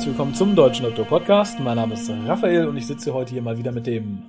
[0.00, 1.60] Hallo herzlich willkommen zum Deutschen Doktor Podcast.
[1.60, 4.22] Mein Name ist Raphael und ich sitze heute hier mal wieder mit dem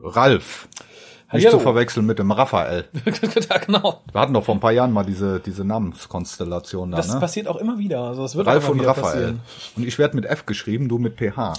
[0.00, 0.68] Ralf.
[0.70, 1.58] Nicht Hallihallo.
[1.58, 2.84] zu verwechseln mit dem Raphael.
[3.50, 4.02] ja, genau.
[4.12, 7.18] Wir hatten doch vor ein paar Jahren mal diese, diese Namenskonstellation da, Das ne?
[7.18, 8.02] passiert auch immer wieder.
[8.02, 9.12] Also das wird Ralf auch immer und Raphael.
[9.12, 9.40] passieren.
[9.76, 11.54] Und ich werde mit F geschrieben, du mit PH.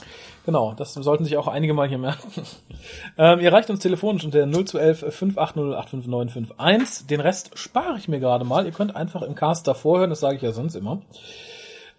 [0.46, 2.32] Genau, das sollten sich auch einige mal hier merken.
[3.18, 7.08] ähm, ihr reicht uns telefonisch unter 0211 580 85951.
[7.08, 8.66] Den Rest spare ich mir gerade mal.
[8.66, 11.02] Ihr könnt einfach im Cast davor hören, das sage ich ja sonst immer.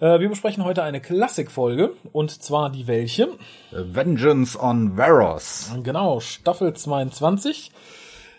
[0.00, 3.30] Äh, wir besprechen heute eine Klassikfolge und zwar die welche?
[3.72, 5.72] Vengeance on Varos.
[5.82, 7.72] Genau, Staffel 22.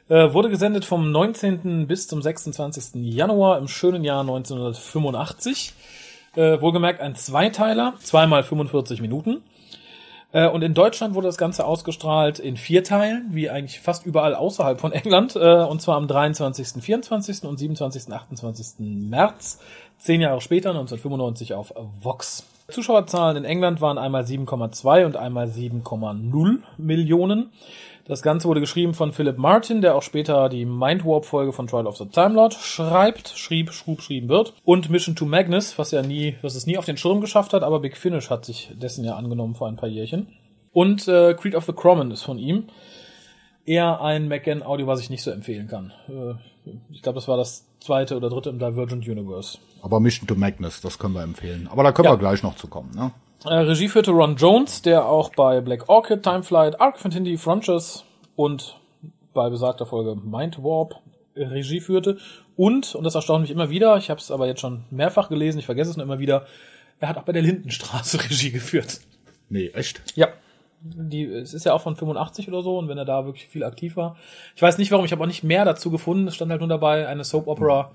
[0.08, 1.86] Äh, wurde gesendet vom 19.
[1.86, 3.04] bis zum 26.
[3.14, 5.74] Januar im schönen Jahr 1985.
[6.36, 9.44] Äh, wohlgemerkt ein Zweiteiler, zweimal 45 Minuten.
[10.32, 14.36] Äh, und in Deutschland wurde das Ganze ausgestrahlt in vier Teilen, wie eigentlich fast überall
[14.36, 15.36] außerhalb von England.
[15.36, 17.44] Äh, und zwar am 23., 24.
[17.44, 18.80] und 27., 28.
[18.80, 19.60] März.
[19.98, 22.46] Zehn Jahre später, 1995, auf Vox.
[22.70, 27.52] Zuschauerzahlen in England waren einmal 7,2 und einmal 7,0 Millionen.
[28.10, 31.96] Das Ganze wurde geschrieben von Philip Martin, der auch später die Mindwarp-Folge von Trial of
[31.98, 34.56] the Time Lord schreibt, schrieb, schrub, schrieben wird.
[34.66, 37.62] Und Mission to Magnus, was ja nie, was es nie auf den Schirm geschafft hat,
[37.62, 40.26] aber Big Finish hat sich dessen ja angenommen vor ein paar Jährchen.
[40.72, 42.64] Und äh, Creed of the Crommen ist von ihm.
[43.64, 45.94] Eher ein McGann-Audio, was ich nicht so empfehlen kann.
[46.08, 46.34] Äh,
[46.90, 49.60] ich glaube, das war das zweite oder dritte im Divergent Universe.
[49.84, 51.70] Aber Mission to Magnus, das können wir empfehlen.
[51.72, 52.14] Aber da können Ja.
[52.14, 53.12] wir gleich noch zu kommen, ne?
[53.46, 58.04] Äh, Regie führte Ron Jones, der auch bei Black Orchid, Timeflight, Arc of Infinity, Frontiers
[58.36, 58.80] und
[59.34, 60.96] bei besagter Folge Mind Warp
[61.36, 62.18] Regie führte.
[62.58, 65.60] Und, und das erstaunt mich immer wieder, ich habe es aber jetzt schon mehrfach gelesen,
[65.60, 66.46] ich vergesse es nur immer wieder,
[67.00, 69.00] er hat auch bei der Lindenstraße Regie geführt.
[69.50, 70.02] Nee, echt?
[70.16, 70.28] Ja.
[70.82, 73.66] Die, es ist ja auch von 85 oder so und wenn er da wirklich viel
[73.66, 74.16] aktiv war.
[74.56, 76.28] Ich weiß nicht warum, ich habe auch nicht mehr dazu gefunden.
[76.28, 77.92] Es stand halt nur dabei, eine Soap Opera,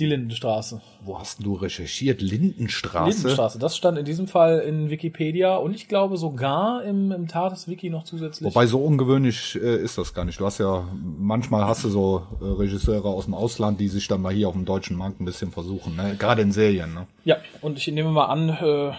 [0.00, 0.80] die Lindenstraße.
[1.02, 2.22] Wo hast du recherchiert?
[2.22, 3.10] Lindenstraße?
[3.10, 7.90] Lindenstraße, das stand in diesem Fall in Wikipedia und ich glaube sogar im, im Tates-Wiki
[7.90, 8.46] noch zusätzlich.
[8.46, 10.40] Wobei so ungewöhnlich äh, ist das gar nicht.
[10.40, 10.88] Du hast ja,
[11.18, 14.54] manchmal hast du so äh, Regisseure aus dem Ausland, die sich dann mal hier auf
[14.54, 16.16] dem deutschen Markt ein bisschen versuchen, ne?
[16.18, 17.06] Gerade in Serien, ne?
[17.24, 18.92] ja, und ich nehme mal an, äh,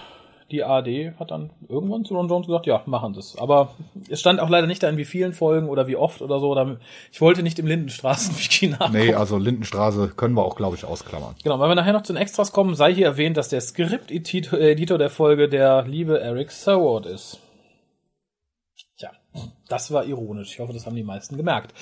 [0.52, 3.38] die ARD hat dann irgendwann zu Ron Jones gesagt, ja, machen das.
[3.38, 3.74] Aber
[4.10, 6.50] es stand auch leider nicht da in wie vielen Folgen oder wie oft oder so.
[6.50, 6.78] Oder
[7.12, 8.94] ich wollte nicht im Lindenstraßen-Wiki nachgucken.
[8.94, 11.36] Nee, also Lindenstraße können wir auch, glaube ich, ausklammern.
[11.44, 14.98] Genau, wenn wir nachher noch zu den Extras kommen, sei hier erwähnt, dass der Skript-Editor
[14.98, 17.40] der Folge der liebe Eric Soward ist.
[18.98, 19.12] Tja,
[19.70, 20.52] das war ironisch.
[20.54, 21.74] Ich hoffe, das haben die meisten gemerkt.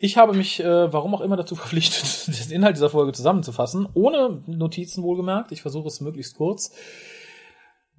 [0.00, 4.42] Ich habe mich, äh, warum auch immer, dazu verpflichtet, den Inhalt dieser Folge zusammenzufassen, ohne
[4.46, 5.50] Notizen wohlgemerkt.
[5.50, 6.72] Ich versuche es möglichst kurz.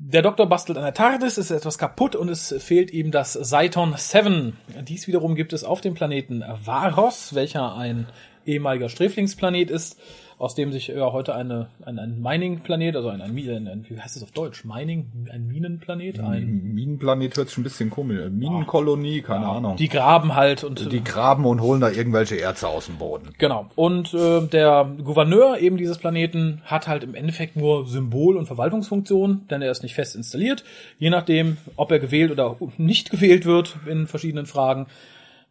[0.02, 3.96] Der Doktor bastelt an der TARDIS, ist etwas kaputt und es fehlt ihm das Saiton
[3.98, 4.56] 7.
[4.84, 8.08] Dies wiederum gibt es auf dem Planeten Varos, welcher ein
[8.46, 10.00] ehemaliger Sträflingsplanet ist,
[10.40, 14.16] aus dem sich ja heute eine, ein, ein Mining-Planet, also ein, ein, ein, wie heißt
[14.16, 14.64] es auf Deutsch?
[14.64, 15.28] Mining?
[15.30, 16.22] Ein Minenplanet?
[16.22, 18.22] Ein, Minenplanet hört sich ein bisschen komisch.
[18.32, 19.76] Minenkolonie, keine Ahnung.
[19.76, 23.34] Die, die graben halt und die graben und holen da irgendwelche Erze aus dem Boden.
[23.38, 23.68] Genau.
[23.76, 29.46] Und äh, der Gouverneur eben dieses Planeten hat halt im Endeffekt nur Symbol- und Verwaltungsfunktion,
[29.50, 30.64] denn er ist nicht fest installiert.
[31.00, 34.88] Je nachdem, ob er gewählt oder nicht gewählt wird in verschiedenen Fragen,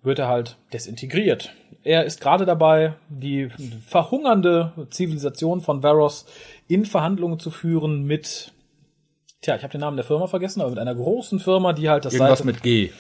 [0.03, 1.53] wird er halt desintegriert.
[1.84, 3.48] Er ist gerade dabei, die
[3.86, 6.26] verhungernde Zivilisation von Varos
[6.66, 8.53] in Verhandlungen zu führen mit,
[9.42, 12.04] tja, ich habe den Namen der Firma vergessen, aber mit einer großen Firma, die halt
[12.04, 12.91] das Irgendwas Seite- mit G.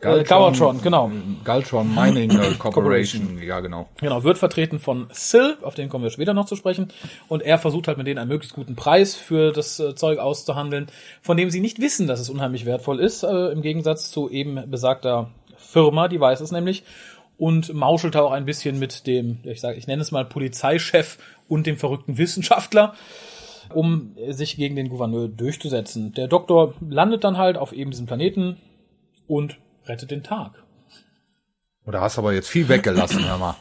[0.00, 1.10] äh, Galvatron, genau.
[1.44, 3.42] Galtron Mining äh, Corporation.
[3.42, 3.88] Ja, genau.
[4.00, 6.88] Genau, wird vertreten von Sil, auf den kommen wir später noch zu sprechen.
[7.28, 10.86] Und er versucht halt mit denen einen möglichst guten Preis für das äh, Zeug auszuhandeln,
[11.20, 14.70] von dem sie nicht wissen, dass es unheimlich wertvoll ist, äh, im Gegensatz zu eben
[14.70, 16.84] besagter Firma, die weiß es nämlich.
[17.38, 21.18] Und mauschelt auch ein bisschen mit dem, ich sage, ich nenne es mal Polizeichef
[21.48, 22.94] und dem verrückten Wissenschaftler,
[23.74, 26.12] um sich gegen den Gouverneur durchzusetzen.
[26.14, 28.56] Der Doktor landet dann halt auf eben diesem Planeten
[29.26, 30.62] und rettet den Tag.
[31.86, 33.56] Oder hast aber jetzt viel weggelassen, hör mal.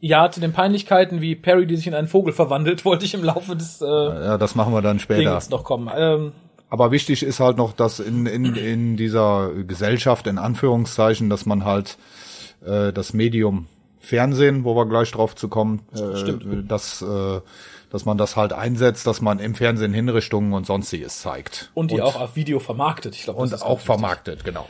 [0.00, 3.24] Ja, zu den Peinlichkeiten wie Perry, die sich in einen Vogel verwandelt, wollte ich im
[3.24, 5.30] Laufe des äh, Ja, das machen wir dann später.
[5.30, 5.90] Dings noch kommen.
[5.94, 6.32] Ähm,
[6.70, 11.64] Aber wichtig ist halt noch, dass in, in, in dieser Gesellschaft, in Anführungszeichen, dass man
[11.64, 11.98] halt
[12.64, 13.66] äh, das Medium
[14.04, 16.70] Fernsehen, wo wir gleich drauf zu kommen, äh, Stimmt.
[16.70, 17.40] dass, äh,
[17.90, 21.70] dass man das halt einsetzt, dass man im Fernsehen Hinrichtungen und sonstiges zeigt.
[21.74, 23.14] und die auch auf Video vermarktet.
[23.14, 24.68] Ich glaube, und auch vermarktet, genau.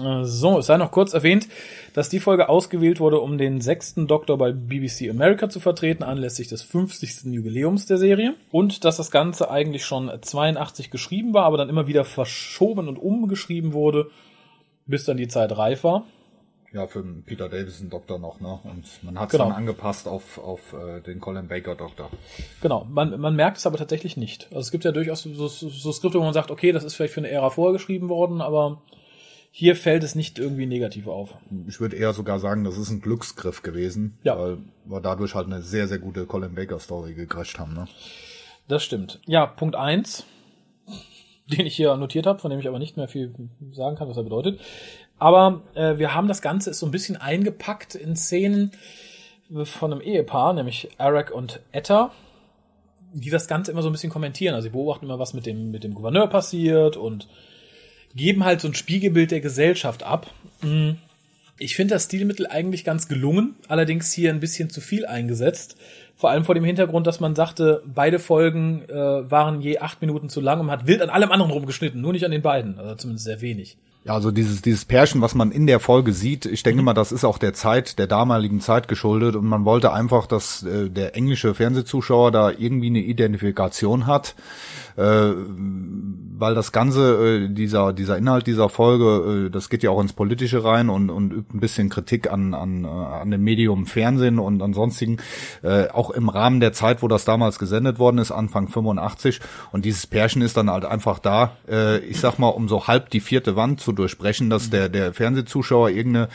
[0.00, 1.48] Äh, So, es sei noch kurz erwähnt,
[1.94, 6.48] dass die Folge ausgewählt wurde, um den sechsten Doktor bei BBC America zu vertreten, anlässlich
[6.48, 7.24] des 50.
[7.32, 8.34] Jubiläums der Serie.
[8.50, 12.96] Und dass das Ganze eigentlich schon 82 geschrieben war, aber dann immer wieder verschoben und
[12.98, 14.10] umgeschrieben wurde,
[14.86, 16.04] bis dann die Zeit reif war.
[16.72, 18.58] ja, für den Peter Davison Doktor noch, ne?
[18.64, 19.44] Und man hat es Genau.
[19.44, 22.08] dann angepasst auf, auf äh, den Colin Baker Doktor.
[22.62, 24.46] Genau, man, man merkt es aber tatsächlich nicht.
[24.48, 26.94] Also es gibt ja durchaus so, so, so Skripte, wo man sagt, okay, das ist
[26.94, 28.80] vielleicht für eine Ära vorher geschrieben worden, aber
[29.54, 31.36] hier fällt es nicht irgendwie negativ auf.
[31.68, 34.38] Ich würde eher sogar sagen, das ist ein Glücksgriff gewesen, Ja.
[34.38, 37.86] weil wir dadurch halt eine sehr, sehr gute Colin Baker Story gecrasht haben, ne?
[38.66, 39.20] Das stimmt.
[39.26, 40.24] Ja, Punkt eins,
[41.46, 43.34] den ich hier notiert habe, von dem ich aber nicht mehr viel
[43.72, 44.58] sagen kann, was er bedeutet.
[45.18, 48.72] Aber äh, wir haben das Ganze ist so ein bisschen eingepackt in Szenen
[49.64, 52.10] von einem Ehepaar, nämlich Eric und Etta,
[53.12, 54.54] die das Ganze immer so ein bisschen kommentieren.
[54.54, 57.28] Also sie beobachten immer, was mit dem, mit dem Gouverneur passiert und
[58.14, 60.30] geben halt so ein Spiegelbild der Gesellschaft ab.
[60.62, 60.92] Mm.
[61.58, 65.76] Ich finde das Stilmittel eigentlich ganz gelungen, allerdings hier ein bisschen zu viel eingesetzt.
[66.16, 70.28] Vor allem vor dem Hintergrund, dass man sagte, beide Folgen äh, waren je acht Minuten
[70.28, 72.78] zu lang und man hat wild an allem anderen rumgeschnitten, nur nicht an den beiden,
[72.78, 73.76] also zumindest sehr wenig.
[74.04, 76.64] Ja, also dieses, dieses Pärchen, was man in der Folge sieht, ich Mhm.
[76.64, 80.26] denke mal, das ist auch der Zeit, der damaligen Zeit geschuldet und man wollte einfach,
[80.26, 84.34] dass äh, der englische Fernsehzuschauer da irgendwie eine Identifikation hat,
[84.96, 90.00] äh, weil das Ganze, äh, dieser, dieser Inhalt dieser Folge, äh, das geht ja auch
[90.02, 93.86] ins Politische rein und, und übt ein bisschen Kritik an, an, äh, an dem Medium
[93.86, 95.18] Fernsehen und an sonstigen,
[95.62, 99.38] äh, auch im Rahmen der Zeit, wo das damals gesendet worden ist, Anfang 85
[99.70, 103.10] und dieses Pärchen ist dann halt einfach da, äh, ich sag mal, um so halb
[103.10, 106.28] die vierte Wand zu durchbrechen, dass der, der Fernsehzuschauer irgendeine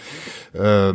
[0.54, 0.94] äh,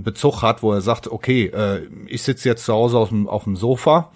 [0.00, 3.44] Bezug hat, wo er sagt, okay, äh, ich sitze jetzt zu Hause auf dem, auf
[3.44, 4.12] dem Sofa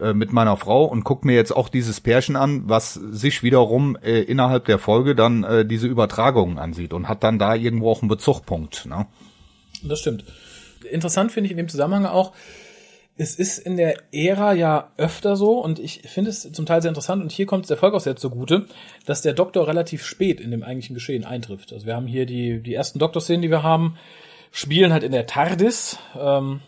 [0.00, 3.96] äh, mit meiner Frau und guck mir jetzt auch dieses Pärchen an, was sich wiederum
[4.02, 8.02] äh, innerhalb der Folge dann äh, diese Übertragungen ansieht und hat dann da irgendwo auch
[8.02, 8.86] einen Bezugpunkt.
[8.86, 9.06] Ne?
[9.82, 10.24] Das stimmt.
[10.90, 12.32] Interessant finde ich in dem Zusammenhang auch,
[13.18, 16.90] es ist in der Ära ja öfter so und ich finde es zum Teil sehr
[16.90, 18.66] interessant und hier kommt es der Folge auch sehr zugute,
[19.06, 21.72] dass der Doktor relativ spät in dem eigentlichen Geschehen eintrifft.
[21.72, 23.96] Also wir haben hier die, die ersten Doktor-Szenen, die wir haben,
[24.52, 25.98] spielen halt in der TARDIS.
[26.16, 26.60] Ähm,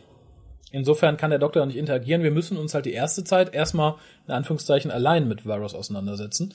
[0.73, 2.25] insofern kann der Doktor nicht interagieren.
[2.25, 3.95] Wir müssen uns halt die erste Zeit erstmal
[4.27, 6.53] in Anführungszeichen allein mit Varus auseinandersetzen.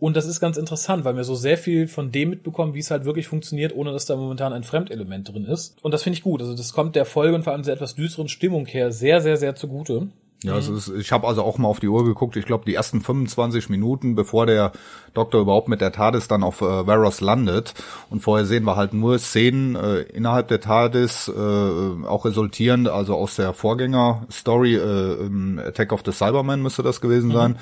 [0.00, 2.90] Und das ist ganz interessant, weil wir so sehr viel von dem mitbekommen, wie es
[2.90, 5.76] halt wirklich funktioniert, ohne dass da momentan ein Fremdelement drin ist.
[5.82, 6.40] Und das finde ich gut.
[6.40, 9.36] Also das kommt der Folge und vor allem der etwas düsteren Stimmung her sehr, sehr,
[9.36, 10.08] sehr zugute.
[10.44, 12.36] Ja, es ist, ich habe also auch mal auf die Uhr geguckt.
[12.36, 14.70] Ich glaube, die ersten 25 Minuten, bevor der
[15.18, 17.74] Doktor überhaupt mit der TARDIS dann auf äh, Varos landet.
[18.08, 23.16] Und vorher sehen wir halt nur Szenen äh, innerhalb der TARDIS, äh, auch resultierend, also
[23.16, 27.56] aus der Vorgänger-Story, äh, im Attack of the Cybermen müsste das gewesen sein,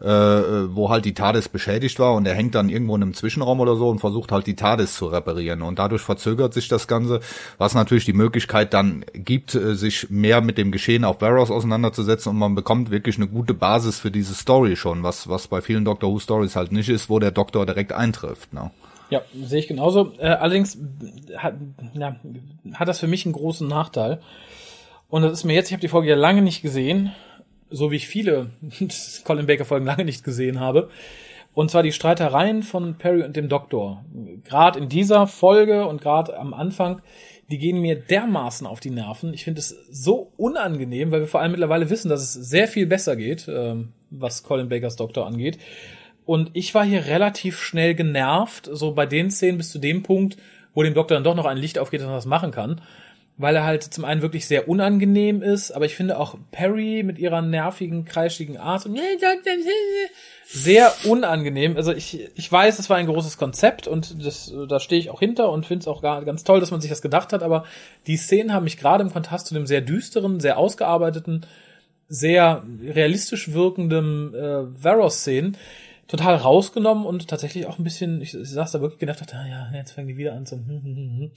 [0.00, 3.60] äh, wo halt die TARDIS beschädigt war und er hängt dann irgendwo in einem Zwischenraum
[3.60, 5.62] oder so und versucht halt die TARDIS zu reparieren.
[5.62, 7.20] Und dadurch verzögert sich das Ganze,
[7.58, 12.30] was natürlich die Möglichkeit dann gibt, äh, sich mehr mit dem Geschehen auf Varos auseinanderzusetzen
[12.30, 15.84] und man bekommt wirklich eine gute Basis für diese Story schon, was, was bei vielen
[15.84, 18.52] Doctor Who Stories halt nicht ist, wo der Doktor direkt eintrifft.
[18.52, 18.70] Ne?
[19.10, 20.12] Ja, sehe ich genauso.
[20.18, 20.78] Äh, allerdings
[21.36, 21.54] hat,
[21.94, 22.16] ja,
[22.74, 24.20] hat das für mich einen großen Nachteil.
[25.08, 27.12] Und das ist mir jetzt, ich habe die Folge ja lange nicht gesehen,
[27.70, 28.50] so wie ich viele
[29.24, 30.90] Colin Baker Folgen lange nicht gesehen habe.
[31.54, 34.04] Und zwar die Streitereien von Perry und dem Doktor.
[34.44, 37.00] Gerade in dieser Folge und gerade am Anfang,
[37.50, 39.32] die gehen mir dermaßen auf die Nerven.
[39.32, 42.86] Ich finde es so unangenehm, weil wir vor allem mittlerweile wissen, dass es sehr viel
[42.86, 45.58] besser geht, ähm, was Colin Bakers Doktor angeht.
[46.26, 50.36] Und ich war hier relativ schnell genervt, so bei den Szenen bis zu dem Punkt,
[50.74, 52.82] wo dem Doktor dann doch noch ein Licht aufgeht, dass er das machen kann.
[53.38, 57.18] Weil er halt zum einen wirklich sehr unangenehm ist, aber ich finde auch Perry mit
[57.18, 58.94] ihrer nervigen, kreischigen Art und
[60.46, 61.76] sehr unangenehm.
[61.76, 65.20] Also ich, ich weiß, es war ein großes Konzept und das, da stehe ich auch
[65.20, 67.64] hinter und finde es auch gar, ganz toll, dass man sich das gedacht hat, aber
[68.06, 71.44] die Szenen haben mich gerade im Kontrast zu dem sehr düsteren, sehr ausgearbeiteten,
[72.08, 75.58] sehr realistisch wirkenden äh, Varos-Szenen
[76.08, 79.48] total rausgenommen und tatsächlich auch ein bisschen, ich, ich saß da wirklich gedacht, dachte, ah,
[79.48, 81.30] ja, jetzt fangen die wieder an zu, hm, hm, hm,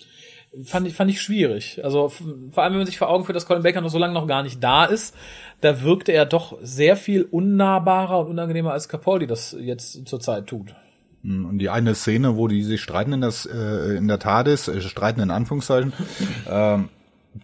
[0.52, 0.66] hm.
[0.66, 1.84] fand ich, fand ich schwierig.
[1.84, 4.14] Also vor allem, wenn man sich vor Augen führt, dass Colin Baker noch so lange
[4.14, 5.16] noch gar nicht da ist,
[5.62, 10.76] da wirkte er doch sehr viel unnahbarer und unangenehmer als Capaldi das jetzt zurzeit tut.
[11.24, 14.82] Und die eine Szene, wo die sich streiten in, das, äh, in der TARDIS, äh,
[14.82, 15.92] streiten in Anführungszeichen,
[16.50, 16.90] ähm,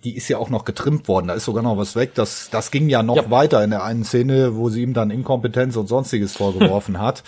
[0.04, 1.28] die ist ja auch noch getrimmt worden.
[1.28, 2.14] Da ist sogar noch was weg.
[2.16, 3.30] Das, das ging ja noch Ja.
[3.32, 7.24] weiter in der einen Szene, wo sie ihm dann Inkompetenz und sonstiges vorgeworfen hat.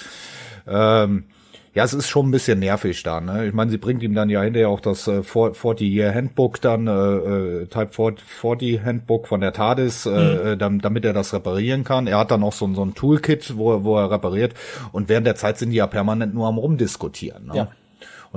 [0.67, 1.25] Ähm,
[1.73, 3.21] ja, es ist schon ein bisschen nervig da.
[3.21, 3.45] Ne?
[3.45, 6.91] Ich meine, sie bringt ihm dann ja hinterher auch das äh, 40-Year Handbook dann, äh,
[6.91, 12.07] äh, Type 40 Handbook von der TARDIS, äh, äh, dam- damit er das reparieren kann.
[12.07, 14.55] Er hat dann auch so, ein- so ein Toolkit, wo, er- wo er repariert.
[14.91, 17.45] Und während der Zeit sind die ja permanent nur am rumdiskutieren.
[17.45, 17.55] Ne?
[17.55, 17.67] Ja.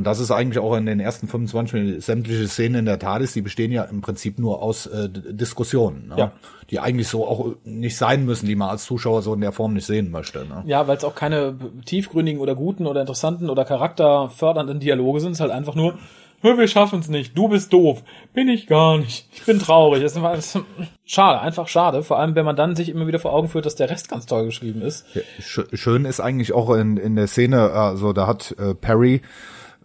[0.01, 3.35] Und das ist eigentlich auch in den ersten 25 Minuten sämtliche Szenen in der TARDIS,
[3.35, 6.15] die bestehen ja im Prinzip nur aus äh, Diskussionen, ne?
[6.17, 6.33] Ja.
[6.71, 9.75] die eigentlich so auch nicht sein müssen, die man als Zuschauer so in der Form
[9.75, 10.47] nicht sehen möchte.
[10.47, 10.63] Ne?
[10.65, 11.55] Ja, weil es auch keine
[11.85, 15.99] tiefgründigen oder guten oder interessanten oder charakterfördernden Dialoge sind, es ist halt einfach nur,
[16.41, 18.03] wir schaffen es nicht, du bist doof,
[18.33, 20.03] bin ich gar nicht, ich bin traurig.
[20.03, 20.59] Das ist
[21.05, 23.75] schade, einfach schade, vor allem wenn man dann sich immer wieder vor Augen führt, dass
[23.75, 25.05] der Rest ganz toll geschrieben ist.
[25.41, 29.21] Schön ist eigentlich auch in, in der Szene, also da hat äh, Perry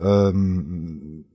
[0.01, 1.25] ähm,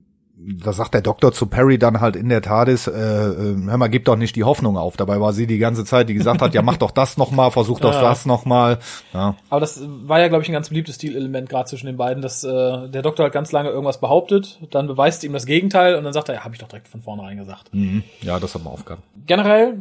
[0.43, 3.89] da sagt der Doktor zu Perry dann halt in der TARDIS, äh, äh, hör mal,
[3.89, 4.97] gib doch nicht die Hoffnung auf.
[4.97, 7.79] Dabei war sie die ganze Zeit, die gesagt hat, ja, mach doch das nochmal, versuch
[7.79, 8.01] doch ja.
[8.01, 8.79] das nochmal.
[9.13, 9.35] Ja.
[9.49, 12.43] Aber das war ja, glaube ich, ein ganz beliebtes Stilelement gerade zwischen den beiden, dass
[12.43, 16.13] äh, der Doktor halt ganz lange irgendwas behauptet, dann beweist ihm das Gegenteil und dann
[16.13, 17.73] sagt er, ja, habe ich doch direkt von vornherein gesagt.
[17.73, 18.03] Mhm.
[18.21, 19.03] Ja, das hat man aufgehabt.
[19.27, 19.77] Generell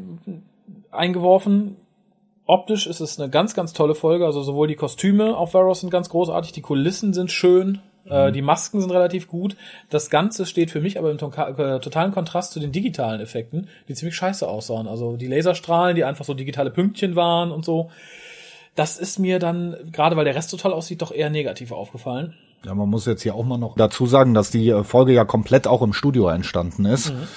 [0.90, 1.76] eingeworfen,
[2.46, 4.26] optisch ist es eine ganz, ganz tolle Folge.
[4.26, 8.32] Also sowohl die Kostüme auf Varos sind ganz großartig, die Kulissen sind schön, mhm.
[8.32, 9.56] die Masken sind relativ gut.
[9.88, 13.94] Das Ganze steht für mich aber im äh, totalen Kontrast zu den digitalen Effekten, die
[13.94, 14.88] ziemlich scheiße aussahen.
[14.88, 17.90] Also die Laserstrahlen, die einfach so digitale Pünktchen waren und so.
[18.74, 22.34] Das ist mir dann, gerade weil der Rest total aussieht, doch eher negativ aufgefallen.
[22.64, 25.24] Ja, man muss jetzt hier auch mal noch dazu sagen, dass die äh, Folge ja
[25.24, 27.10] komplett auch im Studio entstanden ist.
[27.10, 27.28] Mhm.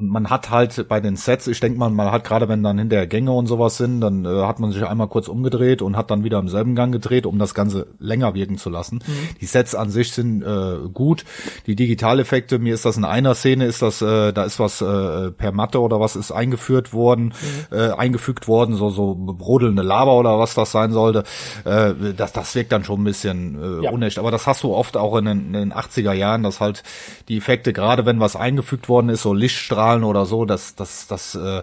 [0.00, 2.78] Und man hat halt bei den Sets, ich denke mal, man hat gerade wenn dann
[2.78, 6.10] hinterher Gänge und sowas sind, dann äh, hat man sich einmal kurz umgedreht und hat
[6.10, 8.96] dann wieder im selben Gang gedreht, um das Ganze länger wirken zu lassen.
[9.06, 9.36] Mhm.
[9.40, 11.24] Die Sets an sich sind äh, gut.
[11.66, 15.30] Die Digitaleffekte, mir ist das in einer Szene, ist das, äh, da ist was äh,
[15.30, 17.34] per Matte oder was ist eingeführt worden,
[17.70, 17.76] mhm.
[17.76, 21.24] äh, eingefügt worden, so so brodelnde Lava oder was das sein sollte.
[21.64, 23.90] Äh, das, das wirkt dann schon ein bisschen äh, ja.
[23.90, 24.18] unecht.
[24.18, 26.82] Aber das hast du oft auch in den, in den 80er Jahren, dass halt
[27.28, 31.06] die Effekte, gerade wenn was eingefügt worden ist, so Lichtstrahlen Zahlen oder so, das, das,
[31.06, 31.62] das, äh,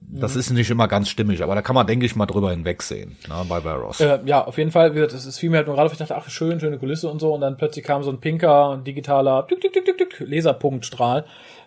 [0.00, 3.16] das ist nicht immer ganz stimmig, aber da kann man, denke ich, mal drüber hinwegsehen,
[3.28, 4.00] ne, bei Varos.
[4.00, 6.16] Äh, ja, auf jeden Fall, das ist viel mehr halt nur gerade auf, ich dachte,
[6.16, 9.60] ach, schön, schöne Kulisse und so, und dann plötzlich kam so ein pinker, digitaler tück,
[9.60, 11.24] tück, tück, tück, tück, Laserpunktstrahl.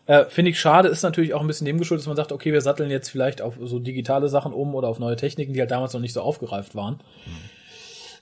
[0.07, 2.53] Äh, Finde ich schade, ist natürlich auch ein bisschen dem geschuldet, dass man sagt, okay,
[2.53, 5.71] wir satteln jetzt vielleicht auf so digitale Sachen um oder auf neue Techniken, die halt
[5.71, 6.95] damals noch nicht so aufgereift waren.
[7.25, 7.31] Mhm.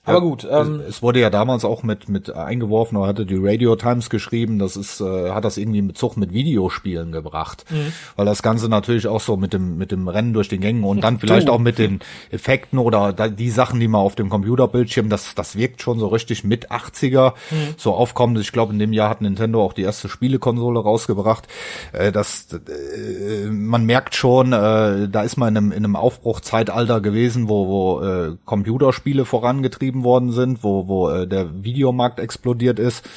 [0.04, 0.46] Aber gut.
[0.50, 4.08] Ähm, es, es, wurde ja damals auch mit mit eingeworfen, oder hatte die Radio Times
[4.08, 7.92] geschrieben, das ist äh, hat das irgendwie in Bezug mit Videospielen gebracht, mhm.
[8.16, 11.04] weil das Ganze natürlich auch so mit dem mit dem Rennen durch den Gängen und
[11.04, 15.34] dann vielleicht auch mit den Effekten oder die Sachen, die man auf dem Computerbildschirm, das
[15.34, 17.74] das wirkt schon so richtig mit 80er mhm.
[17.76, 18.36] so aufkommen.
[18.40, 21.46] Ich glaube, in dem Jahr hat Nintendo auch die erste Spielekonsole rausgebracht.
[21.92, 27.02] Äh, das äh, man merkt schon, äh, da ist man in einem in einem Aufbruchzeitalter
[27.02, 32.78] gewesen, wo wo äh, Computerspiele vorangetrieben betrieben worden sind, wo, wo äh, der Videomarkt explodiert
[32.78, 33.08] ist.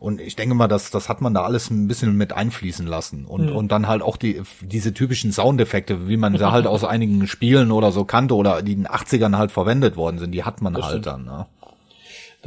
[0.00, 3.24] Und ich denke mal, das, das hat man da alles ein bisschen mit einfließen lassen.
[3.24, 3.56] Und, mhm.
[3.56, 7.72] und dann halt auch die, diese typischen Soundeffekte, wie man da halt aus einigen Spielen
[7.72, 10.74] oder so kannte oder die in den 80ern halt verwendet worden sind, die hat man
[10.74, 11.06] das halt stimmt.
[11.06, 11.24] dann.
[11.24, 11.46] Ne?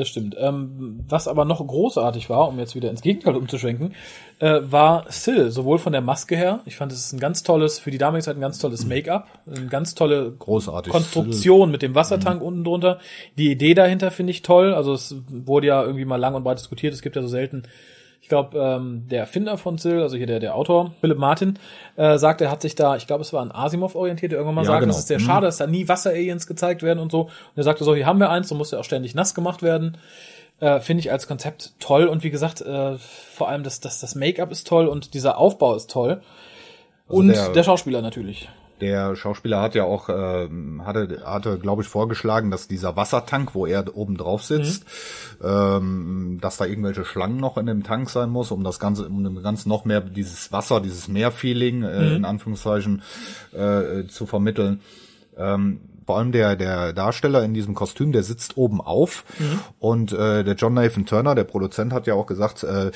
[0.02, 0.36] Das stimmt.
[0.40, 3.94] Ähm, was aber noch großartig war, um jetzt wieder ins Gegenteil umzuschwenken,
[4.40, 6.62] äh, war Sil, sowohl von der Maske her.
[6.66, 9.28] Ich fand, es ist ein ganz tolles, für die damalige Zeit ein ganz tolles Make-up,
[9.46, 10.92] eine ganz tolle Großartig.
[10.92, 12.48] Konstruktion mit dem Wassertank mhm.
[12.48, 12.98] unten drunter.
[13.38, 14.74] Die Idee dahinter finde ich toll.
[14.74, 16.96] Also es wurde ja irgendwie mal lang und breit diskutiert.
[16.96, 17.62] Es gibt ja so selten
[18.32, 21.60] glaube, ähm, der Erfinder von Sil, also hier der, der Autor, Philipp Martin,
[21.98, 24.56] äh, sagt, er hat sich da, ich glaube, es war an Asimov orientiert, der irgendwann
[24.56, 24.92] mal ja, sagt, genau.
[24.92, 25.26] es ist sehr mhm.
[25.26, 27.24] schade, dass da nie Wasser-Aliens gezeigt werden und so.
[27.24, 29.62] Und er sagte so, hier haben wir eins, so muss ja auch ständig nass gemacht
[29.62, 29.98] werden.
[30.62, 34.16] Äh, Finde ich als Konzept toll und wie gesagt, äh, vor allem das, das, das
[34.16, 36.22] Make-up ist toll und dieser Aufbau ist toll.
[37.08, 38.50] Also und der, der Schauspieler natürlich.
[38.82, 43.68] Der Schauspieler hat ja auch äh, hatte hatte glaube ich vorgeschlagen, dass dieser Wassertank, wo
[43.68, 44.86] er oben drauf sitzt,
[45.40, 45.48] mhm.
[45.48, 49.24] ähm, dass da irgendwelche Schlangen noch in dem Tank sein muss, um das ganze um
[49.24, 52.16] dem ganzen noch mehr dieses Wasser, dieses Meerfeeling äh, mhm.
[52.16, 53.04] in Anführungszeichen
[53.54, 54.82] äh, zu vermitteln.
[55.38, 59.60] Ähm, vor allem der der Darsteller in diesem Kostüm, der sitzt oben auf mhm.
[59.78, 62.90] und äh, der John Nathan Turner, der Produzent, hat ja auch gesagt, äh,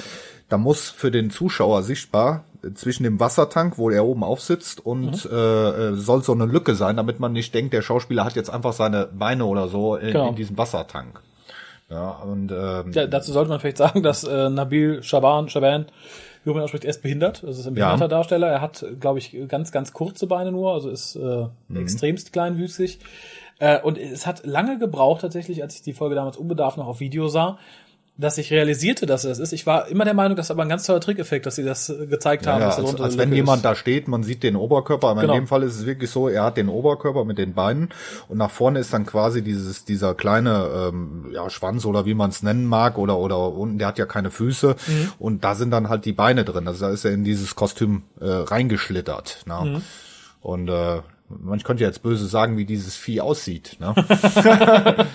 [0.49, 5.31] da muss für den Zuschauer sichtbar zwischen dem Wassertank, wo er oben aufsitzt, und mhm.
[5.31, 8.49] äh, äh, soll so eine Lücke sein, damit man nicht denkt, der Schauspieler hat jetzt
[8.49, 10.29] einfach seine Beine oder so in, genau.
[10.29, 11.21] in diesem Wassertank.
[11.89, 15.85] Ja, und ähm, ja, dazu sollte man vielleicht sagen, dass äh, Nabil Shaban, Shaban,
[16.43, 17.43] wie man ausspricht, er ist behindert.
[17.43, 18.07] Das ist ein behinderter ja.
[18.07, 18.47] Darsteller.
[18.47, 21.77] Er hat, glaube ich, ganz, ganz kurze Beine nur, also ist äh, mhm.
[21.77, 22.99] extremst kleinwüchsig.
[23.59, 26.99] Äh, und es hat lange gebraucht tatsächlich, als ich die Folge damals unbedarf noch auf
[26.99, 27.57] Video sah,
[28.17, 29.51] dass ich realisierte, dass er das ist.
[29.51, 31.89] Ich war immer der Meinung, das ist aber ein ganz toller Trickeffekt, dass sie das
[31.89, 32.61] äh, gezeigt haben.
[32.61, 35.33] Ja, ja, als, als wenn jemand da steht, man sieht den Oberkörper, aber genau.
[35.33, 37.89] in dem Fall ist es wirklich so, er hat den Oberkörper mit den Beinen
[38.29, 42.29] und nach vorne ist dann quasi dieses dieser kleine ähm, ja, Schwanz oder wie man
[42.29, 45.11] es nennen mag oder oder unten, der hat ja keine Füße mhm.
[45.19, 46.67] und da sind dann halt die Beine drin.
[46.67, 49.43] Also da ist er in dieses Kostüm äh, reingeschlittert.
[49.45, 49.59] Ne?
[49.63, 49.81] Mhm.
[50.39, 53.77] Und äh, man könnte jetzt böse sagen, wie dieses Vieh aussieht.
[53.79, 53.93] Ne?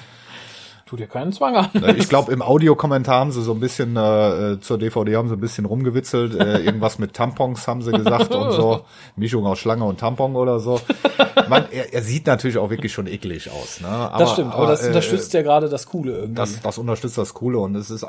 [0.90, 1.68] Tu dir keinen Zwang an.
[1.98, 5.40] Ich glaube, im Audiokommentar haben sie so ein bisschen äh, zur DVD haben sie ein
[5.40, 6.34] bisschen rumgewitzelt.
[6.34, 8.80] Äh, irgendwas mit Tampons haben sie gesagt und so.
[9.14, 10.80] Mischung aus Schlange und Tampon oder so.
[11.48, 13.80] Man, er, er sieht natürlich auch wirklich schon eklig aus.
[13.80, 13.86] Ne?
[13.86, 16.34] Aber, das stimmt, aber, das äh, unterstützt ja gerade das Coole irgendwie.
[16.34, 18.04] Das, das unterstützt das Coole und es ist,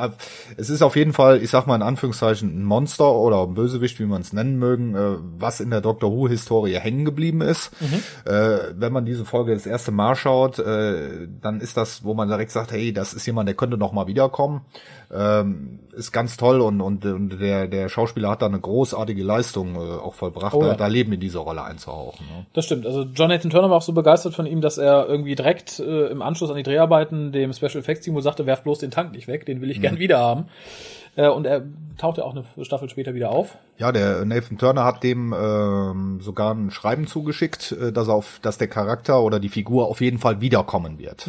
[0.57, 3.99] es ist auf jeden Fall, ich sag mal in Anführungszeichen, ein Monster oder ein Bösewicht,
[3.99, 7.69] wie man es nennen mögen, äh, was in der Doctor Who-Historie hängen geblieben ist.
[7.79, 8.31] Mhm.
[8.31, 12.27] Äh, wenn man diese Folge das erste Mal schaut, äh, dann ist das, wo man
[12.27, 14.61] direkt sagt, hey, das ist jemand, der könnte noch mal wiederkommen.
[15.13, 19.75] Ähm, ist ganz toll und, und, und der, der Schauspieler hat da eine großartige Leistung
[19.75, 20.69] äh, auch vollbracht, Oh ja.
[20.69, 22.25] da, da Leben in diese Rolle einzuhauchen.
[22.27, 22.45] Ne?
[22.53, 22.85] Das stimmt.
[22.85, 26.21] Also Jonathan Turner war auch so begeistert von ihm, dass er irgendwie direkt äh, im
[26.21, 29.45] Anschluss an die Dreharbeiten dem Special Effects Team sagte, werf bloß den Tank nicht weg,
[29.45, 30.45] den will ich gern wieder haben.
[31.15, 31.63] Äh, und er
[31.97, 33.57] tauchte auch eine Staffel später wieder auf.
[33.77, 38.57] Ja, der Nathan Turner hat dem ähm, sogar ein Schreiben zugeschickt, äh, dass auf, dass
[38.57, 41.27] der Charakter oder die Figur auf jeden Fall wiederkommen wird.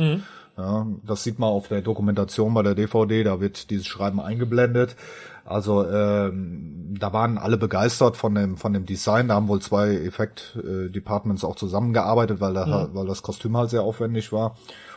[0.57, 4.97] Ja, das sieht man auf der Dokumentation bei der DVD, da wird dieses Schreiben eingeblendet.
[5.45, 9.29] Also ähm, da waren alle begeistert von dem von dem Design.
[9.29, 14.31] Da haben wohl zwei Effekt-Departments auch zusammengearbeitet, weil, da, weil das Kostüm halt sehr aufwendig
[14.33, 14.51] war.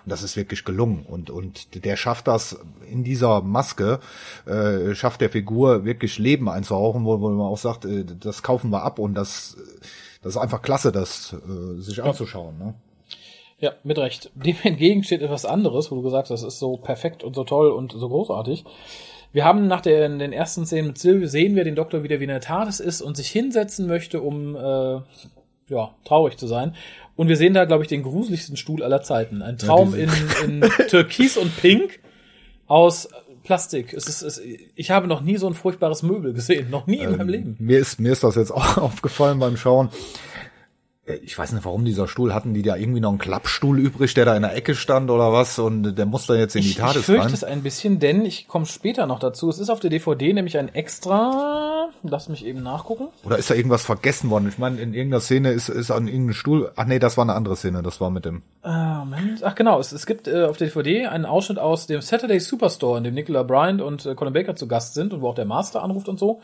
[0.03, 1.03] Und das ist wirklich gelungen.
[1.07, 2.59] Und und der schafft das
[2.91, 3.99] in dieser Maske,
[4.45, 8.69] äh, schafft der Figur wirklich Leben einzuhauchen, wo, wo man auch sagt, äh, das kaufen
[8.69, 9.57] wir ab und das
[10.21, 12.57] das ist einfach klasse, das äh, sich anzuschauen.
[12.57, 12.75] Ne?
[13.59, 14.31] Ja, mit Recht.
[14.35, 17.43] Dem entgegen steht etwas anderes, wo du gesagt hast, das ist so perfekt und so
[17.45, 18.65] toll und so großartig.
[19.31, 22.19] Wir haben nach der, in den ersten Szenen mit Sylvie sehen wir den Doktor wieder,
[22.19, 24.99] wie in der TARDIS ist und sich hinsetzen möchte, um äh,
[25.69, 26.75] ja, traurig zu sein.
[27.15, 29.41] Und wir sehen da, glaube ich, den gruseligsten Stuhl aller Zeiten.
[29.41, 31.99] Ein Traum diese- in, in Türkis und Pink
[32.67, 33.07] aus
[33.43, 33.93] Plastik.
[33.93, 34.41] Es ist, es,
[34.75, 36.69] ich habe noch nie so ein furchtbares Möbel gesehen.
[36.69, 37.55] Noch nie in meinem Leben.
[37.59, 39.89] Mir ist, mir ist das jetzt auch aufgefallen beim Schauen.
[41.05, 44.13] Äh, Ich weiß nicht, warum dieser Stuhl, hatten die da irgendwie noch einen Klappstuhl übrig,
[44.13, 46.69] der da in der Ecke stand oder was und der muss da jetzt in die
[46.69, 49.49] Ich, ich fürchte es ein bisschen, denn ich komme später noch dazu.
[49.49, 53.07] Es ist auf der DVD nämlich ein extra, lass mich eben nachgucken.
[53.23, 54.47] Oder ist da irgendwas vergessen worden?
[54.49, 57.33] Ich meine, in irgendeiner Szene ist, ist an irgendeinem Stuhl, ach nee, das war eine
[57.33, 58.41] andere Szene, das war mit dem.
[58.63, 59.43] Äh, Moment.
[59.43, 62.97] Ach genau, es, es gibt äh, auf der DVD einen Ausschnitt aus dem Saturday Superstore,
[62.97, 65.45] in dem Nicola Bryant und äh, Colin Baker zu Gast sind und wo auch der
[65.45, 66.41] Master anruft und so.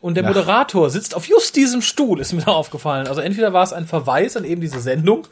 [0.00, 0.24] Und der.
[0.24, 3.06] Moderator sitzt auf just diesem Stuhl, ist mir da aufgefallen.
[3.06, 5.26] Also entweder war es ein Verweis an eben diese Sendung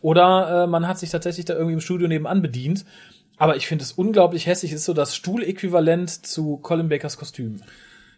[0.00, 2.84] oder äh, man hat sich tatsächlich da irgendwie im Studio nebenan bedient.
[3.36, 4.72] Aber ich finde es unglaublich hässlich.
[4.72, 7.60] Ist so das Stuhläquivalent zu Colin Bakers Kostüm.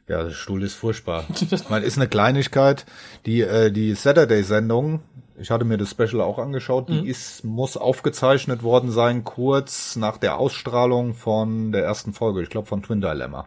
[0.08, 1.24] Ja, der Stuhl ist furchtbar.
[1.68, 2.84] meine, ist eine Kleinigkeit.
[3.24, 5.00] Die, äh, die Saturday-Sendung,
[5.38, 10.18] ich hatte mir das Special auch angeschaut, die ist, muss aufgezeichnet worden sein, kurz nach
[10.18, 13.46] der Ausstrahlung von der ersten Folge, ich glaube von Twin Dilemma.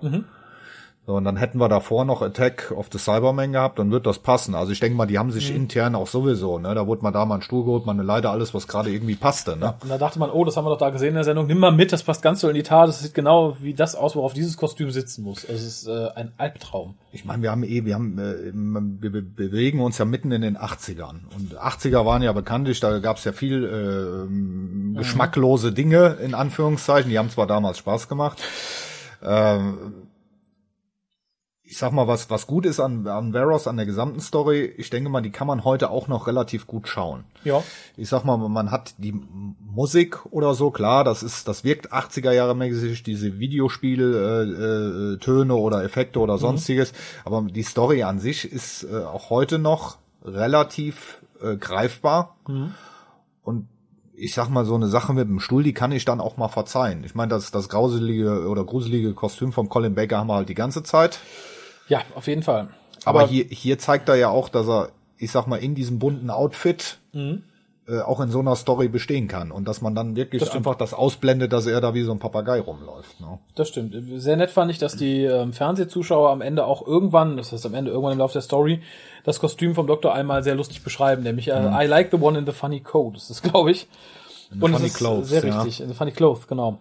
[1.07, 4.17] So, und dann hätten wir davor noch Attack of the Cybermen gehabt, dann wird das
[4.17, 4.55] passen.
[4.55, 6.73] Also ich denke mal, die haben sich intern auch sowieso, ne?
[6.73, 9.55] Da wurde man da mal einen Stuhl geholt, man leider alles, was gerade irgendwie passte,
[9.55, 9.75] ne?
[9.83, 11.45] Und da dachte man, oh, das haben wir doch da gesehen in der Sendung.
[11.45, 12.87] Nimm mal mit, das passt ganz so in die Tat.
[12.89, 15.43] Das sieht genau wie das aus, worauf dieses Kostüm sitzen muss.
[15.43, 16.95] Es ist äh, ein Albtraum.
[17.11, 18.51] Ich meine, wir haben eh, wir haben, äh,
[19.03, 21.17] wir be- bewegen uns ja mitten in den 80ern.
[21.37, 27.11] Und 80er waren ja bekanntlich, da gab es ja viel äh, geschmacklose Dinge, in Anführungszeichen.
[27.11, 28.41] Die haben zwar damals Spaß gemacht.
[29.23, 29.77] Ähm,
[31.67, 34.89] ich sag mal, was, was gut ist an, an Varos, an der gesamten Story, ich
[34.91, 37.23] denke mal, die kann man heute auch noch relativ gut schauen.
[37.43, 37.63] Ja.
[37.97, 42.31] Ich sag mal, man hat die Musik oder so, klar, das ist, das wirkt 80er
[42.31, 46.93] Jahre mäßig, diese Videospiel, äh, äh, Töne oder Effekte oder sonstiges.
[47.23, 52.35] Aber die Story an sich ist äh, auch heute noch relativ äh, greifbar.
[53.41, 53.67] Und
[54.17, 56.47] ich sag mal, so eine Sache mit dem Stuhl, die kann ich dann auch mal
[56.47, 57.03] verzeihen.
[57.03, 60.55] Ich meine, das, das grauselige oder gruselige Kostüm von Colin Baker haben wir halt die
[60.55, 61.19] ganze Zeit.
[61.87, 62.69] Ja, auf jeden Fall.
[63.03, 66.29] Aber, hier, hier zeigt er ja auch, dass er, ich sag mal, in diesem bunten
[66.29, 67.43] Outfit Mhm.
[67.87, 69.51] Äh, auch in so einer Story bestehen kann.
[69.51, 72.59] Und dass man dann wirklich einfach das ausblendet, dass er da wie so ein Papagei
[72.59, 73.19] rumläuft.
[73.21, 73.37] Ne?
[73.53, 73.95] Das stimmt.
[74.19, 77.75] Sehr nett fand ich, dass die ähm, Fernsehzuschauer am Ende auch irgendwann, das heißt am
[77.75, 78.81] Ende irgendwann im Laufe der Story,
[79.23, 82.45] das Kostüm vom Doktor einmal sehr lustig beschreiben, nämlich äh, I like the one in
[82.45, 83.15] the funny coat.
[83.15, 83.87] Das ist, glaube ich.
[84.51, 85.61] Und funny ist clothes, sehr ja.
[85.61, 85.81] richtig.
[85.81, 86.79] In the funny clothes, genau.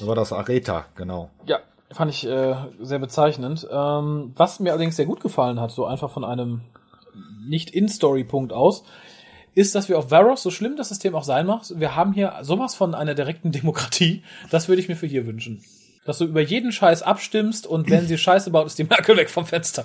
[0.00, 1.30] Da war das Areta, genau.
[1.46, 1.58] Ja,
[1.92, 3.68] fand ich äh, sehr bezeichnend.
[3.70, 6.62] Ähm, was mir allerdings sehr gut gefallen hat, so einfach von einem
[7.46, 8.84] nicht-in-Story-Punkt aus,
[9.54, 12.34] ist, dass wir auf Varos, so schlimm das System auch sein mag, wir haben hier
[12.42, 14.22] sowas von einer direkten Demokratie.
[14.50, 15.62] Das würde ich mir für hier wünschen.
[16.06, 19.28] Dass du über jeden Scheiß abstimmst und wenn sie Scheiße baut, ist die Merkel weg
[19.28, 19.84] vom Fenster.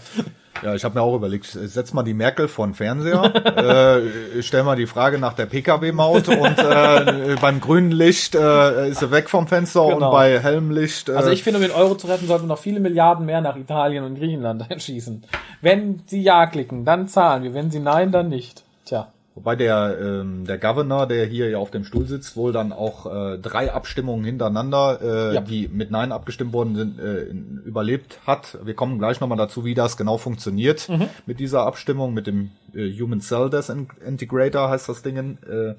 [0.63, 3.25] Ja, ich habe mir auch überlegt, setz mal die Merkel vor den Fernseher,
[4.37, 9.01] äh, stell mal die Frage nach der Pkw-Maut und äh, beim grünen Licht äh, ist
[9.01, 10.05] sie weg vom Fenster Genau.
[10.07, 11.09] und bei hellem Licht.
[11.09, 13.41] Äh, Also ich finde, um den Euro zu retten, sollten wir noch viele Milliarden mehr
[13.41, 15.25] nach Italien und Griechenland einschießen.
[15.61, 17.53] Wenn sie Ja klicken, dann zahlen wir.
[17.53, 18.63] Wenn sie Nein, dann nicht.
[18.85, 19.11] Tja.
[19.35, 23.05] Wobei der, ähm, der Governor, der hier ja auf dem Stuhl sitzt, wohl dann auch
[23.05, 25.41] äh, drei Abstimmungen hintereinander, äh, Ja.
[25.41, 27.23] die mit Nein abgestimmt worden sind, äh,
[27.67, 28.57] überlebt hat.
[28.63, 30.87] Wir kommen gleich nochmal dazu, wie das genau funktioniert
[31.25, 35.17] mit dieser Abstimmung, mit dem äh, Human Cell Disintegrator heißt das Ding.
[35.17, 35.75] Äh,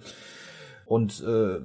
[0.85, 1.57] und äh,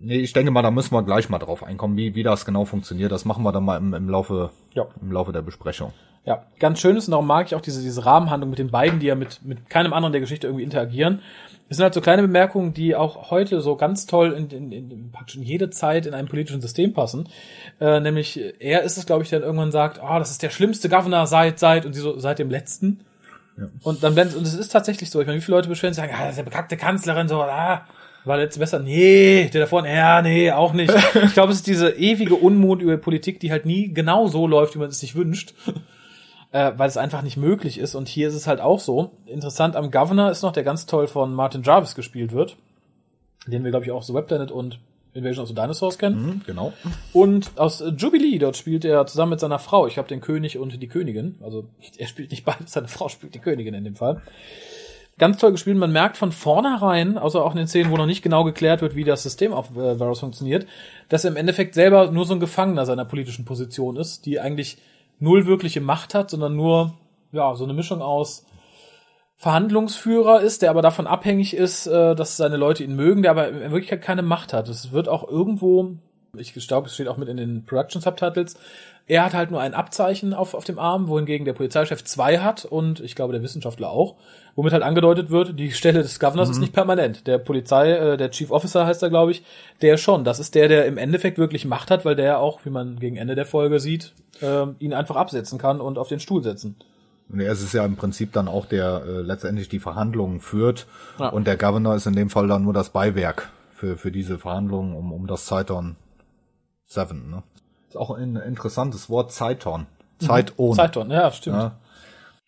[0.00, 2.64] nee, ich denke mal, da müssen wir gleich mal drauf einkommen, wie, wie das genau
[2.64, 3.12] funktioniert.
[3.12, 4.86] Das machen wir dann mal im, im Laufe Ja.
[5.00, 5.92] im Laufe der Besprechung.
[6.24, 8.98] Ja, ganz schön ist und darum mag ich auch diese, diese Rahmenhandlung mit den beiden,
[9.00, 11.22] die ja mit, mit keinem anderen der Geschichte irgendwie interagieren.
[11.70, 15.12] Es sind halt so kleine Bemerkungen, die auch heute so ganz toll in, in, in,
[15.12, 17.28] praktisch in jede Zeit in einem politischen System passen.
[17.80, 20.50] Äh, nämlich, er ist es, glaube ich, der dann irgendwann sagt, ah, das ist der
[20.50, 23.00] schlimmste Governor seit, seit, und sie so, seit dem letzten.
[23.82, 26.02] Und dann, wenn- und es ist tatsächlich so, ich meine, wie viele Leute beschweren sich,
[26.02, 27.82] sagen, ah, das ist der bekackte Kanzlerin, so, ah,
[28.24, 28.78] war der letzte besser?
[28.78, 30.92] Nee, der davor, ja, nee, auch nicht.
[31.24, 34.74] Ich glaube, es ist diese ewige Unmut über Politik, die halt nie genau so läuft,
[34.74, 35.54] wie man es sich wünscht
[36.52, 37.94] äh, weil es einfach nicht möglich ist.
[37.94, 39.12] Und hier ist es halt auch so.
[39.26, 42.56] Interessant am Governor ist noch, der ganz toll von Martin Jarvis gespielt wird,
[43.46, 44.78] den wir, glaube ich, auch so Webplanet und
[45.14, 46.26] Invasion of the Dinosaurs kennen.
[46.26, 46.72] Mhm, genau.
[47.12, 50.80] Und aus Jubilee, dort spielt er zusammen mit seiner Frau, ich glaube, den König und
[50.80, 51.36] die Königin.
[51.42, 51.64] Also
[51.98, 54.22] er spielt nicht beides, seine Frau spielt die Königin in dem Fall.
[55.18, 55.76] Ganz toll gespielt.
[55.76, 58.94] Man merkt von vornherein, außer auch in den Szenen, wo noch nicht genau geklärt wird,
[58.94, 60.66] wie das System auf äh, Varus funktioniert,
[61.08, 64.78] dass er im Endeffekt selber nur so ein Gefangener seiner politischen Position ist, die eigentlich
[65.18, 66.94] null wirkliche Macht hat, sondern nur
[67.32, 68.46] ja so eine Mischung aus
[69.36, 73.48] Verhandlungsführer ist, der aber davon abhängig ist, äh, dass seine Leute ihn mögen, der aber
[73.48, 74.68] in Wirklichkeit keine Macht hat.
[74.68, 75.96] Es wird auch irgendwo,
[76.36, 78.56] ich glaube, es steht auch mit in den Production Subtitles,
[79.08, 82.66] er hat halt nur ein Abzeichen auf, auf dem Arm, wohingegen der Polizeichef zwei hat
[82.66, 84.16] und ich glaube der Wissenschaftler auch,
[84.54, 87.26] womit halt angedeutet wird, die Stelle des Governors ist nicht permanent.
[87.26, 89.42] Der Polizei, äh, der Chief Officer heißt er, glaube ich,
[89.80, 90.24] der schon.
[90.24, 93.16] Das ist der, der im Endeffekt wirklich Macht hat, weil der auch, wie man gegen
[93.16, 94.12] Ende der Folge sieht,
[94.42, 96.76] äh, ihn einfach absetzen kann und auf den Stuhl setzen.
[97.30, 100.86] Und er ist es ja im Prinzip dann auch, der äh, letztendlich die Verhandlungen führt.
[101.18, 101.28] Ja.
[101.28, 104.94] Und der Governor ist in dem Fall dann nur das Beiwerk für, für diese Verhandlungen
[104.94, 105.96] um, um das Zeiton
[106.88, 107.30] 7.
[107.30, 107.42] Ne?
[107.88, 109.86] Ist auch ein interessantes Wort, Zeiton.
[110.18, 110.74] Zeiton.
[110.74, 111.56] Zeiton, ja, stimmt.
[111.56, 111.78] Ja.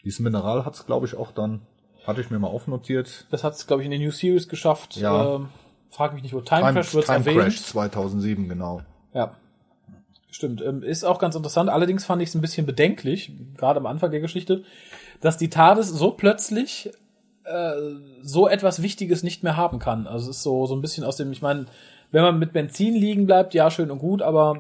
[0.04, 1.60] Dieses Mineral hat's, glaube ich, auch dann,
[2.06, 3.26] hatte ich mir mal aufnotiert.
[3.30, 4.96] Das hat es, glaube ich, in der New Series geschafft.
[4.96, 5.36] Ja.
[5.36, 5.50] Ähm,
[5.90, 7.38] frag mich nicht, wo Time, Time, Crash wird Time erwähnt.
[7.38, 8.82] Crash 2007, genau.
[9.12, 9.36] Ja.
[10.30, 10.62] Stimmt.
[10.62, 11.68] Ähm, ist auch ganz interessant.
[11.70, 14.64] Allerdings fand ich es ein bisschen bedenklich, gerade am Anfang der Geschichte,
[15.20, 16.90] dass die TARDIS so plötzlich
[17.44, 17.72] äh,
[18.22, 20.06] so etwas Wichtiges nicht mehr haben kann.
[20.06, 21.66] Also es ist so, so ein bisschen aus dem, ich meine,
[22.12, 24.58] wenn man mit Benzin liegen bleibt, ja, schön und gut, aber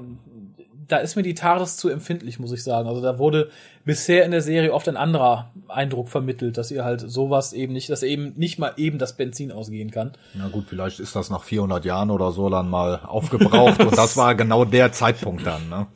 [0.90, 2.88] da ist mir die TARDIS zu empfindlich, muss ich sagen.
[2.88, 3.50] Also da wurde
[3.84, 7.90] bisher in der Serie oft ein anderer Eindruck vermittelt, dass ihr halt sowas eben nicht,
[7.90, 10.12] dass eben nicht mal eben das Benzin ausgehen kann.
[10.34, 13.80] Na gut, vielleicht ist das nach 400 Jahren oder so dann mal aufgebraucht.
[13.84, 15.68] und das war genau der Zeitpunkt dann.
[15.68, 15.86] Ne?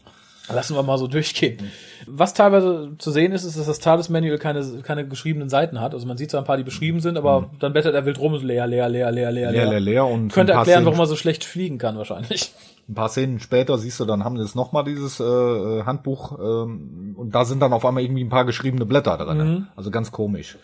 [0.53, 1.71] Lassen wir mal so durchgehen.
[2.07, 5.95] Was teilweise zu sehen ist, ist, dass das TARDIS-Manual keine, keine geschriebenen Seiten hat.
[5.95, 8.37] Also man sieht zwar ein paar, die beschrieben sind, aber dann blättert er wild rum,
[8.37, 10.07] so leer, leer, leer, leer, leer, Leer, leer, leer.
[10.07, 12.53] Und Könnte erklären, Szenen- warum er so schlecht fliegen kann, wahrscheinlich.
[12.87, 16.39] Ein paar Szenen später siehst du, dann haben sie es nochmal dieses äh, äh, Handbuch
[16.39, 19.39] ähm, und da sind dann auf einmal irgendwie ein paar geschriebene Blätter drin.
[19.39, 19.67] Mhm.
[19.77, 20.59] Also ganz komisch.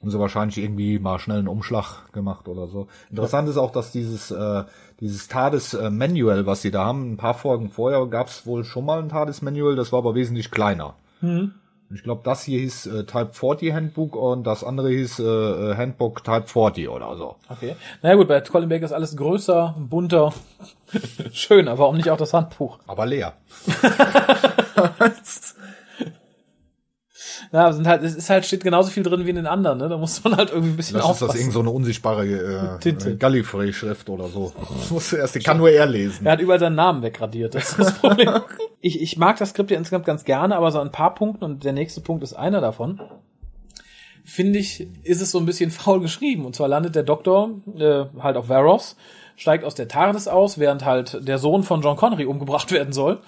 [0.00, 2.88] Haben sie wahrscheinlich irgendwie mal schnell einen Umschlag gemacht oder so.
[3.10, 4.64] Interessant ist auch, dass dieses äh,
[5.00, 8.64] dieses TARDIS äh, Manual, was sie da haben, ein paar Folgen vorher gab es wohl
[8.64, 10.94] schon mal ein TARDIS Manual, das war aber wesentlich kleiner.
[11.20, 11.54] Mhm.
[11.94, 15.76] Ich glaube, das hier hieß äh, Type 40 Handbook und das andere hieß äh, äh,
[15.76, 17.36] Handbook Type 40 oder so.
[17.48, 17.76] Okay.
[18.02, 20.32] Naja gut, bei Colin Baker ist alles größer, bunter,
[21.32, 22.78] schön, aber warum nicht auch das Handbuch?
[22.86, 23.34] Aber leer.
[27.52, 29.88] Ja, sind halt, es ist halt, steht genauso viel drin wie in den anderen, ne?
[29.88, 31.40] Da muss man halt irgendwie ein bisschen Das ist das aufpassen.
[31.40, 33.16] irgend so eine unsichtbare äh, Tinte.
[33.16, 34.52] Gallifrey-Schrift oder so.
[34.90, 36.26] Muss erst, die kann nur er lesen.
[36.26, 37.54] Er hat überall seinen Namen wegradiert.
[37.54, 38.30] Das ist das Problem.
[38.80, 41.64] ich, ich mag das Skript ja insgesamt ganz gerne, aber so ein paar Punkten, und
[41.64, 43.00] der nächste Punkt ist einer davon,
[44.24, 46.44] finde ich, ist es so ein bisschen faul geschrieben.
[46.44, 48.96] Und zwar landet der Doktor äh, halt auf Varos,
[49.36, 53.20] steigt aus der TARDIS aus, während halt der Sohn von John Connery umgebracht werden soll.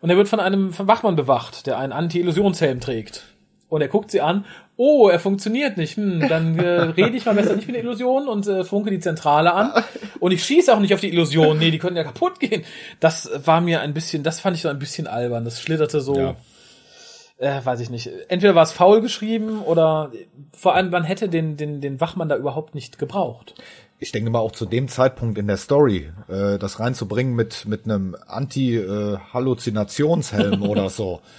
[0.00, 3.24] Und er wird von einem Wachmann bewacht, der einen Anti-Illusionshelm trägt.
[3.68, 5.96] Und er guckt sie an, oh, er funktioniert nicht.
[5.96, 9.00] Hm, dann äh, rede ich mal besser nicht mit der Illusion und äh, funke die
[9.00, 9.72] Zentrale an.
[10.20, 11.58] Und ich schieße auch nicht auf die Illusion.
[11.58, 12.64] Nee, die können ja kaputt gehen.
[13.00, 15.44] Das war mir ein bisschen, das fand ich so ein bisschen albern.
[15.44, 16.36] Das schlitterte so, Ja.
[17.38, 18.08] äh, weiß ich nicht.
[18.28, 20.10] Entweder war es faul geschrieben oder
[20.56, 23.54] vor allem, man hätte den, den, den Wachmann da überhaupt nicht gebraucht.
[24.00, 27.84] Ich denke mal auch zu dem Zeitpunkt in der Story, äh, das reinzubringen mit mit
[27.84, 31.20] einem Anti-Halluzinationshelm oder so.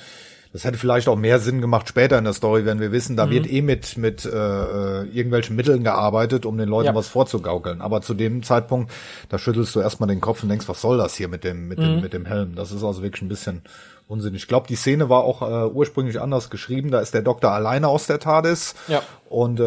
[0.52, 3.28] Das hätte vielleicht auch mehr Sinn gemacht später in der Story, wenn wir wissen, da
[3.28, 3.32] mhm.
[3.32, 6.96] wird eh mit mit äh, äh, irgendwelchen Mitteln gearbeitet, um den Leuten ja.
[6.96, 7.82] was vorzugaukeln.
[7.82, 8.92] Aber zu dem Zeitpunkt,
[9.30, 11.78] da schüttelst du erstmal den Kopf und denkst, was soll das hier mit dem mit
[11.78, 11.84] mhm.
[11.84, 12.56] dem mit dem Helm?
[12.56, 13.62] Das ist also wirklich ein bisschen
[14.10, 14.34] Unsinn.
[14.34, 16.90] Ich glaube, die Szene war auch äh, ursprünglich anders geschrieben.
[16.90, 18.74] Da ist der Doktor alleine aus der TARDIS.
[18.88, 19.04] Ja.
[19.30, 19.64] Und äh,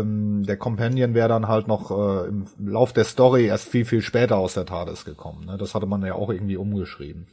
[0.00, 4.02] ähm, der Companion wäre dann halt noch äh, im Lauf der Story erst viel, viel
[4.02, 5.46] später aus der TARDIS gekommen.
[5.46, 5.56] Ne?
[5.56, 7.28] Das hatte man ja auch irgendwie umgeschrieben.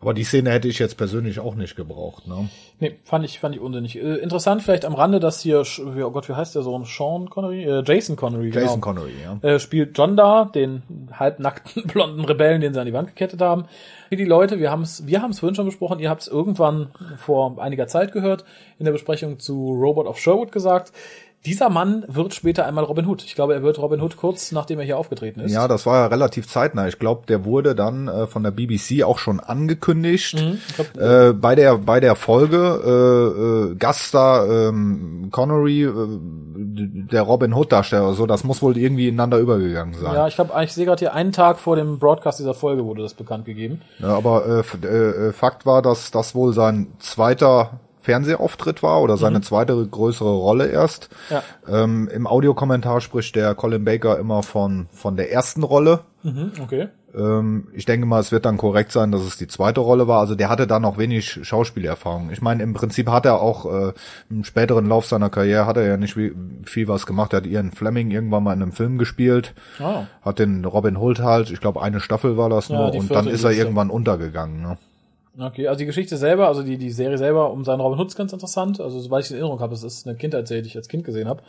[0.00, 2.26] Aber die Szene hätte ich jetzt persönlich auch nicht gebraucht.
[2.26, 2.48] Ne?
[2.80, 3.96] Nee, fand ich, fand ich unsinnig.
[3.96, 6.84] Äh, interessant vielleicht am Rande, dass hier, oh Gott, wie heißt der Sohn?
[6.84, 7.64] Sean Connery?
[7.64, 8.80] Äh, Jason Connery, Jason genau.
[8.80, 9.48] Connery, ja.
[9.48, 10.82] Äh, spielt John da, den
[11.12, 13.64] halbnackten blonden Rebellen, den sie an die Wand gekettet haben.
[14.10, 16.88] Wie die Leute, wir haben es wir haben's vorhin schon besprochen, ihr habt es irgendwann
[17.16, 18.44] vor einiger Zeit gehört,
[18.78, 20.92] in der Besprechung zu Robot of Sherwood gesagt.
[21.46, 23.24] Dieser Mann wird später einmal Robin Hood.
[23.24, 25.52] Ich glaube, er wird Robin Hood kurz nachdem er hier aufgetreten ist.
[25.52, 26.88] Ja, das war ja relativ zeitnah.
[26.88, 30.34] Ich glaube, der wurde dann äh, von der BBC auch schon angekündigt.
[30.34, 35.92] Mhm, glaub, äh, bei der bei der Folge äh, äh, Gaststar ähm, Connery, äh,
[37.10, 40.14] der Robin Hood Darsteller, so das muss wohl irgendwie ineinander übergegangen sein.
[40.14, 43.02] Ja, ich glaube, ich sehe gerade hier einen Tag vor dem Broadcast dieser Folge wurde
[43.02, 43.80] das bekannt gegeben.
[43.98, 49.38] Ja, aber äh, äh, Fakt war, dass das wohl sein zweiter Fernsehauftritt war oder seine
[49.38, 49.42] mhm.
[49.42, 51.08] zweite größere Rolle erst.
[51.28, 51.42] Ja.
[51.68, 56.02] Ähm, Im Audiokommentar spricht der Colin Baker immer von, von der ersten Rolle.
[56.22, 56.88] Mhm, okay.
[57.16, 60.20] Ähm, ich denke mal, es wird dann korrekt sein, dass es die zweite Rolle war.
[60.20, 62.30] Also der hatte da noch wenig Schauspielerfahrung.
[62.30, 63.92] Ich meine, im Prinzip hat er auch äh,
[64.30, 67.32] im späteren Lauf seiner Karriere hat er ja nicht viel, viel was gemacht.
[67.32, 70.04] Er hat Ian Fleming irgendwann mal in einem Film gespielt, oh.
[70.22, 73.26] hat den Robin Hood halt, ich glaube eine Staffel war das nur, ja, und dann
[73.26, 74.62] ist er irgendwann untergegangen.
[74.62, 74.78] Ne?
[75.38, 78.16] Okay, also die Geschichte selber, also die, die Serie selber um seinen Robin Hood ist
[78.16, 78.80] ganz interessant.
[78.80, 81.28] Also soweit ich in Erinnerung habe, es ist eine Kindheitsserie, die ich als Kind gesehen
[81.28, 81.42] habe.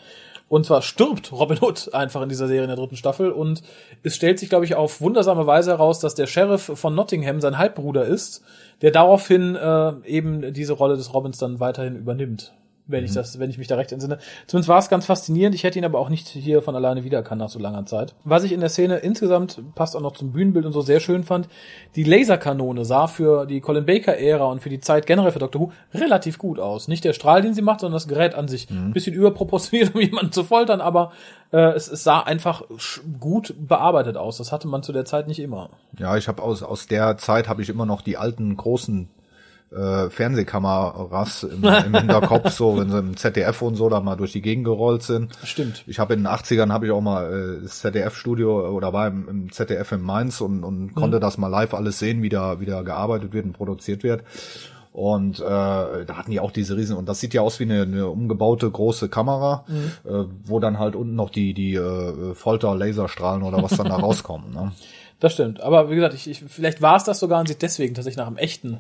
[0.50, 3.62] Und zwar stirbt Robin Hood einfach in dieser Serie in der dritten Staffel und
[4.04, 7.58] es stellt sich, glaube ich, auf wundersame Weise heraus, dass der Sheriff von Nottingham sein
[7.58, 8.43] Halbbruder ist,
[8.82, 12.54] der daraufhin äh, eben diese Rolle des Robins dann weiterhin übernimmt
[12.88, 13.06] wenn mhm.
[13.06, 14.19] ich das, wenn ich mich da recht entsinne.
[14.47, 15.56] Zumindest war es ganz faszinierend.
[15.56, 18.15] Ich hätte ihn aber auch nicht hier von alleine wiedererkannt nach so langer Zeit.
[18.23, 21.23] Was ich in der Szene insgesamt passt auch noch zum Bühnenbild und so sehr schön
[21.23, 21.47] fand,
[21.95, 25.62] die Laserkanone sah für die Colin Baker Ära und für die Zeit generell für Doctor
[25.62, 26.88] Who relativ gut aus.
[26.88, 28.69] Nicht der Strahl, den sie macht, sondern das Gerät an sich.
[28.69, 28.93] Mhm.
[28.93, 31.12] Bisschen überproportioniert, um jemanden zu foltern, aber
[31.52, 32.63] äh, es, es sah einfach
[33.19, 34.38] gut bearbeitet aus.
[34.38, 35.69] Das hatte man zu der Zeit nicht immer.
[35.97, 39.10] Ja, ich habe aus aus der Zeit habe ich immer noch die alten großen
[39.71, 44.32] äh, Fernsehkameras im, im Hinterkopf, so wenn sie im ZDF und so da mal durch
[44.32, 45.38] die Gegend gerollt sind.
[45.43, 45.84] Stimmt.
[45.88, 49.27] Ich habe in den 80ern habe ich auch mal äh, das ZDF-Studio oder war im,
[49.27, 50.95] im, ZDF in Mainz und, und mhm.
[50.95, 54.23] konnte das mal live alles sehen, wie da, wie da gearbeitet wird und produziert wird.
[54.93, 57.84] Und äh, da hatten die auch diese Riesen und das sieht ja aus wie eine,
[57.84, 59.91] eine umgebaute große Kamera, mhm.
[60.12, 64.51] äh, wo dann halt unten noch die die äh, Folter-Laserstrahlen oder was dann da rauskommen.
[64.53, 64.71] Ne?
[65.19, 65.62] Das stimmt.
[65.62, 68.27] Aber wie gesagt, ich, ich, vielleicht war es das sogar und sieht deswegen tatsächlich nach
[68.27, 68.77] einem echten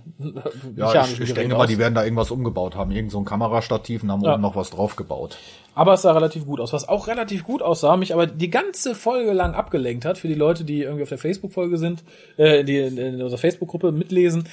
[0.75, 2.91] Ja, ich, ich denke mal, die werden da irgendwas umgebaut haben.
[2.91, 4.33] Irgend so ein Kamerastativ und haben ja.
[4.33, 5.37] oben noch was draufgebaut.
[5.73, 6.73] Aber es sah relativ gut aus.
[6.73, 10.35] Was auch relativ gut aussah, mich aber die ganze Folge lang abgelenkt hat, für die
[10.35, 12.03] Leute, die irgendwie auf der Facebook-Folge sind,
[12.37, 14.47] äh, die in unserer Facebook-Gruppe mitlesen,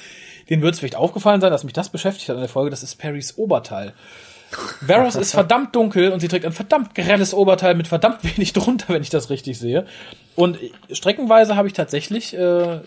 [0.49, 2.81] denen wird es vielleicht aufgefallen sein, dass mich das beschäftigt hat in der Folge, das
[2.81, 3.93] ist Perrys Oberteil.
[4.81, 8.93] Varys ist verdammt dunkel und sie trägt ein verdammt grelles Oberteil mit verdammt wenig drunter,
[8.93, 9.85] wenn ich das richtig sehe.
[10.35, 10.57] Und
[10.91, 12.79] streckenweise habe ich tatsächlich, äh,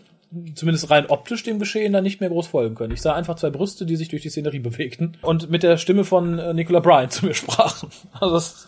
[0.55, 2.93] zumindest rein optisch dem Geschehen, da nicht mehr groß folgen können.
[2.93, 6.05] Ich sah einfach zwei Brüste, die sich durch die Szenerie bewegten und mit der Stimme
[6.05, 7.91] von äh, Nicola Bryan zu mir sprachen.
[8.21, 8.68] Also das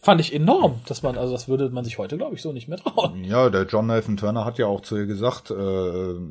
[0.00, 2.68] fand ich enorm, dass man, also das würde man sich heute, glaube ich, so nicht
[2.68, 3.24] mehr trauen.
[3.24, 5.54] Ja, der John Nathan Turner hat ja auch zu ihr gesagt, äh,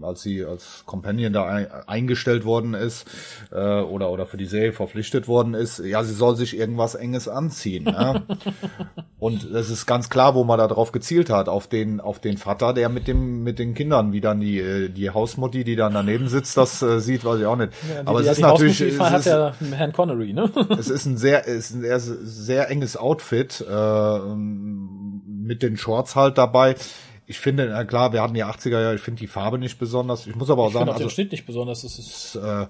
[0.03, 3.05] als sie als Companion da ein, eingestellt worden ist
[3.51, 7.27] äh, oder oder für die Serie verpflichtet worden ist, ja, sie soll sich irgendwas Enges
[7.27, 7.85] anziehen.
[7.85, 8.21] Ja?
[9.19, 12.37] Und das ist ganz klar, wo man da drauf gezielt hat, auf den auf den
[12.37, 15.93] Vater, der mit dem mit den Kindern, wie dann die äh, die Hausmutti, die dann
[15.93, 17.73] daneben sitzt, das äh, sieht, weiß ich auch nicht.
[17.89, 20.49] Ja, die, Aber es ist natürlich, es hat ist, ja Herrn Connery, ne?
[20.77, 26.15] es ist ein sehr, es ist ein sehr, sehr enges Outfit äh, mit den Shorts
[26.15, 26.75] halt dabei.
[27.25, 30.27] Ich finde, na klar, wir hatten die 80er Jahre, ich finde die Farbe nicht besonders.
[30.27, 31.81] Ich muss aber auch ich sagen, auch also, den Schnitt nicht besonders.
[31.81, 32.67] Das ist, äh,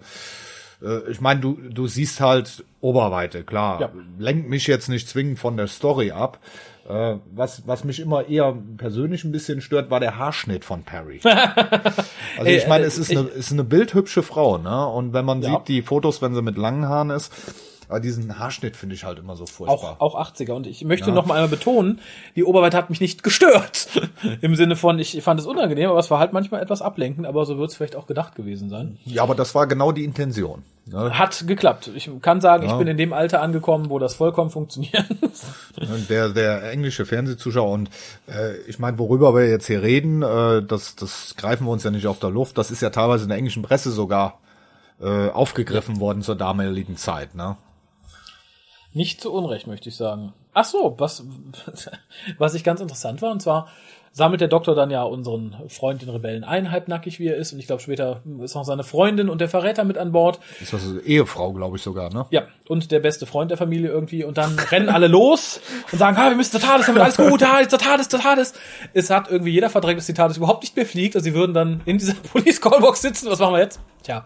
[0.82, 3.82] äh, ich meine, du, du siehst halt Oberweite, klar.
[3.82, 3.92] Ja.
[4.18, 6.40] Lenkt mich jetzt nicht zwingend von der Story ab.
[6.88, 11.20] Äh, was, was mich immer eher persönlich ein bisschen stört, war der Haarschnitt von Perry.
[12.38, 14.88] also ich meine, es ist eine, ist eine bildhübsche Frau, ne?
[14.88, 15.50] Und wenn man ja.
[15.50, 17.34] sieht die Fotos, wenn sie mit langen Haaren ist,
[17.90, 19.98] aber diesen Haarschnitt finde ich halt immer so furchtbar.
[20.00, 20.52] Auch, auch 80er.
[20.52, 21.16] Und ich möchte ja.
[21.16, 22.00] noch mal einmal betonen,
[22.36, 23.90] die Oberweite hat mich nicht gestört.
[24.42, 27.46] Im Sinne von, ich fand es unangenehm, aber es war halt manchmal etwas ablenkend, aber
[27.46, 28.98] so wird es vielleicht auch gedacht gewesen sein.
[29.06, 30.64] Ja, aber das war genau die Intention.
[30.86, 31.18] Ne?
[31.18, 31.92] Hat geklappt.
[31.96, 32.72] Ich kann sagen, ja.
[32.72, 35.06] ich bin in dem Alter angekommen, wo das vollkommen funktioniert.
[36.10, 37.90] der, der englische Fernsehzuschauer und
[38.28, 41.92] äh, ich meine, worüber wir jetzt hier reden, äh, das, das greifen wir uns ja
[41.92, 42.58] nicht auf der Luft.
[42.58, 44.40] Das ist ja teilweise in der englischen Presse sogar
[45.02, 47.58] äh, aufgegriffen worden zur damaligen Zeit, ne?
[48.94, 50.34] Nicht zu Unrecht, möchte ich sagen.
[50.54, 51.24] Ach so, was,
[52.38, 53.68] was ich ganz interessant war, und zwar
[54.18, 57.60] sammelt der Doktor dann ja unseren Freund, den Rebellen ein, halbnackig wie er ist, und
[57.60, 60.40] ich glaube später ist noch seine Freundin und der Verräter mit an Bord.
[60.60, 62.26] Ist das eine Ehefrau, glaube ich sogar, ne?
[62.32, 66.18] Ja, und der beste Freund der Familie irgendwie, und dann rennen alle los und sagen,
[66.18, 68.54] ah, wir müssen zur TARDIS, damit alles gut, TARDIS, zur TARDIS, zur TARDIS.
[68.94, 71.54] Es hat irgendwie jeder verdrängt, dass die TARDIS überhaupt nicht mehr fliegt, also sie würden
[71.54, 73.80] dann in dieser Police Callbox sitzen, was machen wir jetzt?
[74.02, 74.26] Tja,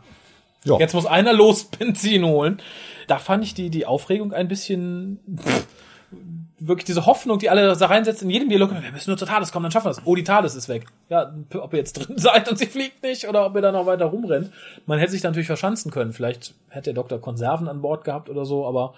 [0.63, 0.77] Ja.
[0.77, 2.61] Jetzt muss einer los Benzin holen.
[3.07, 5.67] Da fand ich die, die Aufregung ein bisschen, pff,
[6.59, 8.71] wirklich diese Hoffnung, die alle da reinsetzen in jedem Dialog.
[8.71, 10.01] Wir müssen nur zur TARDIS kommen, dann schaffen wir das.
[10.05, 10.85] Oh, die TARDIS ist weg.
[11.09, 13.85] Ja, ob ihr jetzt drin seid und sie fliegt nicht oder ob ihr da noch
[13.85, 14.51] weiter rumrennt.
[14.85, 16.13] Man hätte sich da natürlich verschanzen können.
[16.13, 18.93] Vielleicht hätte der Doktor Konserven an Bord gehabt oder so, aber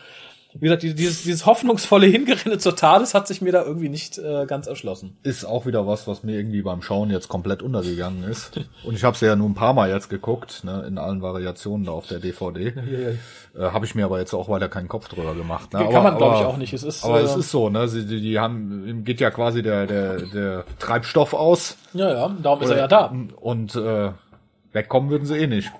[0.54, 4.46] wie gesagt, dieses, dieses hoffnungsvolle Hingerenne zur TARDIS hat sich mir da irgendwie nicht äh,
[4.46, 5.18] ganz erschlossen.
[5.24, 8.60] Ist auch wieder was, was mir irgendwie beim Schauen jetzt komplett untergegangen ist.
[8.84, 11.86] Und ich habe es ja nur ein paar Mal jetzt geguckt, ne, in allen Variationen
[11.86, 12.68] da auf der DVD.
[12.68, 13.16] Äh,
[13.60, 15.74] habe ich mir aber jetzt auch weiter keinen Kopf drüber gemacht.
[15.74, 15.80] Ne?
[15.80, 16.74] Kann aber, man, glaube ich, auch nicht.
[16.74, 17.88] Es ist, Aber äh, es ist so, ne?
[17.88, 21.78] Sie, die, die haben, ihm geht ja quasi der, der, der Treibstoff aus.
[21.94, 23.14] ja, ja, darum ist er ja da.
[23.40, 24.12] Und äh,
[24.72, 25.72] wegkommen würden sie eh nicht.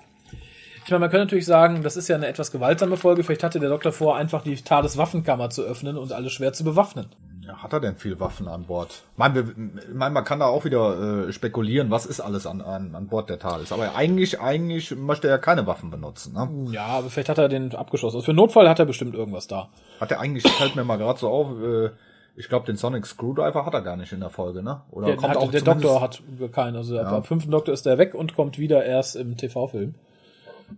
[0.84, 3.24] Ich meine, man könnte natürlich sagen, das ist ja eine etwas gewaltsame Folge.
[3.24, 6.62] Vielleicht hatte der Doktor vor, einfach die TARDIS Waffenkammer zu öffnen und alles schwer zu
[6.64, 7.06] bewaffnen.
[7.46, 8.90] Ja, hat er denn viel Waffen an Bord?
[9.12, 12.46] Ich meine, wir, ich meine, man kann da auch wieder äh, spekulieren, was ist alles
[12.46, 13.70] an, an, an Bord der TARDIS.
[13.72, 16.32] Aber eigentlich, eigentlich möchte er ja keine Waffen benutzen.
[16.34, 16.72] Ne?
[16.72, 18.16] Ja, aber vielleicht hat er den abgeschossen.
[18.16, 19.68] Also für Notfall hat er bestimmt irgendwas da.
[20.00, 21.90] Hat er eigentlich, fällt mir mal gerade so auf, äh,
[22.36, 24.80] ich glaube, den Sonic Screwdriver hat er gar nicht in der Folge, ne?
[24.90, 26.76] Oder Der, hat, der zumindest- Doktor hat keinen.
[26.76, 29.94] Also ab, ab fünften Doktor ist er weg und kommt wieder erst im TV-Film.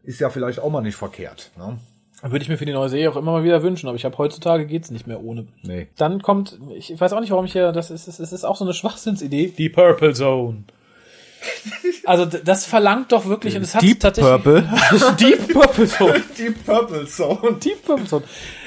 [0.04, 1.78] Ist ja vielleicht auch mal nicht verkehrt, ne?
[2.22, 4.16] Würde ich mir für die neue Serie auch immer mal wieder wünschen, aber ich habe
[4.16, 5.46] heutzutage geht's nicht mehr ohne.
[5.62, 5.88] Nee.
[5.98, 8.64] Dann kommt, ich weiß auch nicht, warum ich hier, das ist, es ist auch so
[8.64, 10.64] eine Schwachsinnsidee, die Purple Zone.
[12.04, 14.62] Also das verlangt doch wirklich, und es hat Deep tatsächlich Purple.
[15.20, 16.24] Deep Purple Zone.
[16.38, 17.56] Die Purple Zone.
[17.64, 18.22] Deep Purple Zone.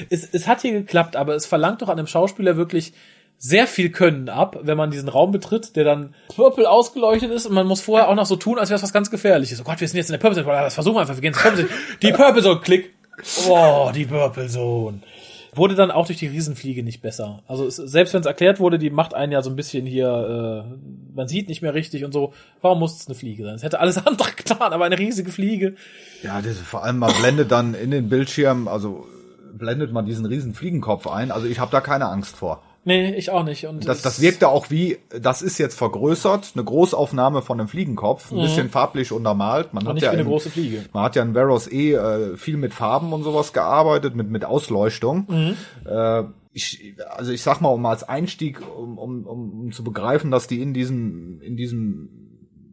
[0.09, 2.93] Es, es hat hier geklappt, aber es verlangt doch an einem Schauspieler wirklich
[3.41, 7.53] sehr viel Können ab, wenn man diesen Raum betritt, der dann purple ausgeleuchtet ist und
[7.53, 9.61] man muss vorher auch noch so tun, als wäre es was ganz Gefährliches.
[9.61, 10.53] Oh Gott, wir sind jetzt in der Purple Zone.
[10.53, 11.79] Das versuchen wir einfach, wir gehen ins Purple Zone.
[12.01, 12.93] Die Purple Zone, klick.
[13.47, 14.99] Oh, die Purple Zone.
[15.55, 17.41] Wurde dann auch durch die Riesenfliege nicht besser.
[17.47, 21.15] Also selbst wenn es erklärt wurde, die macht einen ja so ein bisschen hier, äh,
[21.15, 22.33] man sieht nicht mehr richtig und so.
[22.61, 23.55] Warum muss es eine Fliege sein?
[23.55, 25.75] Es hätte alles andere getan, aber eine riesige Fliege.
[26.23, 29.07] Ja, das, vor allem man blendet dann in den Bildschirm, also
[29.53, 31.31] blendet man diesen riesen Fliegenkopf ein.
[31.31, 32.61] Also ich habe da keine Angst vor.
[32.89, 33.67] Nee, ich auch nicht.
[33.67, 38.31] Und Das, das wirkte auch wie, das ist jetzt vergrößert, eine Großaufnahme von einem Fliegenkopf,
[38.31, 39.73] ein bisschen farblich untermalt.
[39.75, 40.85] Man Und hat ja eine im- große Fliege.
[40.91, 44.43] Man hat ja in Veros eh äh, viel mit Farben und sowas gearbeitet, mit, mit
[44.43, 45.25] Ausleuchtung.
[45.29, 45.55] Mhm.
[45.89, 50.31] Äh, ich, also ich sag mal, um als Einstieg, um, um, um, um zu begreifen,
[50.31, 52.09] dass die in diesem, in diesem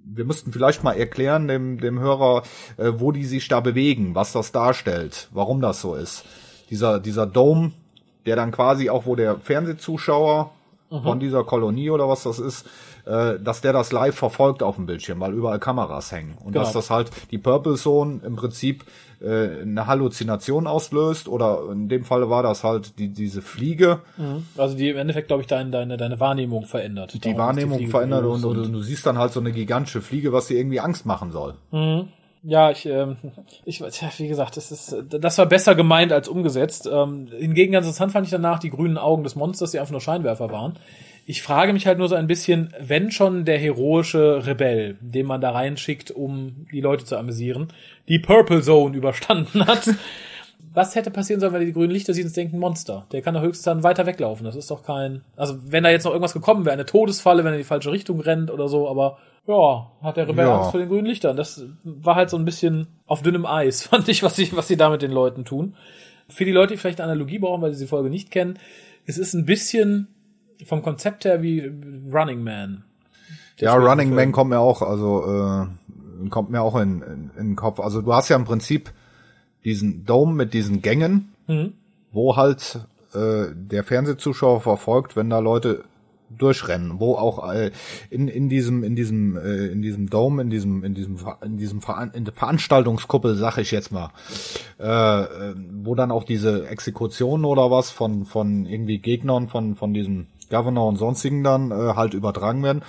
[0.09, 2.43] wir müssten vielleicht mal erklären dem, dem Hörer,
[2.79, 6.25] äh, wo die sich da bewegen, was das darstellt, warum das so ist.
[6.71, 7.73] Dieser, dieser Dome,
[8.27, 10.51] der dann quasi auch, wo der Fernsehzuschauer
[10.89, 12.65] von dieser Kolonie oder was das ist,
[13.07, 16.37] äh, dass der das live verfolgt auf dem Bildschirm, weil überall Kameras hängen.
[16.39, 16.65] Und Genau.
[16.65, 18.85] dass das halt die Purple Zone im Prinzip
[19.21, 24.01] äh, eine Halluzination auslöst oder in dem Falle war das halt die, diese Fliege,
[24.57, 27.25] Also die im Endeffekt, glaube ich, deine, deine, deine Wahrnehmung verändert.
[27.25, 30.33] die Wahrnehmung Fliege verändert groß und, und, du siehst dann halt so eine gigantische Fliege,
[30.33, 31.55] was dir irgendwie Angst machen soll.
[32.43, 33.17] Ja, ich, ähm,
[33.65, 36.89] ich, wie gesagt, das ist, das war besser gemeint als umgesetzt.
[36.91, 40.01] Ähm, hingegen ganz interessant fand ich danach die grünen Augen des Monsters, die einfach nur
[40.01, 40.79] Scheinwerfer waren.
[41.29, 45.41] Ich frage mich halt nur so ein bisschen, wenn schon der heroische Rebell, den man
[45.41, 47.69] da reinschickt, um die Leute zu amüsieren,
[48.09, 49.91] die Purple Zone überstanden hat,
[50.73, 53.07] was hätte passieren sollen, wenn die grünen Lichter sieht und denkt, ein Monster.
[53.11, 54.45] Der kann doch höchstens dann weiter weglaufen.
[54.45, 57.53] Das ist doch kein, also wenn da jetzt noch irgendwas gekommen wäre, eine Todesfalle, wenn
[57.53, 60.57] er in die falsche Richtung rennt oder so, aber ja, hat der Rebell Ja.
[60.59, 61.37] Angst vor den grünen Lichtern.
[61.37, 64.77] Das war halt so ein bisschen auf dünnem Eis, fand ich, was sie, was sie
[64.77, 65.77] da mit den Leuten tun.
[66.29, 68.59] Für die Leute, die vielleicht eine Analogie brauchen, weil sie die Folge nicht kennen,
[69.07, 70.09] es ist ein bisschen
[70.65, 71.71] vom Konzept her wie
[72.13, 72.85] Running Man.
[73.59, 74.15] Ja, Running.
[74.15, 77.79] Man kommt mir auch, also äh, kommt mir auch in, in, in den Kopf.
[77.81, 78.91] Also du hast ja im Prinzip
[79.65, 81.75] diesen Dome mit diesen Gängen, Mhm.
[82.11, 82.81] wo halt
[83.15, 85.85] äh, der Fernsehzuschauer verfolgt, wenn da Leute
[86.31, 87.71] durchrennen, wo auch äh,
[88.11, 91.81] in in diesem in diesem äh, in diesem Dome in diesem in diesem in diesem
[91.81, 94.11] Veran in der Veranstaltungskuppel sag ich jetzt mal
[94.79, 99.95] äh, äh, wo dann auch diese Exekutionen oder was von von irgendwie Gegnern von von
[99.95, 102.83] diesem Governor und sonstigen dann äh, halt übertragen werden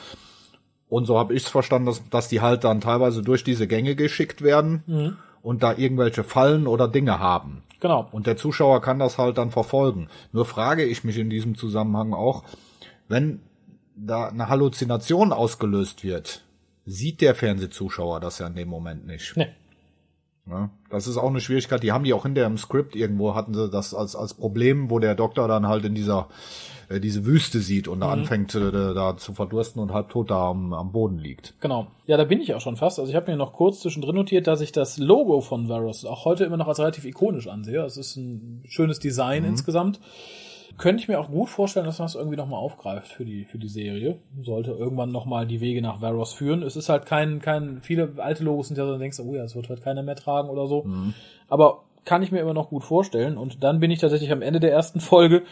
[0.89, 3.95] und so habe ich es verstanden, dass, dass die halt dann teilweise durch diese Gänge
[3.95, 7.63] geschickt werden und da irgendwelche Fallen oder Dinge haben.
[7.79, 8.08] Genau.
[8.12, 10.08] Und der Zuschauer kann das halt dann verfolgen.
[10.31, 12.44] Nur frage ich mich in diesem Zusammenhang auch,
[13.08, 13.39] wenn
[13.95, 16.43] da eine Halluzination ausgelöst wird,
[16.85, 19.35] sieht der Fernsehzuschauer das ja in dem Moment nicht.
[19.35, 19.49] Nee.
[20.45, 20.69] Ne?
[20.89, 21.83] Das ist auch eine Schwierigkeit.
[21.83, 24.99] Die haben die auch hinter im Skript irgendwo hatten sie das als als Problem, wo
[24.99, 26.29] der Doktor dann halt in dieser
[26.87, 30.73] äh, diese Wüste sieht und da anfängt äh, da zu verdursten und halbtot da am,
[30.73, 31.55] am Boden liegt.
[31.60, 31.87] Genau.
[32.05, 32.97] Ja, da bin ich auch schon fast.
[32.99, 36.23] Also ich habe mir noch kurz zwischendrin notiert, dass ich das Logo von Varus auch
[36.23, 37.83] heute immer noch als relativ ikonisch ansehe.
[37.83, 39.99] Es ist ein schönes Design insgesamt.
[40.78, 43.58] Könnte ich mir auch gut vorstellen, dass man das irgendwie nochmal aufgreift für die, für
[43.58, 44.19] die Serie.
[44.44, 46.62] Sollte irgendwann nochmal die Wege nach Varos führen.
[46.62, 49.36] Es ist halt kein, kein, viele alte Logos sind ja so, dann denkst du, oh
[49.36, 50.84] ja, das wird halt keiner mehr tragen oder so.
[51.48, 53.38] Aber kann ich mir immer noch gut vorstellen.
[53.38, 55.44] Und dann bin ich tatsächlich am Ende der ersten Folge.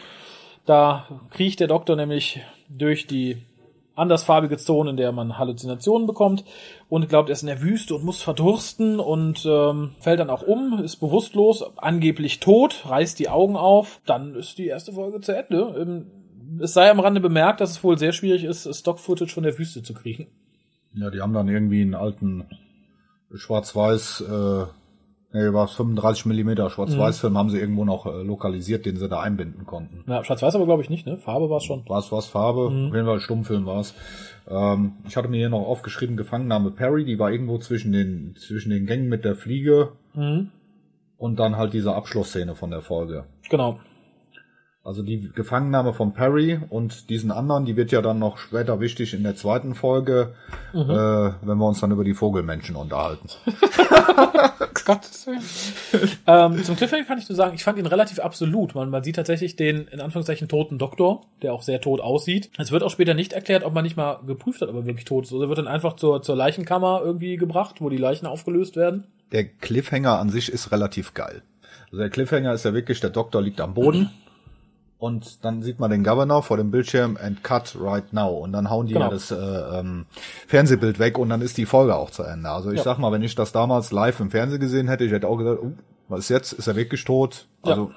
[0.64, 3.38] Da kriecht der Doktor nämlich durch die
[3.96, 6.44] andersfarbige Zone, in der man Halluzinationen bekommt
[6.88, 10.42] und glaubt, er ist in der Wüste und muss verdursten und ähm, fällt dann auch
[10.42, 14.00] um, ist bewusstlos, angeblich tot, reißt die Augen auf.
[14.06, 15.74] Dann ist die erste Folge zu Ende.
[15.78, 16.06] Ähm,
[16.60, 19.82] es sei am Rande bemerkt, dass es wohl sehr schwierig ist, Stock-Footage von der Wüste
[19.82, 20.28] zu kriegen.
[20.94, 22.44] Ja, die haben dann irgendwie einen alten
[23.34, 24.66] Schwarz-Weiß, äh,
[25.32, 29.66] nee, war 35 Millimeter Schwarz-Weiß-Film haben sie irgendwo noch äh, lokalisiert, den sie da einbinden
[29.66, 30.04] konnten.
[30.10, 31.16] Ja, Schwarz-Weiß aber glaube ich nicht, ne?
[31.18, 31.82] Farbe war es schon.
[31.88, 32.70] Was, was Farbe?
[32.70, 32.88] Mhm.
[32.88, 33.94] Auf jeden Fall Stummfilm war es.
[34.48, 38.70] Ähm, ich hatte mir hier noch aufgeschrieben, Gefangennahme Perry, die war irgendwo zwischen den, zwischen
[38.70, 40.50] den Gängen mit der Fliege Mhm.
[41.18, 43.24] und dann halt diese Abschlussszene von der Folge.
[43.50, 43.78] Genau.
[44.86, 49.14] Also die Gefangennahme von Perry und diesen anderen, die wird ja dann noch später wichtig
[49.14, 50.34] in der zweiten Folge,
[50.72, 50.80] Mhm.
[50.90, 53.28] äh, wenn wir uns dann über die Vogelmenschen unterhalten.
[54.84, 55.42] Gottes Willen.
[56.28, 58.76] ähm, zum Cliffhanger kann ich nur sagen, ich fand ihn relativ absolut.
[58.76, 62.50] Man, man sieht tatsächlich den, in Anführungszeichen, toten Doktor, der auch sehr tot aussieht.
[62.56, 65.04] Es wird auch später nicht erklärt, ob man nicht mal geprüft hat, ob er wirklich
[65.04, 65.32] tot ist.
[65.32, 69.08] Oder wird dann einfach zur, zur Leichenkammer irgendwie gebracht, wo die Leichen aufgelöst werden.
[69.32, 71.42] Der Cliffhanger an sich ist relativ geil.
[71.86, 74.10] Also der Cliffhanger ist ja wirklich, der Doktor liegt am Boden.
[74.98, 78.30] Und dann sieht man den Governor vor dem Bildschirm and cut right now.
[78.30, 79.06] Und dann hauen die Genau.
[79.06, 80.06] ja das äh, ähm,
[80.46, 82.48] Fernsehbild weg und dann ist die Folge auch zu Ende.
[82.48, 82.84] Also ich Ja.
[82.84, 85.60] sag mal, wenn ich das damals live im Fernsehen gesehen hätte, ich hätte auch gesagt,
[85.62, 85.72] oh,
[86.08, 86.52] was ist jetzt?
[86.52, 87.46] Ist er wirklich tot?
[87.64, 87.72] Ja.
[87.72, 87.90] Also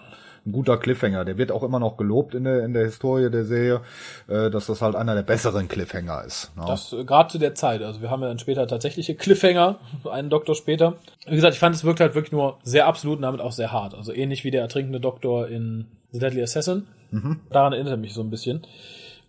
[0.45, 1.25] ein guter Cliffhanger.
[1.25, 3.81] Der wird auch immer noch gelobt in der, in der Historie der Serie,
[4.27, 6.51] äh, dass das halt einer der besseren Cliffhanger ist.
[6.57, 6.63] ne?
[6.67, 7.81] Das äh, gerade zu der Zeit.
[7.81, 9.79] Also wir haben ja dann später tatsächliche Cliffhanger,
[10.09, 10.95] einen Doktor später.
[11.27, 13.71] Wie gesagt, ich fand, es wirkt halt wirklich nur sehr absolut und damit auch sehr
[13.71, 13.93] hart.
[13.93, 16.87] Also ähnlich wie der ertrinkende Doktor in The Deadly Assassin.
[17.49, 18.61] Daran erinnert er mich so ein bisschen.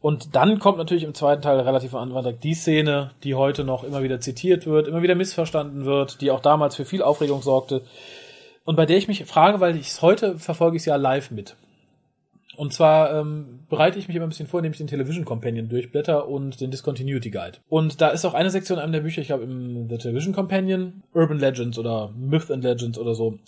[0.01, 3.85] Und dann kommt natürlich im zweiten Teil relativ am Anfang die Szene, die heute noch
[3.85, 7.83] immer wieder zitiert wird, immer wieder missverstanden wird, die auch damals für viel Aufregung sorgte.
[8.65, 11.31] Und bei der ich mich frage, weil ich es heute verfolge ich es ja live
[11.31, 11.57] mit.
[12.57, 15.69] Und zwar ähm, bereite ich mich immer ein bisschen vor, indem ich den Television Companion
[15.69, 17.59] durchblätter und den Discontinuity Guide.
[17.69, 20.35] Und da ist auch eine Sektion in einem der Bücher, ich glaube im The Television
[20.35, 23.39] Companion, Urban Legends oder Myth and Legends oder so.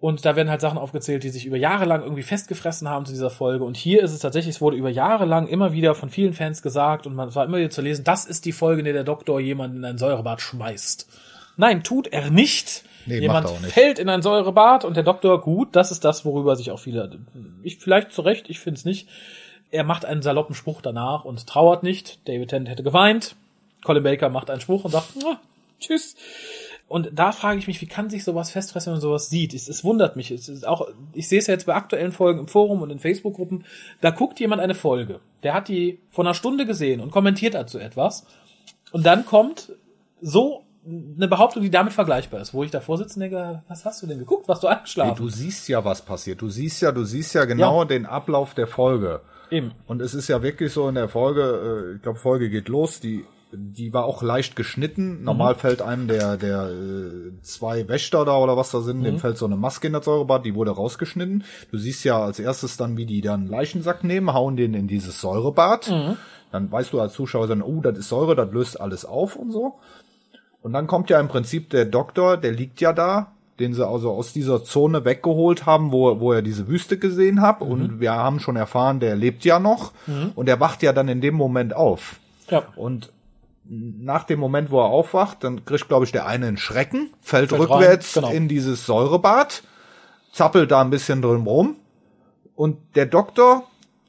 [0.00, 3.12] Und da werden halt Sachen aufgezählt, die sich über Jahre lang irgendwie festgefressen haben zu
[3.12, 3.64] dieser Folge.
[3.64, 6.62] Und hier ist es tatsächlich, es wurde über Jahre lang immer wieder von vielen Fans
[6.62, 9.04] gesagt und man war immer wieder zu lesen, das ist die Folge, in der der
[9.04, 11.06] Doktor jemanden in ein Säurebad schmeißt.
[11.58, 12.84] Nein, tut er nicht.
[13.04, 13.72] Nee, Jemand er auch nicht.
[13.74, 17.18] fällt in ein Säurebad und der Doktor, gut, das ist das, worüber sich auch viele,
[17.62, 19.06] ich vielleicht zu Recht, ich finde es nicht.
[19.70, 22.26] Er macht einen saloppen Spruch danach und trauert nicht.
[22.26, 23.36] David Tennant hätte geweint.
[23.84, 25.38] Colin Baker macht einen Spruch und sagt, "Ah,
[25.78, 26.16] tschüss.
[26.90, 29.54] Und da frage ich mich, wie kann sich sowas festfressen, wenn man sowas sieht?
[29.54, 30.32] Es, es wundert mich.
[30.32, 32.98] Es ist auch, ich sehe es ja jetzt bei aktuellen Folgen im Forum und in
[32.98, 33.64] Facebook-Gruppen.
[34.00, 35.20] Da guckt jemand eine Folge.
[35.44, 38.26] Der hat die vor einer Stunde gesehen und kommentiert dazu etwas.
[38.90, 39.72] Und dann kommt
[40.20, 44.02] so eine Behauptung, die damit vergleichbar ist, wo ich davor sitze und denke, was hast
[44.02, 44.48] du denn geguckt?
[44.48, 45.16] Warst du Hey, angeschlafen?
[45.22, 46.40] du siehst ja, was passiert.
[46.42, 47.84] Du siehst ja, du siehst ja genau Ja.
[47.84, 49.20] den Ablauf der Folge.
[49.52, 49.70] Eben.
[49.86, 52.98] Und es ist ja wirklich so in der Folge, äh, ich glaube, Folge geht los,
[52.98, 55.24] die die war auch leicht geschnitten.
[55.24, 59.38] Normal fällt einem der der äh, zwei Wächter da oder was da sind, dem fällt
[59.38, 61.44] so eine Maske in das Säurebad, die wurde rausgeschnitten.
[61.70, 64.86] Du siehst ja als erstes dann, wie die dann einen Leichensack nehmen, hauen den in
[64.86, 65.88] dieses Säurebad.
[66.52, 69.52] Dann weißt du als Zuschauer dann, oh, das ist Säure, das löst alles auf und
[69.52, 69.78] so.
[70.62, 74.10] Und dann kommt ja im Prinzip der Doktor, der liegt ja da, den sie also
[74.10, 77.60] aus dieser Zone weggeholt haben, wo, wo er diese Wüste gesehen hat.
[77.60, 79.92] Und wir haben schon erfahren, der lebt ja noch.
[80.34, 82.18] Und er wacht ja dann in dem Moment auf.
[82.48, 82.64] Ja.
[82.74, 83.12] Und
[83.72, 87.50] nach dem Moment, wo er aufwacht, dann kriegt, glaube ich, der eine einen Schrecken, fällt,
[87.50, 88.30] Fällt rückwärts genau.
[88.30, 89.62] in dieses Säurebad,
[90.32, 91.76] zappelt da ein bisschen drin rum.
[92.56, 93.62] Und der Doktor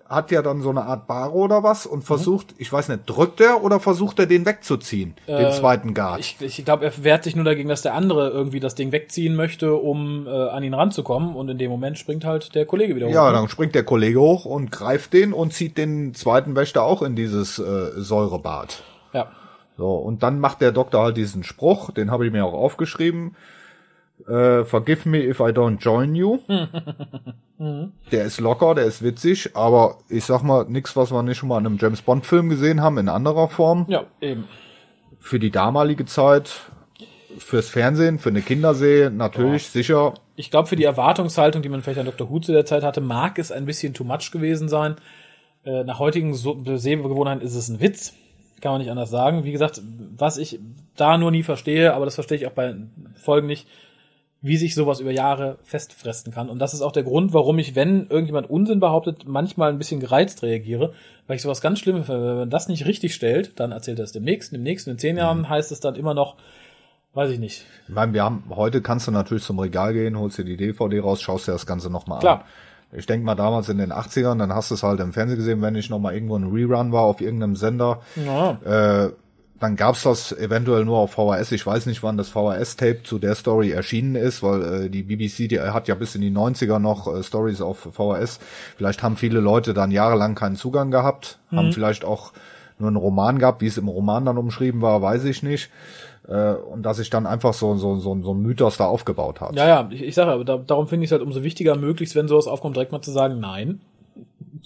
[0.09, 1.91] hat ja dann so eine Art Bar oder was Mhm.
[1.93, 6.20] und versucht, ich weiß nicht, drückt er oder versucht er den wegzuziehen, den zweiten Guard?
[6.20, 9.36] Ich, ich glaube, er wehrt sich nur dagegen, dass der andere irgendwie das Ding wegziehen
[9.36, 11.34] möchte, um äh, an ihn ranzukommen.
[11.36, 13.14] Und in dem Moment springt halt der Kollege wieder hoch.
[13.14, 13.38] Ja, ne?
[13.38, 17.16] dann springt der Kollege hoch und greift den und zieht den zweiten Wächter auch in
[17.16, 18.84] dieses äh, Säurebad.
[19.14, 19.28] ja.
[19.78, 23.36] So, und dann macht der Doktor halt diesen Spruch, den habe ich mir auch aufgeschrieben.
[24.28, 26.39] Äh, Forgive me if I don't join you.
[28.11, 31.49] der ist locker, der ist witzig, aber ich sag mal, nix, was wir nicht schon
[31.49, 33.86] mal in einem James Bond Film gesehen haben, in anderer Form.
[33.88, 34.47] Ja, eben.
[35.19, 36.72] Für die damalige Zeit
[37.38, 40.13] fürs Fernsehen, für eine Kinderserie natürlich sicher.
[40.36, 42.30] Ich glaube, für die Erwartungshaltung, die man vielleicht an Dr.
[42.30, 44.95] Who zu der Zeit hatte, mag es ein bisschen too much gewesen sein.
[45.63, 48.13] Äh, nach heutigen so Sehgewohnheiten ist es ein Witz.
[48.62, 49.43] Kann man nicht anders sagen.
[49.43, 49.82] Wie gesagt,
[50.16, 50.59] was ich
[50.95, 52.76] da nur nie verstehe, aber das verstehe ich auch bei
[53.16, 53.68] Folgen nicht,
[54.43, 56.49] wie sich sowas über Jahre festfressen kann.
[56.49, 59.99] Und das ist auch der Grund, warum ich, wenn irgendjemand Unsinn behauptet, manchmal ein bisschen
[59.99, 60.93] gereizt reagiere,
[61.28, 62.28] weil ich sowas ganz Schlimmes finde.
[62.28, 64.97] Wenn man das nicht richtig stellt, dann erzählt er es dem nächsten, dem nächsten, in
[64.97, 66.38] zehn Jahren heißt es dann immer noch,
[67.14, 67.66] weiß ich nicht.
[67.88, 70.99] Ich meine, wir haben, heute kannst du natürlich zum Regal gehen, holst dir die DVD
[70.99, 72.22] raus, schaust dir das Ganze nochmal an.
[72.22, 72.45] Klar.
[72.93, 75.61] Ich denke mal damals in den 80ern, dann hast du es halt im Fernsehen gesehen,
[75.61, 78.01] wenn ich nochmal irgendwo ein Rerun war auf irgendeinem Sender.
[78.15, 79.05] Ja.
[79.05, 79.11] Äh,
[79.61, 81.51] dann gab's das eventuell nur auf VHS.
[81.51, 85.47] Ich weiß nicht, wann das VHS-Tape zu der Story erschienen ist, weil äh, die BBC,
[85.47, 88.39] die hat ja bis in die 90er noch äh, Stories auf VHS.
[88.75, 92.33] Vielleicht haben viele Leute dann jahrelang keinen Zugang gehabt, haben vielleicht auch
[92.79, 95.69] nur einen Roman gehabt, wie es im Roman dann umschrieben war, weiß ich nicht.
[96.32, 99.53] Äh, und dass sich dann einfach so, so, so, so ein Mythos da aufgebaut hat.
[99.53, 102.15] Ja, ja, ich, ich sage aber, da, darum finde ich es halt umso wichtiger, möglichst,
[102.15, 103.82] wenn sowas aufkommt, direkt mal zu sagen, nein,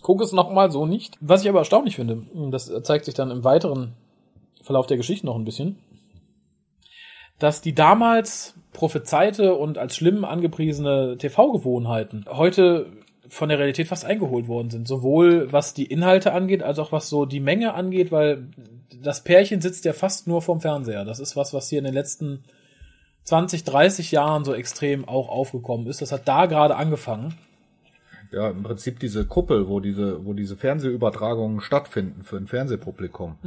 [0.04, 1.18] guck es nochmal so nicht.
[1.22, 3.94] Was ich aber erstaunlich finde, das zeigt sich dann im weiteren
[4.62, 5.80] Verlauf der Geschichte noch ein bisschen,
[7.40, 12.92] dass die damals prophezeite und als schlimm angepriesene TV-Gewohnheiten heute
[13.28, 14.88] von der Realität fast eingeholt worden sind.
[14.88, 18.50] Sowohl was die Inhalte angeht, als auch was so die Menge angeht, weil
[19.02, 21.06] das Pärchen sitzt ja fast nur vorm Fernseher.
[21.06, 22.44] Das ist was, was hier in den letzten
[23.24, 26.02] 20, 30 Jahren so extrem auch aufgekommen ist.
[26.02, 27.34] Das hat da gerade angefangen.
[28.32, 33.38] Ja, im Prinzip diese Kuppel, wo diese, wo diese Fernsehübertragungen stattfinden für ein Fernsehpublikum.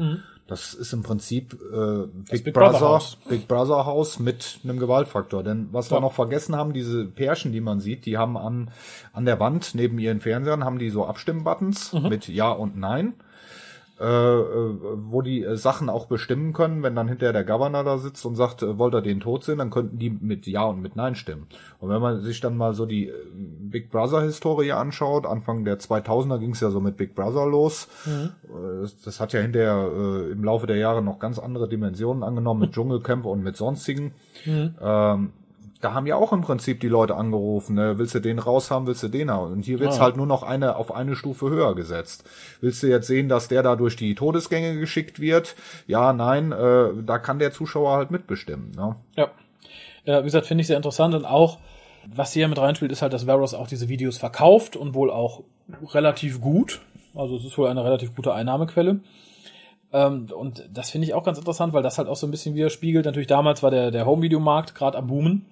[0.47, 3.05] Das ist im Prinzip äh, Big, Big Brother, Brother.
[3.29, 5.43] Big Brother Haus mit einem Gewaltfaktor.
[5.43, 6.01] Denn was wir Ja.
[6.01, 8.71] noch vergessen haben, diese Pärchen, die man sieht, die haben an
[9.13, 13.15] an der Wand neben ihren Fernsehern haben die so Abstimmbuttons mit Ja und Nein.
[14.01, 17.99] Äh, äh, wo die äh, Sachen auch bestimmen können, wenn dann hinterher der Governor da
[17.99, 20.81] sitzt und sagt, äh, wollt ihr den tot sehen, dann könnten die mit Ja und
[20.81, 21.49] mit Nein stimmen.
[21.81, 26.39] Und wenn man sich dann mal so die Big Brother Historie anschaut, Anfang der 2000er
[26.39, 27.89] ging es ja so mit Big Brother los.
[28.07, 32.23] Äh, Das, das hat ja hinterher äh, im Laufe der Jahre noch ganz andere Dimensionen
[32.23, 34.13] angenommen mit Dschungelcamp und mit sonstigen.
[34.47, 35.33] Ähm,
[35.81, 37.99] da haben ja auch im Prinzip die Leute angerufen, ne?
[37.99, 39.53] willst du den raushaben, willst du den haben?
[39.53, 40.03] Und hier wird's Ja.
[40.03, 42.25] halt nur noch eine auf eine Stufe höher gesetzt.
[42.61, 45.55] Willst du jetzt sehen, dass der da durch die Todesgänge geschickt wird?
[45.87, 48.73] Ja, nein, äh, da kann der Zuschauer halt mitbestimmen.
[48.73, 48.97] Ne?
[49.17, 49.29] Ja.
[50.05, 51.59] ja wie gesagt, finde ich sehr interessant und auch,
[52.13, 55.43] was hier mit reinspielt, ist halt, dass Varus auch diese Videos verkauft und wohl auch
[55.93, 56.81] relativ gut.
[57.15, 59.01] Also es ist wohl eine relativ gute Einnahmequelle.
[59.93, 62.55] Ähm, und das finde ich auch ganz interessant, weil das halt auch so ein bisschen
[62.55, 63.07] widerspiegelt.
[63.07, 65.47] Natürlich damals war der, der Home-Video-Markt gerade am Boomen.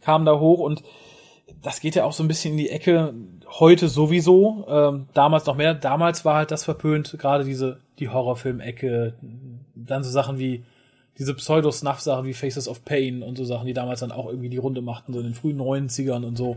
[0.00, 0.82] Kam da hoch und
[1.62, 3.14] das geht ja auch so ein bisschen in die Ecke,
[3.60, 5.74] heute sowieso, ähm, damals noch mehr.
[5.74, 9.14] Damals war halt das verpönt, gerade diese, die Horrorfilm-Ecke,
[9.74, 10.64] dann so Sachen wie
[11.18, 14.56] diese Pseudo-Snuff-Sachen wie Faces of Pain und so Sachen, die damals dann auch irgendwie die
[14.56, 16.56] Runde machten, so in den frühen 90ern und so,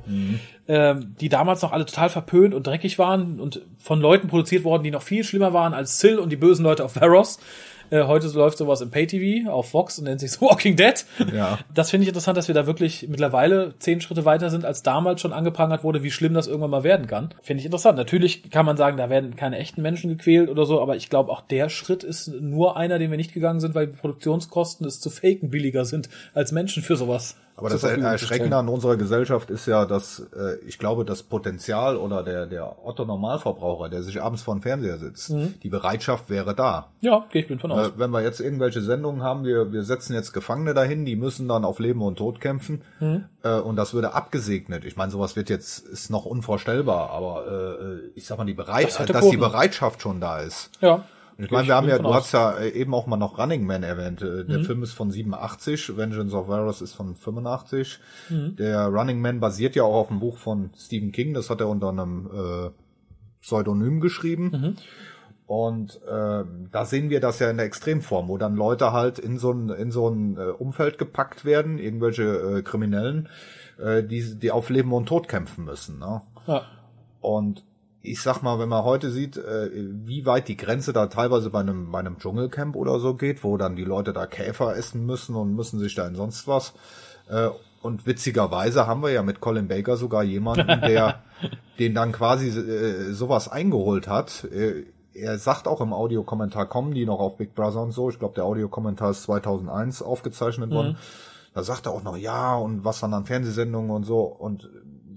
[0.67, 4.83] ähm, die damals noch alle total verpönt und dreckig waren und von Leuten produziert worden,
[4.83, 7.39] die noch viel schlimmer waren als Sill und die bösen Leute auf Varos.
[7.89, 11.05] Äh, heute läuft sowas im Pay-TV auf Fox und nennt sich Walking Dead.
[11.33, 11.59] Ja.
[11.73, 15.21] Das finde ich interessant, dass wir da wirklich mittlerweile zehn Schritte weiter sind, als damals
[15.21, 17.33] schon angeprangert wurde, wie schlimm das irgendwann mal werden kann.
[17.41, 17.97] Finde ich interessant.
[17.97, 21.31] Natürlich kann man sagen, da werden keine echten Menschen gequält oder so, aber ich glaube,
[21.31, 24.99] auch der Schritt ist nur einer, den wir nicht gegangen sind, weil die Produktionskosten es
[24.99, 27.37] zu faken billiger sind, als Menschen für sowas.
[27.57, 32.21] Aber das Erschreckende an unserer Gesellschaft ist ja, dass äh, ich glaube, das Potenzial oder
[32.23, 35.33] der, der Otto Normalverbraucher, der sich abends vor dem Fernseher sitzt,
[35.63, 36.89] die Bereitschaft wäre da.
[37.01, 37.87] Ja, gehe ich bin von aus.
[37.87, 41.47] Äh, wenn wir jetzt irgendwelche Sendungen haben, wir, wir setzen jetzt Gefangene dahin, die müssen
[41.47, 42.81] dann auf Leben und Tod kämpfen
[43.43, 44.83] äh, und das würde abgesegnet.
[44.83, 48.87] Ich meine, sowas wird jetzt ist noch unvorstellbar, aber äh, ich sag mal, die Bereit
[48.87, 49.39] Das dass die Quoten.
[49.39, 50.71] Bereitschaft schon da ist.
[50.81, 51.05] ja.
[51.37, 52.15] Ich meine, wir haben ja, du aus.
[52.15, 54.21] hast ja äh, eben auch mal noch Running Man erwähnt.
[54.21, 57.99] Äh, Der Film ist von 87, Vengeance of Varus ist von 85.
[58.29, 61.67] Der Running Man basiert ja auch auf dem Buch von Stephen King, das hat er
[61.67, 62.69] unter einem äh,
[63.41, 64.77] Pseudonym geschrieben.
[65.47, 69.37] Und äh, da sehen wir das ja in der Extremform, wo dann Leute halt in
[69.37, 73.29] so ein, in so ein äh, Umfeld gepackt werden, irgendwelche äh, Kriminellen,
[73.77, 75.99] äh, die, die auf Leben und Tod kämpfen müssen.
[75.99, 76.21] Ne?
[76.47, 76.63] Ja.
[77.21, 77.63] Und
[78.05, 81.59] ich sag mal, wenn man heute sieht, äh, wie weit die Grenze da teilweise bei
[81.59, 85.35] einem, bei einem Dschungelcamp oder so geht, wo dann die Leute da Käfer essen müssen
[85.35, 86.73] und müssen sich da in sonst was.
[87.29, 87.49] Äh,
[87.81, 91.21] und witzigerweise haben wir ja mit Colin Baker sogar jemanden, der
[91.79, 94.47] den dann quasi äh, sowas eingeholt hat.
[95.13, 98.09] Er sagt auch im Audiokommentar, kommen die noch auf Big Brother und so.
[98.09, 100.97] Ich glaube, der Audiokommentar ist 2001 aufgezeichnet worden.
[101.53, 104.23] Da sagt er auch noch, ja, und was dann an Fernsehsendungen und so.
[104.23, 104.69] Und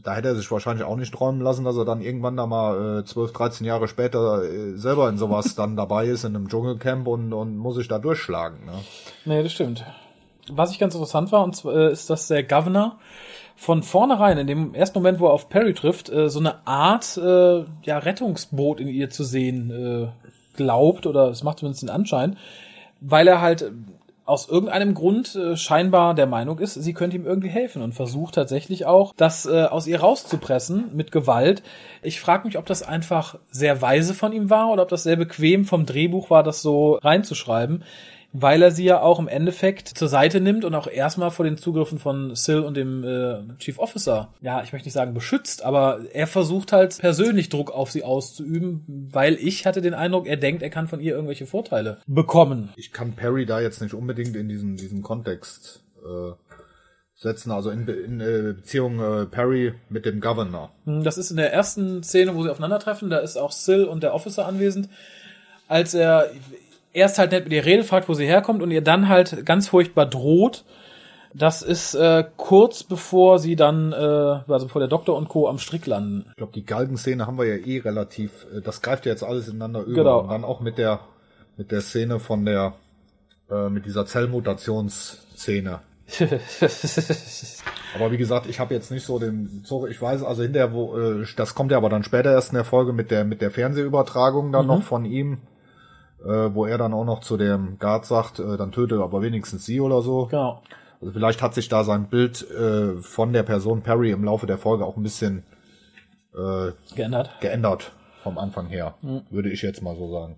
[0.03, 3.01] da hätte er sich wahrscheinlich auch nicht träumen lassen, dass er dann irgendwann da mal
[3.01, 7.07] äh, 12, 13 Jahre später äh, selber in sowas dann dabei ist, in einem Dschungelcamp
[7.07, 8.65] und, und muss sich da durchschlagen.
[8.67, 8.73] Ne?
[9.25, 9.85] Nee, das stimmt.
[10.51, 12.99] was ich ganz interessant war, und zwar äh, ist, dass der Governor
[13.57, 17.17] von vornherein, in dem ersten Moment, wo er auf Perry trifft, äh, so eine Art
[17.17, 20.09] äh, ja, Rettungsboot in ihr zu sehen äh,
[20.57, 22.37] glaubt, oder es macht zumindest den Anschein,
[23.01, 23.71] weil er halt
[24.29, 28.35] aus irgendeinem Grund äh, scheinbar der Meinung ist, sie könnte ihm irgendwie helfen und versucht
[28.35, 31.63] tatsächlich auch, das äh, aus ihr rauszupressen mit Gewalt.
[32.03, 35.17] Ich frage mich, ob das einfach sehr weise von ihm war oder ob das sehr
[35.17, 37.85] bequem vom Drehbuch war, das so reinzuschreiben
[38.33, 41.57] weil er sie ja auch im Endeffekt zur Seite nimmt und auch erstmal vor den
[41.57, 46.01] Zugriffen von Sil und dem äh, Chief Officer, ja, ich möchte nicht sagen beschützt, aber
[46.13, 50.63] er versucht halt persönlich Druck auf sie auszuüben, weil ich hatte den Eindruck, er denkt,
[50.63, 52.71] er kann von ihr irgendwelche Vorteile bekommen.
[52.77, 56.33] Ich kann Perry da jetzt nicht unbedingt in diesen, diesen Kontext äh,
[57.15, 60.71] setzen, also in, in äh, Beziehung äh, Perry mit dem Governor.
[60.85, 64.03] Hm, das ist in der ersten Szene, wo sie aufeinandertreffen, da ist auch Sil und
[64.03, 64.89] der Officer anwesend.
[65.67, 66.31] Als er
[66.93, 69.69] erst halt nicht mit ihr redet, fragt, wo sie herkommt und ihr dann halt ganz
[69.69, 70.65] furchtbar droht.
[71.35, 75.47] Das ist äh, kurz bevor sie dann, äh, also bevor der Doktor und Co.
[75.47, 76.25] am Strick landen.
[76.31, 79.47] Ich glaube, die Galgenszene haben wir ja eh relativ, äh, das greift ja jetzt alles
[79.47, 79.95] ineinander über.
[79.95, 80.21] Genau.
[80.21, 81.01] Und dann auch mit der,
[81.57, 82.73] mit der Szene von der,
[83.51, 85.81] äh, mit dieser Zellmutationsszene.
[87.95, 90.97] aber wie gesagt, ich habe jetzt nicht so den Zug, ich weiß also hinterher, wo,
[90.97, 93.51] äh, das kommt ja aber dann später erst in der Folge mit der, mit der
[93.51, 94.69] Fernsehübertragung dann Mhm.
[94.69, 95.39] noch von ihm
[96.25, 99.65] äh, wo er dann auch noch zu dem Guard sagt, äh, dann töte aber wenigstens
[99.67, 100.27] sie oder so.
[100.27, 100.63] Genau.
[101.01, 104.59] Also vielleicht hat sich da sein Bild äh, von der Person Perry im Laufe der
[104.59, 105.45] Folge auch ein bisschen
[106.35, 107.31] äh, Geändert.
[107.41, 107.93] geändert
[108.23, 109.23] vom Anfang her, Mhm.
[109.31, 110.37] würde ich jetzt mal so sagen.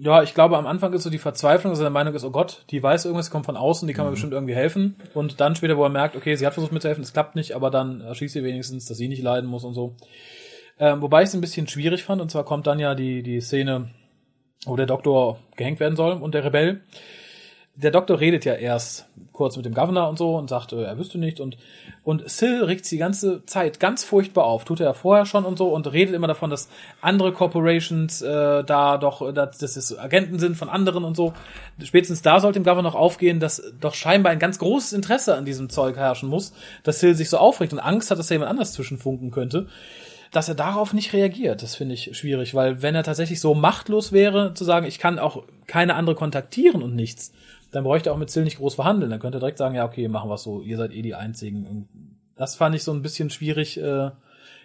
[0.00, 2.30] Ja, ich glaube, am Anfang ist so die Verzweiflung, dass er der Meinung ist, oh
[2.30, 4.96] Gott, die weiß irgendwas, kommt von außen, die kann mir bestimmt irgendwie helfen.
[5.14, 7.70] Und dann später, wo er merkt, okay, sie hat versucht mitzuhelfen, es klappt nicht, aber
[7.70, 9.94] dann erschießt sie wenigstens, dass sie nicht leiden muss und so.
[10.78, 13.40] Ähm, wobei ich es ein bisschen schwierig fand, und zwar kommt dann ja die, die
[13.40, 13.90] Szene,
[14.66, 16.82] wo der Doktor gehängt werden soll und der Rebell.
[17.74, 20.98] Der Doktor redet ja erst kurz mit dem Governor und so und sagt, äh, er
[20.98, 21.58] wüsste nicht und
[22.06, 25.58] und Sil regt die ganze Zeit ganz furchtbar auf, tut er ja vorher schon und
[25.58, 26.68] so und redet immer davon, dass
[27.00, 31.32] andere Corporations äh, da doch, äh, dass, dass es Agenten sind von anderen und so.
[31.82, 35.44] Spätestens da sollte dem Governor noch aufgehen, dass doch scheinbar ein ganz großes Interesse an
[35.44, 36.52] diesem Zeug herrschen muss,
[36.84, 39.66] dass Sil sich so aufregt und Angst hat, dass da jemand anders zwischenfunken könnte
[40.36, 41.62] dass er darauf nicht reagiert.
[41.62, 45.18] Das finde ich schwierig, weil wenn er tatsächlich so machtlos wäre, zu sagen, ich kann
[45.18, 47.32] auch keine andere kontaktieren und nichts,
[47.70, 49.10] dann bräuchte er auch mit Sil nicht groß verhandeln.
[49.10, 51.88] Dann könnte er direkt sagen, ja, okay, machen wir so, ihr seid eh die Einzigen.
[52.36, 54.10] Das fand ich so ein bisschen schwierig äh,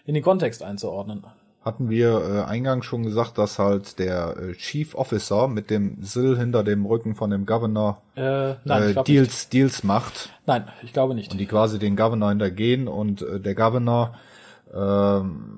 [0.06, 1.24] in den Kontext einzuordnen.
[1.64, 6.38] Hatten wir äh, eingangs schon gesagt, dass halt der äh, Chief Officer mit dem Sill
[6.38, 10.48] hinter dem Rücken von dem Governor Äh, nein, ich äh, Deals, Deals macht Nicht.
[10.48, 11.32] Nein, ich glaube nicht.
[11.32, 14.16] und die quasi den Governor hintergehen und äh, der Governor
[14.74, 15.58] ähm,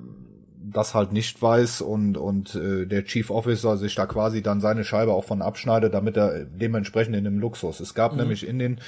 [0.72, 4.82] das halt nicht weiß und und äh, der Chief Officer sich da quasi dann seine
[4.84, 7.80] Scheibe auch von abschneidet, damit er dementsprechend in dem Luxus.
[7.80, 8.80] Es gab nämlich in den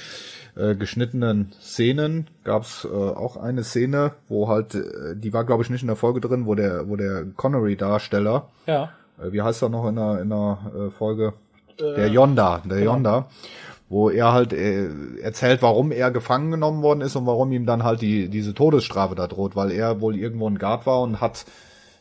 [0.55, 5.63] äh, geschnittenen Szenen gab es äh, auch eine Szene, wo halt äh, die war glaube
[5.63, 8.89] ich nicht in der Folge drin, wo der wo der Connery Darsteller Ja.
[9.21, 11.33] äh, wie heißt er noch in der, in der äh, Folge?
[11.79, 13.27] der Yonda, der Yonda,
[13.89, 14.89] wo er halt äh,
[15.21, 19.15] erzählt, warum er gefangen genommen worden ist und warum ihm dann halt die diese Todesstrafe
[19.15, 21.45] da droht, weil er wohl irgendwo ein Guard war und hat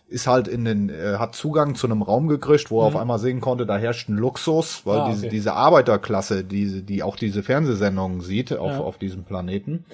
[0.09, 3.19] ist halt in den äh, hat Zugang zu einem Raum gekriegt, wo er auf einmal
[3.19, 5.31] sehen konnte, da herrscht ein Luxus, weil Ah, diese okay.
[5.31, 8.81] diese Arbeiterklasse, diese die auch diese Fernsehsendungen sieht auf Ja.
[8.81, 9.85] auf diesem Planeten,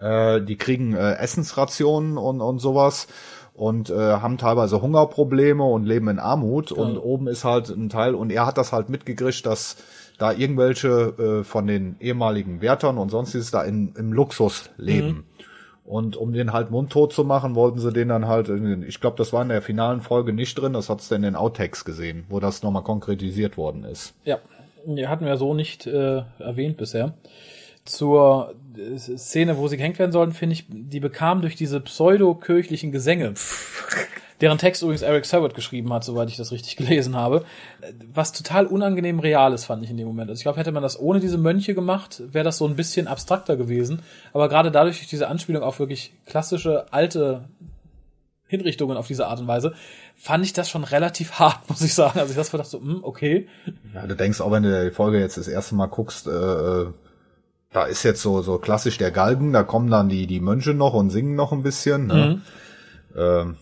[0.00, 3.06] äh, die kriegen äh, Essensrationen und und sowas
[3.54, 8.14] und äh, haben teilweise Hungerprobleme und leben in Armut und oben ist halt ein Teil
[8.16, 9.76] und er hat das halt mitgekriegt, dass
[10.22, 15.24] da irgendwelche äh, von den ehemaligen Wärtern und sonstiges da in, im Luxus leben.
[15.84, 19.16] Und um den halt mundtot zu machen, wollten sie den dann halt, in- ich glaube,
[19.18, 22.22] das war in der finalen Folge nicht drin, das hat's dann in den Outtakes gesehen,
[22.28, 24.14] wo das nochmal konkretisiert worden ist.
[24.24, 24.38] Ja,
[24.86, 27.14] die hatten wir so nicht äh, erwähnt bisher.
[27.84, 32.92] Zur äh, Szene, wo sie gehängt werden sollten, finde ich, die bekam durch diese pseudo-kirchlichen
[32.92, 33.34] Gesänge,
[34.42, 37.44] deren Text übrigens Eric Servett geschrieben hat, soweit ich das richtig gelesen habe,
[37.80, 40.28] äh, was total unangenehm Reales fand ich in dem Moment.
[40.28, 43.06] Also ich glaube, hätte man das ohne diese Mönche gemacht, wäre das so ein bisschen
[43.06, 44.02] abstrakter gewesen.
[44.32, 47.44] Aber gerade dadurch, durch diese Anspielung auf wirklich klassische, alte
[48.48, 49.72] Hinrichtungen auf diese Art und Weise,
[50.16, 52.18] fand ich das schon relativ hart, muss ich sagen.
[52.18, 53.48] Also ich das dachte so, hm, okay.
[53.94, 56.86] Ja, du denkst auch, wenn du die Folge jetzt das erste Mal guckst, äh,
[57.72, 60.92] da ist jetzt so, so klassisch der Galgen, da kommen dann die, die Mönche noch
[60.94, 62.06] und singen noch ein bisschen.
[62.06, 62.42] Ne?
[63.16, 63.56] Ähm,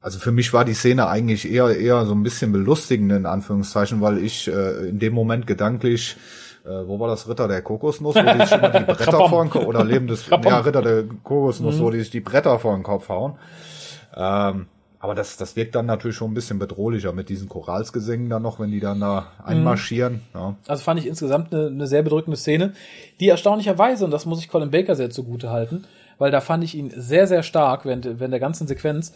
[0.00, 4.00] also für mich war die Szene eigentlich eher, eher so ein bisschen belustigend, in Anführungszeichen,
[4.00, 6.16] weil ich äh, in dem Moment gedanklich
[6.64, 9.50] äh, wo war das Ritter der Kokosnuss, wo die sich immer die Bretter vor den
[9.50, 10.52] Kopf, oder Leben des, Krapom.
[10.52, 13.38] ja, Ritter der Kokosnuss, wo die sich die Bretter vor den Kopf hauen.
[14.14, 14.66] Ähm,
[14.98, 18.60] aber das, das wirkt dann natürlich schon ein bisschen bedrohlicher mit diesen Choralsgesängen dann noch,
[18.60, 20.20] wenn die dann da einmarschieren.
[20.34, 20.56] Ja.
[20.66, 22.74] Also fand ich insgesamt eine, eine sehr bedrückende Szene,
[23.18, 25.84] die erstaunlicherweise, und das muss ich Colin Baker sehr zugute halten,
[26.18, 29.14] weil da fand ich ihn sehr, sehr stark, wenn, wenn der ganzen Sequenz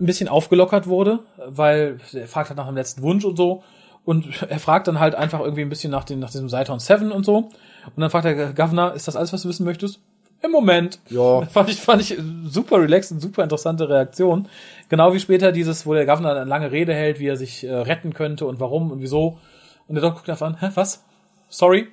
[0.00, 3.62] ein bisschen aufgelockert wurde, weil er fragt halt nach dem letzten Wunsch und so.
[4.04, 7.10] Und er fragt dann halt einfach irgendwie ein bisschen nach, dem, nach diesem Cyton 7
[7.10, 7.36] und so.
[7.38, 10.00] Und dann fragt der Governor, ist das alles, was du wissen möchtest?
[10.42, 11.00] Im Moment.
[11.08, 11.42] Ja.
[11.46, 14.48] Fand ich, fand ich super relaxed und super interessante Reaktion.
[14.88, 17.72] Genau wie später dieses, wo der Governor eine lange Rede hält, wie er sich äh,
[17.72, 19.38] retten könnte und warum und wieso.
[19.88, 21.04] Und der Doc guckt einfach an, hä, was?
[21.48, 21.88] Sorry?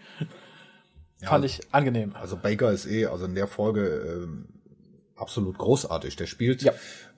[1.24, 2.16] Fand ich angenehm.
[2.20, 4.49] Also Baker ist eh, also in der Folge ähm,
[5.16, 6.16] absolut großartig.
[6.18, 6.74] Der spielt Ja.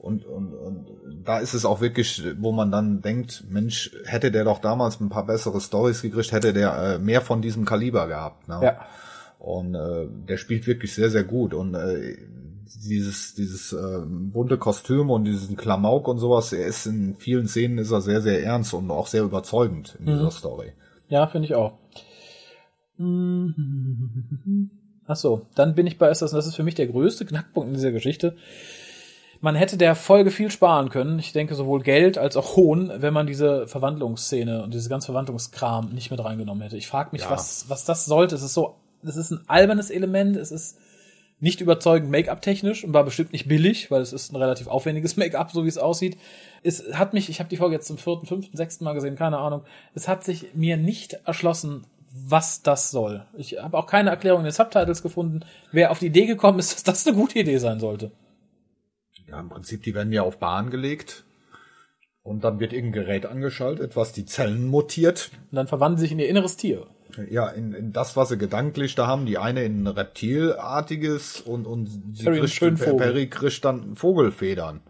[0.05, 0.85] Und, und, und
[1.25, 5.09] da ist es auch wirklich, wo man dann denkt, Mensch, hätte der doch damals ein
[5.09, 8.47] paar bessere Stories gekriegt, hätte der äh, mehr von diesem Kaliber gehabt.
[8.47, 8.59] Ne?
[8.61, 8.85] Ja.
[9.39, 11.55] Und äh, der spielt wirklich sehr, sehr gut.
[11.55, 12.17] Und äh,
[12.87, 17.79] dieses, dieses äh, bunte Kostüm und diesen Klamauk und sowas, er ist in vielen Szenen
[17.79, 20.73] ist er sehr, sehr ernst und auch sehr überzeugend in dieser Story.
[21.07, 21.79] Ja, finde ich auch.
[25.07, 27.73] Ach so, dann bin ich bei und das ist für mich der größte Knackpunkt in
[27.73, 28.35] dieser Geschichte.
[29.41, 31.19] Man hätte der Folge viel sparen können.
[31.19, 35.89] Ich denke sowohl Geld als auch Hohn, wenn man diese Verwandlungsszene und diese ganze Verwandlungskram
[35.89, 36.77] nicht mit reingenommen hätte.
[36.77, 37.31] Ich frage mich, Ja.
[37.31, 38.35] was, was das sollte.
[38.35, 40.35] Es ist so, es ist ein albernes Element.
[40.37, 40.77] Es ist
[41.39, 45.17] nicht überzeugend Make-up technisch und war bestimmt nicht billig, weil es ist ein relativ aufwendiges
[45.17, 46.17] Make-up, so wie es aussieht.
[46.63, 49.37] Es hat mich, ich habe die Folge jetzt zum vierten, fünften, sechsten Mal gesehen, keine
[49.37, 49.61] Ahnung.
[49.93, 53.25] Es hat sich mir nicht erschlossen, was das soll.
[53.37, 55.41] Ich habe auch keine Erklärung in den Subtitles gefunden,
[55.73, 58.11] wer auf die Idee gekommen ist, dass das eine gute Idee sein sollte.
[59.27, 61.23] Ja, im Prinzip, die werden ja auf Bahn gelegt.
[62.23, 65.31] Und dann wird irgendein Gerät angeschaltet, was die Zellen mutiert.
[65.51, 66.87] Und dann verwandeln sie sich in ihr inneres Tier.
[67.29, 69.25] Ja, in, in das, was sie gedanklich da haben.
[69.25, 72.97] Die eine in ein Reptilartiges und, und sie Perry einen schönen Vogel.
[72.97, 74.81] Perry kriegt dann Vogelfedern.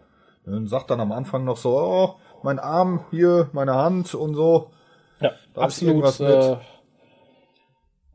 [0.46, 4.70] Und sagt dann am Anfang noch so, oh, mein Arm hier, meine Hand und so.
[5.20, 5.94] Ja, Da ist absolut.
[5.94, 6.30] irgendwas mit.
[6.30, 6.56] Äh,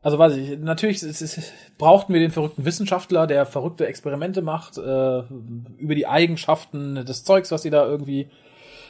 [0.02, 4.76] also weiß ich, natürlich es, es, brauchten wir den verrückten Wissenschaftler, der verrückte Experimente macht,
[4.76, 5.22] äh,
[5.78, 8.28] über die Eigenschaften des Zeugs, was sie da irgendwie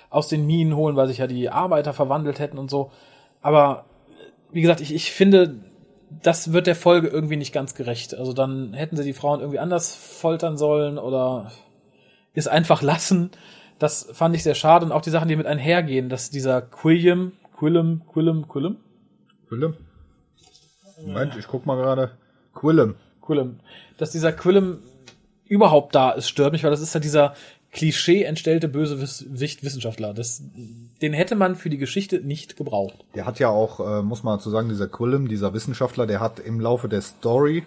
[0.08, 2.90] aus den Minen holen, weil sich ja die Arbeiter verwandelt hätten und so.
[3.42, 3.84] Aber
[4.52, 5.56] wie gesagt, ich, ich finde,
[6.22, 8.14] das wird der Folge irgendwie nicht ganz gerecht.
[8.14, 11.52] Also dann hätten sie die Frauen irgendwie anders foltern sollen oder
[12.34, 13.30] es einfach lassen.
[13.78, 14.86] Das fand ich sehr schade.
[14.86, 18.76] Und auch die Sachen, die mit einhergehen, dass dieser Quilliam, Quillem, Quillem, Quillem,
[19.48, 19.76] Quillem?
[21.06, 22.12] Moment, ich guck mal gerade.
[22.54, 22.94] Quillem.
[23.20, 23.60] Quillem,
[23.98, 24.78] dass dieser Quillem
[25.46, 27.34] überhaupt da ist, stört mich, weil das ist ja dieser
[27.72, 30.12] Klischee entstellte Bösewicht Wissenschaftler.
[30.12, 30.42] Das,
[31.00, 33.04] den hätte man für die Geschichte nicht gebraucht.
[33.14, 36.38] Der hat ja auch, äh, muss man dazu sagen, dieser Quillem, dieser Wissenschaftler, der hat
[36.38, 37.64] im Laufe der Story,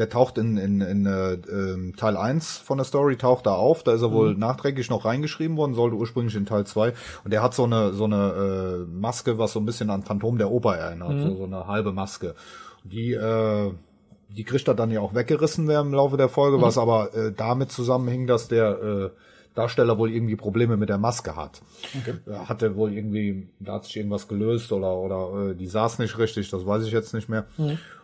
[0.00, 3.82] der taucht in, in, in äh, ähm, Teil 1 von der Story, taucht da auf,
[3.82, 6.94] da ist er wohl nachträglich noch reingeschrieben worden, sollte ursprünglich in Teil 2
[7.24, 10.38] und der hat so eine so eine äh, Maske, was so ein bisschen an Phantom
[10.38, 12.34] der Oper erinnert, so, so eine halbe Maske.
[12.82, 13.72] Die äh,
[14.30, 17.32] die kriegt er dann ja auch weggerissen werden im Laufe der Folge, was aber äh,
[17.36, 19.10] damit zusammenhing, dass der äh,
[19.54, 21.60] Darsteller wohl irgendwie Probleme mit der Maske hat.
[22.24, 26.16] Er hatte wohl irgendwie, da hat sich irgendwas gelöst oder oder äh, die saß nicht
[26.18, 27.46] richtig, das weiß ich jetzt nicht mehr.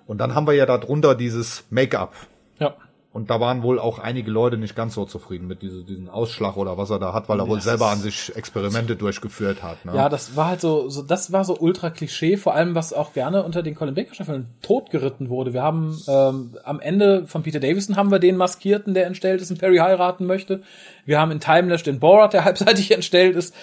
[0.07, 2.15] Und dann haben wir ja darunter dieses Make-up.
[2.59, 2.75] Ja.
[3.17, 6.59] Und da waren wohl auch einige Leute nicht ganz so zufrieden mit diese, diesem Ausschlag
[6.59, 9.87] oder was er da hat, weil er wohl das selber an sich Experimente durchgeführt hat.
[9.87, 9.93] Ne?
[9.95, 13.15] Ja, das war halt so, so das war so ultra Klischee, vor allem was auch
[13.15, 15.55] gerne unter den Colin Baker Staffeln totgeritten wurde.
[15.55, 19.51] Wir haben ähm, am Ende von Peter Davison haben wir den Maskierten, der entstellt ist
[19.51, 20.61] und Perry heiraten möchte.
[21.07, 23.55] Wir haben in Timelash den Borat, der halbseitig entstellt ist.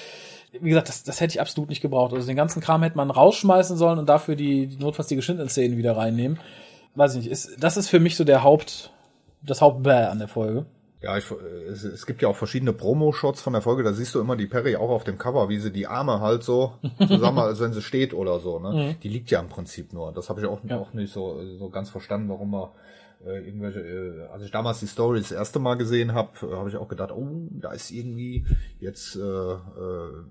[0.60, 2.14] Wie gesagt, das, das hätte ich absolut nicht gebraucht.
[2.14, 5.50] Also den ganzen Kram hätte man rausschmeißen sollen und dafür die, die notfalls die geschnittenen
[5.50, 6.40] Szenen wieder reinnehmen.
[6.96, 7.32] Weiß ich nicht.
[7.32, 8.92] Ist, das ist für mich so der Haupt,
[9.42, 10.66] das Hauptbäh an der Folge.
[11.02, 11.26] Ja, ich,
[11.70, 14.46] es, es gibt ja auch verschiedene Promo-Shots von der Folge, da siehst du immer die
[14.46, 16.76] Perry auch auf dem Cover, wie sie die Arme halt so
[17.06, 18.60] zusammen, als wenn sie steht oder so.
[18.60, 18.96] Ne?
[19.04, 20.14] Die liegt ja im Prinzip nur.
[20.14, 22.70] Das habe ich auch, auch nicht so, so ganz verstanden, warum man
[23.26, 26.70] äh, irgendwelche, äh, als ich damals die Story das erste Mal gesehen habe, äh, habe
[26.70, 28.46] ich auch gedacht, oh, da ist irgendwie
[28.80, 29.58] jetzt äh, äh,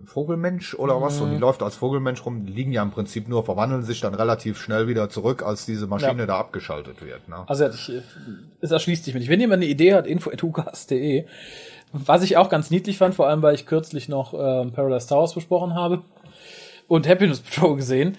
[0.04, 3.44] Vogelmensch oder was und die läuft als Vogelmensch rum, die liegen ja im Prinzip nur,
[3.44, 6.26] verwandeln sich dann relativ schnell wieder zurück, als diese Maschine Ja.
[6.26, 7.28] da abgeschaltet wird.
[7.28, 7.44] Ne?
[7.46, 8.02] Also ich, äh,
[8.60, 9.28] es erschließt sich mir nicht.
[9.30, 11.24] Wenn jemand eine Idee hat, info.ucast.de.
[11.92, 15.34] Was ich auch ganz niedlich fand, vor allem weil ich kürzlich noch ähm, Paradise Towers
[15.34, 16.02] besprochen habe
[16.88, 18.16] und Happiness Patrol gesehen.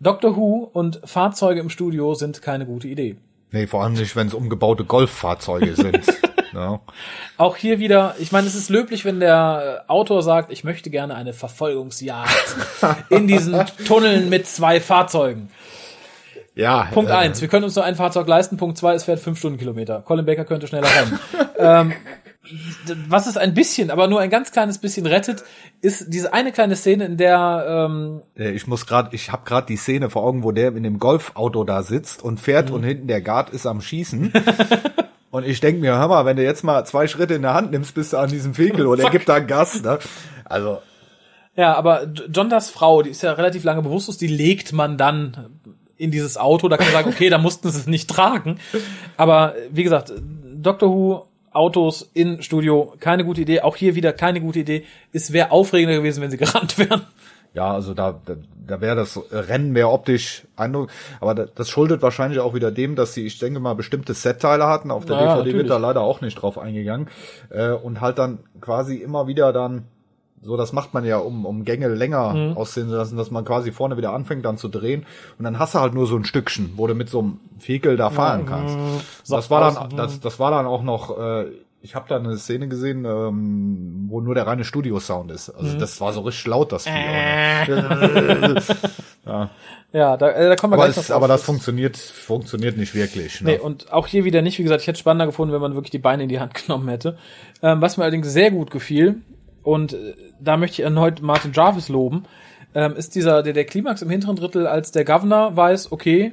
[0.00, 3.16] Doctor Who und Fahrzeuge im Studio sind keine gute Idee.
[3.52, 6.06] Nee, vor allem nicht, wenn es umgebaute Golffahrzeuge sind.
[6.52, 6.80] ne?
[7.36, 11.14] Auch hier wieder, ich meine, es ist löblich, wenn der Autor sagt, ich möchte gerne
[11.14, 12.56] eine Verfolgungsjagd
[13.10, 15.50] in diesen Tunneln mit zwei Fahrzeugen.
[16.54, 16.88] Ja.
[16.92, 18.56] Punkt äh, eins, wir können uns nur ein Fahrzeug leisten.
[18.56, 20.00] Punkt zwei, es fährt fünf Stundenkilometer.
[20.00, 21.18] Colin Baker könnte schneller rennen.
[21.58, 21.92] ähm,
[23.08, 25.44] was es ein bisschen, aber nur ein ganz kleines bisschen rettet,
[25.80, 29.66] ist diese eine kleine Szene, in der ähm, Äh, Ich muss gerade, ich habe gerade
[29.68, 32.74] die Szene vor Augen, wo der in dem Golfauto da sitzt und fährt Mhm.
[32.74, 34.32] und hinten der Guard ist am Schießen.
[35.30, 37.70] und ich denk mir, hör mal, wenn du jetzt mal zwei Schritte in der Hand
[37.70, 39.80] nimmst, bist du an diesem Fegel und er gibt da Gas.
[39.82, 39.98] Ne?
[40.44, 40.78] Also
[41.54, 45.60] Ja, aber Jondas Frau, die ist ja relativ lange bewusstlos, die legt man dann
[45.96, 46.68] in dieses Auto.
[46.68, 48.58] Da kann man sagen, okay, da mussten sie es nicht tragen.
[49.16, 50.12] Aber wie gesagt,
[50.56, 53.60] Doctor Who, Autos in Studio, keine gute Idee.
[53.60, 54.84] Auch hier wieder keine gute Idee.
[55.12, 57.02] Es wäre aufregender gewesen, wenn sie gerannt wären.
[57.54, 58.36] ja, also da, da,
[58.66, 60.88] da wäre das Rennen mehr optisch Eindruck.
[61.20, 64.66] Aber da, das schuldet wahrscheinlich auch wieder dem, dass sie, ich denke mal, bestimmte Setteile
[64.66, 64.90] hatten.
[64.90, 65.68] Auf der Naja, DVD wird natürlich.
[65.70, 67.08] da leider auch nicht drauf eingegangen.
[67.50, 69.84] Äh, und halt dann quasi immer wieder dann
[70.42, 72.56] so, das macht man ja, um, um Gänge länger Mhm.
[72.56, 75.06] aussehen zu lassen, dass man quasi vorne wieder anfängt dann zu drehen.
[75.38, 77.96] Und dann hast du halt nur so ein Stückchen, wo du mit so einem Fekel
[77.96, 78.76] da fahren kannst.
[79.28, 81.46] Das war dann, das, das war dann auch noch, äh,
[81.84, 85.48] ich habe da eine Szene gesehen, ähm, wo nur der reine Studio-Sound ist.
[85.48, 85.54] Mhm.
[85.64, 86.90] Also das war so richtig laut, das Vieh.
[86.92, 88.60] Äh.
[89.92, 92.94] Ja, da, äh, da kommen wir Aber, gleich es, noch aber das funktioniert, funktioniert nicht
[92.94, 93.42] wirklich.
[93.42, 93.52] Ne?
[93.52, 95.90] Nee, und auch hier wieder nicht, wie gesagt, ich hätte spannender gefunden, wenn man wirklich
[95.90, 97.18] die Beine in die Hand genommen hätte.
[97.62, 99.16] Ähm, was mir allerdings sehr gut gefiel,
[99.62, 102.24] und äh, da möchte ich erneut Martin Jarvis loben,
[102.74, 106.32] ähm, ist dieser, der, der Klimax im hinteren Drittel, als der Governor weiß, okay,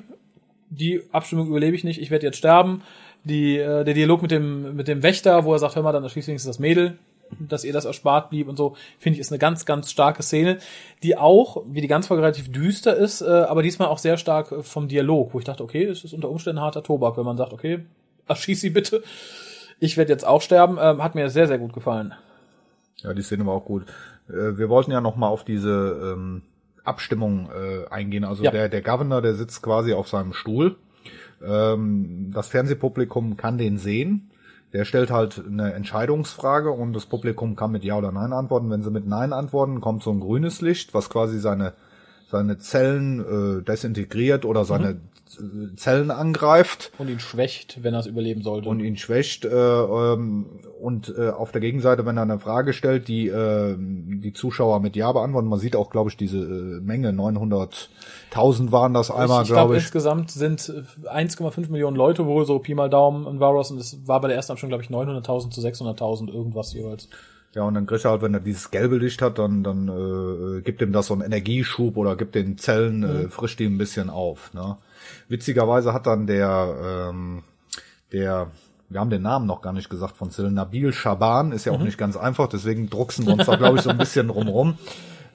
[0.69, 2.83] die Abstimmung überlebe ich nicht, ich werde jetzt sterben.
[3.23, 6.03] Die, äh, der Dialog mit dem, mit dem Wächter, wo er sagt, hör mal, dann
[6.03, 6.97] erschießt wenigstens das Mädel,
[7.37, 10.57] dass ihr das erspart blieb und so, finde ich, ist eine ganz, ganz starke Szene,
[11.03, 14.51] die auch, wie die ganze Folge relativ düster ist, äh, aber diesmal auch sehr stark
[14.51, 17.37] äh, vom Dialog, wo ich dachte, okay, es ist unter Umständen harter Tobak, wenn man
[17.37, 17.79] sagt, okay,
[18.27, 19.03] erschieß sie bitte.
[19.79, 22.13] Ich werde jetzt auch sterben, ähm, hat mir sehr, sehr gut gefallen.
[23.03, 23.85] Ja, die Szene war auch gut.
[24.29, 26.41] Äh, wir wollten ja noch mal auf diese ähm,
[26.83, 28.23] Abstimmung äh, eingehen.
[28.23, 28.51] Also Ja.
[28.51, 30.75] der, der Governor, der sitzt quasi auf seinem Stuhl.
[31.43, 34.29] Ähm, das Fernsehpublikum kann den sehen.
[34.73, 38.69] Der stellt halt eine Entscheidungsfrage und das Publikum kann mit Ja oder Nein antworten.
[38.69, 41.73] Wenn sie mit Nein antworten, kommt so ein grünes Licht, was quasi seine
[42.29, 44.95] seine Zellen äh, desintegriert oder seine äh,
[45.75, 48.67] Zellen angreift Und ihn schwächt, wenn er es überleben sollte.
[48.67, 49.45] und ihn schwächt.
[49.45, 50.47] Äh, ähm,
[50.81, 54.95] und äh, auf der Gegenseite, wenn er eine Frage stellt, die äh, die Zuschauer mit
[54.95, 59.49] Ja beantworten, man sieht auch, glaube ich, diese äh, Menge, 900.000 waren das einmal, ich
[59.49, 59.83] ich glaube, glaube ich.
[59.83, 60.73] insgesamt sind
[61.05, 64.29] äh, 1,5 Millionen Leute wohl so Pi mal Daumen in Varos und es war bei
[64.29, 67.07] der ersten Abstimmung, glaube ich, 900.000 zu 600.000 irgendwas jeweils.
[67.55, 70.61] Ja, und dann kriegt er halt, wenn er dieses gelbe Licht hat, dann, dann äh,
[70.61, 74.09] gibt ihm das so einen Energieschub oder gibt den Zellen, äh, frischt die ein bisschen
[74.09, 74.53] auf.
[74.53, 74.77] Ne?
[75.29, 77.43] Witzigerweise hat dann der, ähm,
[78.11, 78.47] der,
[78.89, 81.79] wir haben den Namen noch gar nicht gesagt von Sil, Nabil Shaban, ist ja auch
[81.79, 84.77] nicht ganz einfach, deswegen drucksen wir uns da, glaube ich, so ein bisschen rumrum.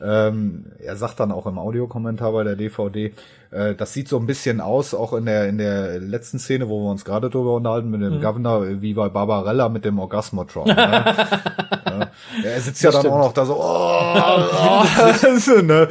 [0.02, 3.14] Ähm, er sagt dann auch im Audiokommentar bei der DVD,
[3.54, 6.82] äh, das sieht so ein bisschen aus, auch in der in der letzten Szene, wo
[6.82, 10.66] wir uns gerade drüber unterhalten mit dem Governor, äh, wie bei Barbarella mit dem Orgasmotron.
[10.66, 10.74] Ne?
[10.76, 12.10] ja.
[12.42, 13.14] Er sitzt ja dann stimmt.
[13.14, 15.88] auch noch da so, oh, so, ne?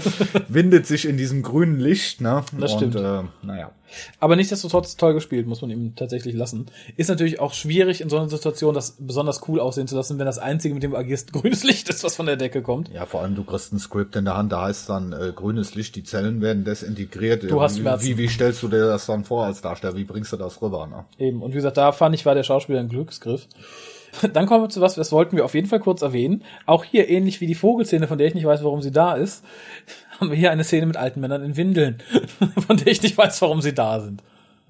[0.49, 2.43] windet sich in diesem grünen Licht, ne?
[2.59, 2.95] Das Und, stimmt.
[2.95, 3.72] Äh, naja.
[4.20, 6.68] Aber nichtsdestotrotz toll gespielt, muss man ihm tatsächlich lassen.
[6.97, 10.26] Ist natürlich auch schwierig in so einer Situation, das besonders cool aussehen zu lassen, wenn
[10.26, 12.89] das Einzige, mit dem du agierst, grünes Licht ist, was von der Decke kommt.
[12.89, 15.76] Ja, vor allem du kriegst ein Skript in der Hand, da heißt dann äh, grünes
[15.76, 17.43] Licht, die Zellen werden desintegriert.
[17.54, 18.06] Du hast wie, Schmerzen.
[18.06, 19.95] wie, wie stellst du dir das dann vor als Darsteller?
[19.95, 20.88] Wie bringst du das rüber?
[20.88, 21.06] Ne?
[21.18, 21.41] Eben.
[21.41, 23.47] Und wie gesagt, da fand ich, war der Schauspieler ein Glücksgriff.
[24.34, 26.43] Dann kommen wir zu was, das wollten wir auf jeden Fall kurz erwähnen.
[26.68, 29.43] Auch hier, ähnlich wie die Vogelszene, von der ich nicht weiß, warum sie da ist,
[30.20, 32.01] haben wir hier eine Szene mit alten Männern in Windeln,
[32.68, 34.22] von der ich nicht weiß, warum sie da sind.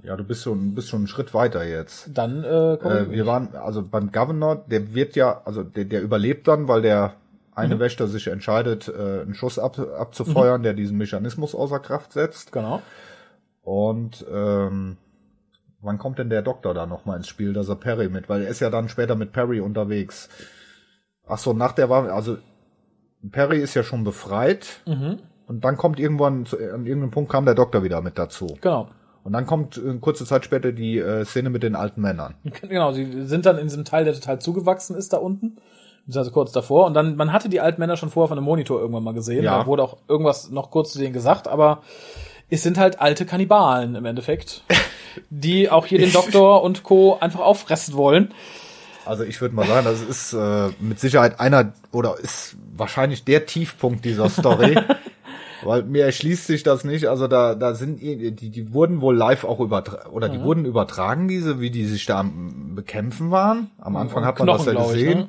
[0.04, 2.10] Ja, du bist schon, bist schon einen Schritt weiter jetzt.
[2.14, 6.02] Dann äh, kommen Äh, wir waren, also beim Governor, der wird ja, also der, der
[6.02, 7.14] überlebt dann, weil der
[7.56, 12.52] eine Wächter sich entscheidet, äh, einen Schuss ab, abzufeuern, der diesen Mechanismus außer Kraft setzt.
[12.52, 12.82] Genau.
[13.62, 14.98] Und ähm,
[15.82, 18.50] wann kommt denn der Doktor da nochmal ins Spiel, dass er Perry mit, weil er
[18.50, 20.30] ist ja dann später mit Perry unterwegs.
[21.28, 22.38] Ach so, nach der war, also
[23.32, 24.82] Perry ist ja schon befreit
[25.48, 28.48] und dann kommt irgendwann, zu- an irgendeinem Punkt kam der Doktor wieder mit dazu.
[28.60, 28.90] Genau.
[29.24, 32.34] Und dann kommt äh, kurze Zeit später die äh, Szene mit den alten Männern.
[32.62, 35.58] Genau, sie sind dann in diesem Teil, der total zugewachsen ist da unten.
[36.08, 36.86] Also kurz davor.
[36.86, 39.44] Und dann, man hatte die alten Männer schon vorher von einem Monitor irgendwann mal gesehen.
[39.44, 39.60] Ja.
[39.60, 41.82] Da wurde auch irgendwas noch kurz zu denen gesagt, aber
[42.50, 44.64] es sind halt alte Kannibalen im Endeffekt,
[45.30, 47.18] die auch hier den Doktor und Co.
[47.20, 48.34] einfach auffressen wollen.
[49.06, 53.46] Also ich würde mal sagen, das ist äh, mit Sicherheit einer oder ist wahrscheinlich der
[53.46, 54.78] Tiefpunkt dieser Story.
[55.66, 57.08] Weil mir erschließt sich das nicht.
[57.08, 61.30] Also da, da sind die, die wurden wohl live auch übertragen oder die wurden übertragen,
[61.30, 62.26] diese, wie die sich da
[62.76, 63.72] Bekämpfen waren.
[63.80, 65.20] Am Anfang hat man das ja glaub ich, gesehen.
[65.20, 65.28] ne?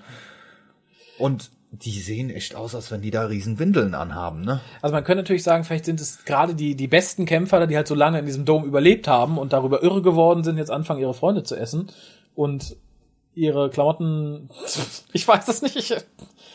[1.19, 1.51] Und
[1.83, 4.61] die sehen echt aus, als wenn die da riesen Windeln anhaben, ne?
[4.81, 7.89] Also man könnte natürlich sagen, vielleicht sind es gerade die, die besten Kämpfer, die halt
[7.89, 11.15] so lange in diesem Dom überlebt haben und darüber irre geworden sind, jetzt anfangen, ihre
[11.15, 11.91] Freunde zu essen.
[12.35, 12.77] Und
[13.35, 14.49] ihre Klamotten,
[15.13, 15.77] ich weiß es nicht.
[15.77, 15.95] Ich,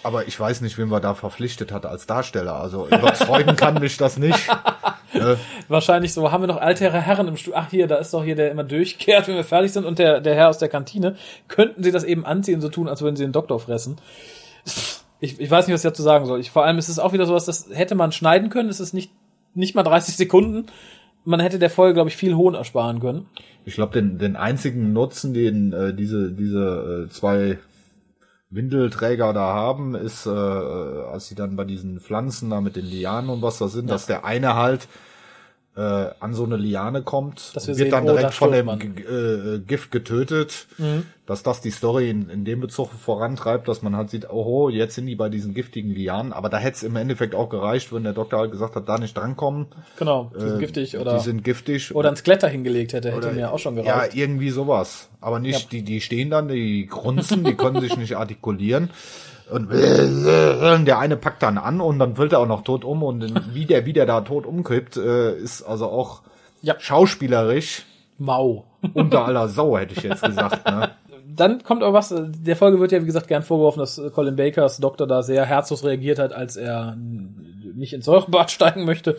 [0.04, 2.56] Aber ich weiß nicht, wen wir da verpflichtet hat als Darsteller.
[2.56, 4.48] Also überzeugen kann mich das nicht.
[5.14, 5.36] Äh,
[5.68, 7.54] wahrscheinlich so, haben wir noch ältere Herren im Stuhl.
[7.56, 10.22] Ach hier, da ist doch hier der immer durchkehrt, wenn wir fertig sind und der,
[10.22, 11.16] der Herr aus der Kantine.
[11.50, 13.98] Könnten sie das eben anziehen, so tun, als würden sie den Doktor fressen.
[15.20, 16.40] Ich, ich weiß nicht, was ich dazu sagen soll.
[16.40, 18.70] Ich, vor allem ist es auch wieder sowas, das hätte man schneiden können.
[18.70, 19.12] Es ist nicht,
[19.54, 20.68] nicht mal 30 Sekunden.
[21.26, 23.26] Man hätte der Folge, glaube ich, viel Hohn ersparen können.
[23.66, 27.60] ich glaube, den, den einzigen Nutzen, den äh, diese, diese äh, zwei
[28.50, 33.30] Windelträger da haben, ist, äh, als sie dann bei diesen Pflanzen da mit den Lianen
[33.30, 34.88] und was da sind, dass der eine halt
[35.80, 38.56] äh, an so eine Liane kommt, wir und sehen, wird dann oh, direkt von stirbt
[38.56, 39.56] dem man.
[39.56, 40.68] Äh, Gift getötet,
[41.26, 44.96] dass das die Story in, in dem Bezug vorantreibt, dass man halt sieht, oho, jetzt
[44.96, 48.04] sind die bei diesen giftigen Lianen, aber da hätte es im Endeffekt auch gereicht, wenn
[48.04, 49.68] der Doktor halt gesagt hat, da nicht drankommen,
[49.98, 53.32] Genau, die sind äh, giftig oder, die sind giftig oder ins Kletter hingelegt hätte, hätte
[53.32, 54.16] mir auch schon Ja, gereicht.
[54.16, 55.08] irgendwie sowas.
[55.22, 58.90] Aber nicht, die, die stehen dann, die grunzen, die können sich nicht artikulieren.
[59.52, 63.54] Und der eine packt dann an und dann fällt er auch noch tot um und
[63.54, 66.22] wie der, wie der da tot umkippt, äh, ist also auch
[66.62, 66.76] Ja.
[66.80, 67.86] schauspielerisch
[68.18, 68.66] Mau.
[68.94, 70.66] unter aller Sau, hätte ich jetzt gesagt.
[70.70, 70.92] Ne?
[71.36, 74.10] Dann kommt aber was, äh, der Folge wird ja, wie gesagt, gern vorgeworfen, dass äh,
[74.10, 79.18] Colin Bakers Doktor da sehr herzlos reagiert hat, als er nicht ins Säurebad steigen möchte.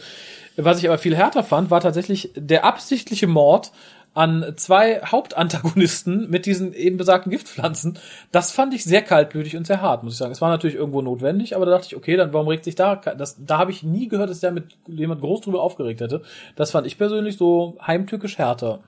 [0.56, 3.72] Was ich aber viel härter fand, war tatsächlich der absichtliche Mord
[4.12, 7.98] an zwei Hauptantagonisten mit diesen eben besagten Giftpflanzen.
[8.32, 10.32] Das fand ich sehr kaltblütig und sehr hart, muss ich sagen.
[10.32, 12.96] Es war natürlich irgendwo notwendig, aber da dachte ich, okay, dann warum regt sich da?
[12.96, 16.22] Das, da habe ich nie gehört, dass der mit jemand groß drüber aufgeregt hätte.
[16.56, 18.80] Das fand ich persönlich so heimtückisch härter.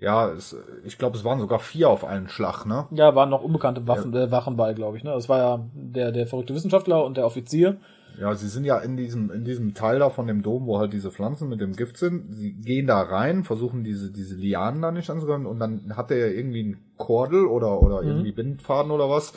[0.00, 2.86] Ja, es, ich glaube, es waren sogar vier auf einen Schlag, ne?
[2.90, 5.04] Ja, waren noch unbekannte Waffen, äh, Wachen bei, glaube ich.
[5.04, 5.12] Ne?
[5.12, 7.76] Das war ja der, der verrückte Wissenschaftler und der Offizier.
[8.20, 10.92] Ja, sie sind ja in diesem, in diesem Teil da von dem Dom, wo halt
[10.92, 12.32] diese Pflanzen mit dem Gift sind.
[12.34, 16.18] Sie gehen da rein, versuchen diese, diese Lianen da nicht anzukommen und dann hat er
[16.18, 18.08] ja irgendwie einen Kordel oder, oder Mhm.
[18.08, 19.32] irgendwie Bindfaden oder was,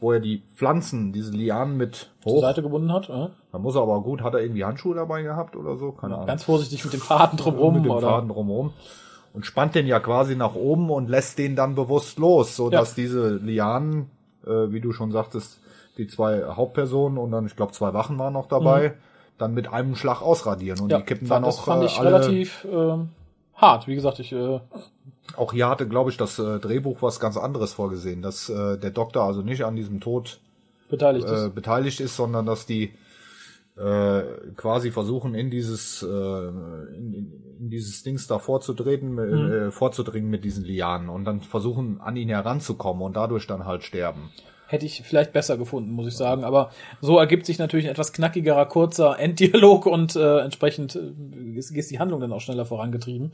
[0.00, 2.40] wo er die Pflanzen, diese Lianen mit zur hoch.
[2.42, 3.08] Seite gebunden hat.
[3.08, 3.28] Äh?
[3.52, 5.92] Da muss er aber gut, hat er irgendwie Handschuhe dabei gehabt oder so?
[5.92, 6.26] Keine Ahnung.
[6.26, 7.74] Ganz vorsichtig mit dem Faden drumrum.
[7.76, 8.08] mit dem oder?
[8.08, 8.72] Faden drumherum.
[9.32, 12.78] Und spannt den ja quasi nach oben und lässt den dann bewusst los, so Ja.
[12.80, 14.10] dass diese Lianen,
[14.46, 15.60] äh, wie du schon sagtest,
[15.98, 18.94] die zwei Hauptpersonen und dann, ich glaube, zwei Wachen waren noch dabei,
[19.38, 20.80] dann mit einem Schlag ausradieren.
[20.80, 20.90] Und Mhm.
[20.90, 22.12] Ja, die kippen dann das auch fand äh, ich alle.
[22.12, 23.10] relativ ähm,
[23.54, 23.86] hart.
[23.86, 24.60] Wie gesagt, ich äh,
[25.36, 28.90] Auch hier hatte, glaube ich, das äh, Drehbuch was ganz anderes vorgesehen, dass äh, der
[28.90, 30.40] Doktor also nicht an diesem Tod
[30.88, 31.54] beteiligt äh, ist.
[31.54, 32.92] beteiligt ist, sondern dass die
[33.76, 34.22] äh,
[34.56, 40.64] quasi versuchen in dieses äh, in, in, dieses Dings da vorzutreten, äh, vorzudringen mit diesen
[40.64, 44.30] Lianen und dann versuchen an ihn heranzukommen und dadurch dann halt sterben.
[44.68, 46.44] Hätte ich vielleicht besser gefunden, muss ich sagen.
[46.44, 51.70] Aber so ergibt sich natürlich ein etwas knackigerer, kurzer Enddialog und äh, entsprechend äh, ist,
[51.70, 53.32] ist die Handlung dann auch schneller vorangetrieben.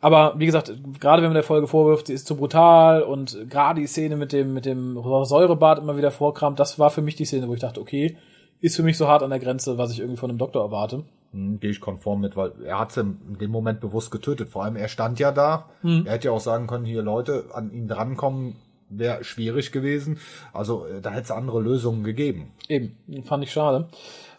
[0.00, 3.80] Aber wie gesagt, gerade wenn man der Folge vorwirft, sie ist zu brutal und gerade
[3.80, 7.24] die Szene mit dem, mit dem Säurebad immer wieder vorkramt, das war für mich die
[7.24, 8.16] Szene, wo ich dachte, okay,
[8.60, 11.02] ist für mich so hart an der Grenze, was ich irgendwie von einem Doktor erwarte.
[11.32, 14.48] Hm, Gehe ich konform mit, weil er hat sie in dem Moment bewusst getötet.
[14.48, 15.66] Vor allem, er stand ja da.
[16.06, 18.56] Er hätte ja auch sagen können, hier Leute, an ihn drankommen,
[18.90, 20.18] wäre schwierig gewesen.
[20.52, 22.52] Also äh, da hätte es andere Lösungen gegeben.
[22.68, 23.88] Eben, fand ich schade.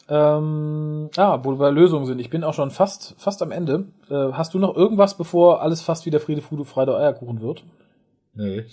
[0.10, 2.20] Ähm, ah, wo wir bei Lösungen sind.
[2.20, 3.86] Ich bin auch schon fast, fast am Ende.
[4.10, 7.64] Äh, hast du noch irgendwas, bevor alles fast wieder Friede, Fude, Freude, Eierkuchen wird?
[8.34, 8.66] Nee.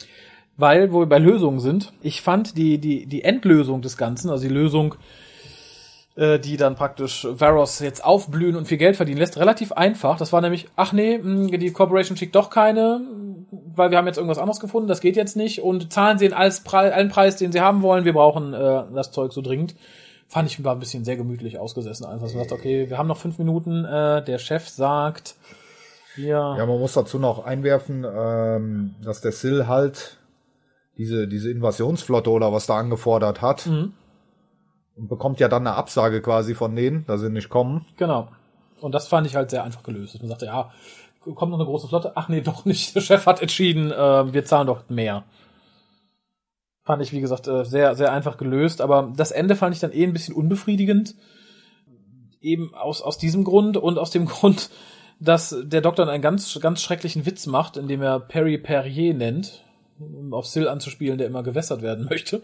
[0.56, 4.48] Weil, wo wir bei Lösungen sind, ich fand die, die, die Endlösung des Ganzen, also
[4.48, 4.94] die Lösung,
[6.40, 10.16] die dann praktisch Varos jetzt aufblühen und viel Geld verdienen lässt, relativ einfach.
[10.16, 13.02] Das war nämlich, ach nee, mh, die Corporation schickt doch keine,
[13.74, 16.34] weil wir haben jetzt irgendwas anderes gefunden, das geht jetzt nicht und zahlen sie den
[16.34, 19.74] alles allen Preis, den sie haben wollen, wir brauchen äh, das Zeug so dringend.
[20.28, 22.04] Fand ich war ein bisschen sehr gemütlich ausgesessen.
[22.06, 25.34] Einfach so sagt, okay, wir haben noch fünf Minuten, äh, der Chef sagt,
[26.16, 30.16] ja, Ja, man muss dazu noch einwerfen, ähm, dass der Sill halt
[30.96, 33.92] diese, diese Invasionsflotte oder was da angefordert hat Mhm.
[34.96, 37.84] Und bekommt ja dann eine Absage quasi von denen, dass sie nicht kommen.
[37.96, 38.28] Genau.
[38.80, 40.14] Und das fand ich halt sehr einfach gelöst.
[40.14, 40.72] dass Man sagte, ja,
[41.20, 42.12] kommt noch eine große Flotte.
[42.14, 42.94] Ach nee, doch nicht.
[42.94, 45.24] Der Chef hat entschieden, äh, wir zahlen doch mehr.
[46.84, 48.80] Fand ich, wie gesagt, äh, sehr, sehr einfach gelöst.
[48.80, 51.14] Aber das Ende fand ich dann eh ein bisschen unbefriedigend.
[52.40, 54.70] Eben aus, aus diesem Grund und aus dem Grund,
[55.20, 59.64] dass der Doktor einen ganz, ganz schrecklichen Witz macht, indem er Perry Perrier nennt,
[59.98, 62.42] um auf Sill anzuspielen, der immer gewässert werden möchte.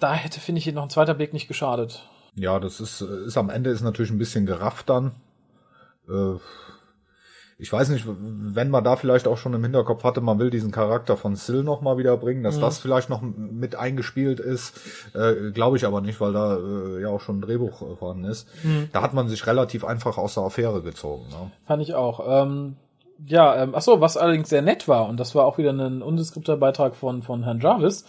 [0.00, 2.08] Da hätte, finde ich, noch ein zweiter Blick nicht geschadet.
[2.34, 5.12] Ja, das ist, ist am Ende ist natürlich ein bisschen gerafft dann.
[6.08, 6.36] Äh,
[7.58, 10.72] ich weiß nicht, wenn man da vielleicht auch schon im Hinterkopf hatte, man will diesen
[10.72, 14.80] Charakter von Sill noch mal wieder bringen, dass das vielleicht noch mit eingespielt ist,
[15.14, 18.24] äh, glaube ich aber nicht, weil da äh, ja auch schon ein Drehbuch äh, vorhanden
[18.24, 18.48] ist.
[18.92, 21.28] Da hat man sich relativ einfach aus der Affäre gezogen.
[21.28, 21.52] Ne?
[21.64, 22.20] Fand ich auch.
[22.26, 22.76] Ähm,
[23.28, 26.02] Ja, ähm, ach so, was allerdings sehr nett war, und das war auch wieder ein
[26.02, 28.04] undeskripter Beitrag von, von Herrn Jarvis,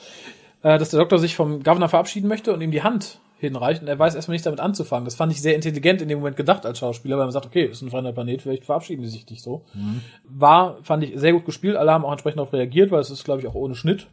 [0.63, 3.87] äh, dass der Doktor sich vom Governor verabschieden möchte und ihm die Hand hinreicht und
[3.87, 5.05] er weiß erstmal nicht damit anzufangen.
[5.05, 7.65] Das fand ich sehr intelligent in dem Moment gedacht als Schauspieler, weil man sagt, okay,
[7.65, 9.63] ist ein fremder Planet, vielleicht verabschieden die sich nicht so.
[9.73, 10.01] Mhm.
[10.23, 13.25] War, fand ich sehr gut gespielt, alle haben auch entsprechend darauf reagiert, weil es ist,
[13.25, 14.07] glaube ich, auch ohne Schnitt.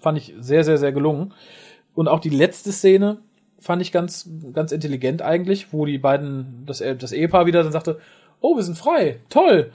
[0.00, 1.32] Fand ich sehr, sehr, sehr gelungen.
[1.94, 3.18] Und auch die letzte Szene
[3.60, 8.00] fand ich ganz, ganz intelligent eigentlich, wo die beiden, das, das Ehepaar wieder dann sagte,
[8.40, 9.70] oh, wir sind frei, toll.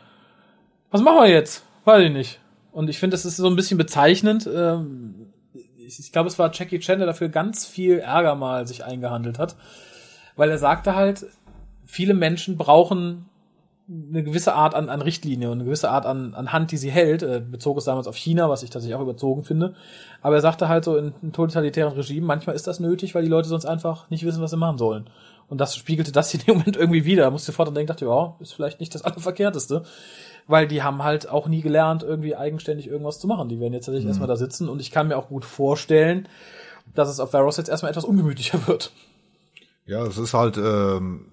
[0.91, 1.65] Was machen wir jetzt?
[1.86, 2.39] Weiß ich nicht.
[2.73, 4.49] Und ich finde, das ist so ein bisschen bezeichnend.
[4.53, 5.26] Ähm,
[5.88, 9.55] ich glaube, es war Jackie Chan, der dafür ganz viel Ärger mal sich eingehandelt hat.
[10.35, 11.25] Weil er sagte halt,
[11.85, 13.29] viele Menschen brauchen
[13.89, 16.91] eine gewisse Art an, an Richtlinie und eine gewisse Art an, an Hand, die sie
[16.91, 17.23] hält.
[17.23, 19.75] Er bezog es damals auf China, was ich tatsächlich auch überzogen finde.
[20.21, 23.29] Aber er sagte halt so in, in totalitären Regimen, manchmal ist das nötig, weil die
[23.29, 25.09] Leute sonst einfach nicht wissen, was sie machen sollen.
[25.47, 27.23] Und das spiegelte das in dem Moment irgendwie wieder.
[27.23, 29.83] Da musste sofort dann denken, dachte, ja, ist vielleicht nicht das Allerverkehrteste.
[30.48, 33.50] Weil die haben halt auch nie gelernt, irgendwie eigenständig irgendwas zu machen.
[33.50, 34.12] Die werden jetzt tatsächlich mhm.
[34.12, 36.28] erstmal da sitzen und ich kann mir auch gut vorstellen,
[36.95, 38.91] dass es auf Varos jetzt erstmal etwas ungemütlicher wird.
[39.88, 41.27] Ja, es ist halt ähm,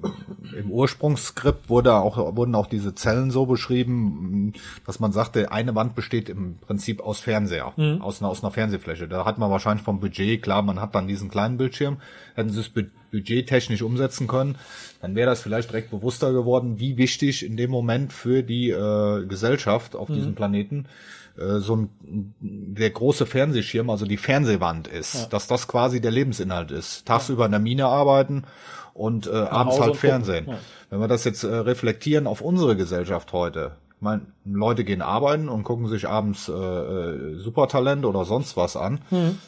[0.56, 4.52] im Ursprungsskript wurde auch wurden auch diese Zellen so beschrieben,
[4.86, 8.00] dass man sagte, eine Wand besteht im Prinzip aus Fernseher, mhm.
[8.00, 9.08] aus einer aus einer Fernsehfläche.
[9.08, 11.96] Da hat man wahrscheinlich vom Budget klar, man hat dann diesen kleinen Bildschirm,
[12.36, 14.54] hätten sie es budgettechnisch umsetzen können,
[15.02, 19.26] dann wäre das vielleicht direkt bewusster geworden, wie wichtig in dem Moment für die äh,
[19.26, 20.14] Gesellschaft auf mhm.
[20.14, 25.26] diesem Planeten äh, so ein der große Fernsehschirm, also die Fernsehwand ist, ja.
[25.26, 27.06] dass das quasi der Lebensinhalt ist.
[27.06, 28.44] Tagsüber in der Mine arbeiten
[28.92, 30.46] und äh, abends halt Fernsehen.
[30.48, 30.58] Ja.
[30.90, 35.48] Wenn wir das jetzt äh, reflektieren auf unsere Gesellschaft heute, ich meine, Leute gehen arbeiten
[35.48, 39.00] und gucken sich abends äh, äh, Supertalent oder sonst was an.
[39.10, 39.38] Mhm.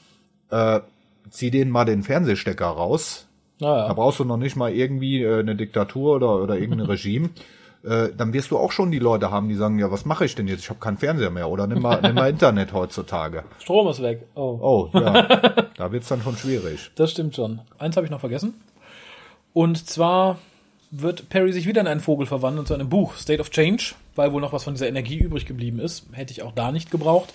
[0.51, 0.81] Äh,
[1.31, 3.27] zieh denen mal den Fernsehstecker raus.
[3.59, 7.31] Ja, Da brauchst du noch nicht mal irgendwie äh, eine Diktatur oder, oder irgendein Regime
[7.87, 10.35] äh, dann wirst du auch schon die Leute haben, die sagen, ja, was mache ich
[10.35, 10.61] denn jetzt?
[10.61, 13.45] Ich habe keinen Fernseher mehr oder nimm mal, nimm mal Internet heutzutage.
[13.61, 14.27] Strom ist weg.
[14.35, 15.23] Oh, oh ja.
[15.77, 16.91] da wird's dann schon schwierig.
[16.97, 17.61] Das stimmt schon.
[17.79, 18.55] Eins habe ich noch vergessen.
[19.53, 20.39] Und zwar
[20.91, 24.33] wird Perry sich wieder in einen Vogel verwandeln zu einem Buch, State of Change, weil
[24.33, 26.07] wohl noch was von dieser Energie übrig geblieben ist.
[26.13, 27.33] Hätte ich auch da nicht gebraucht.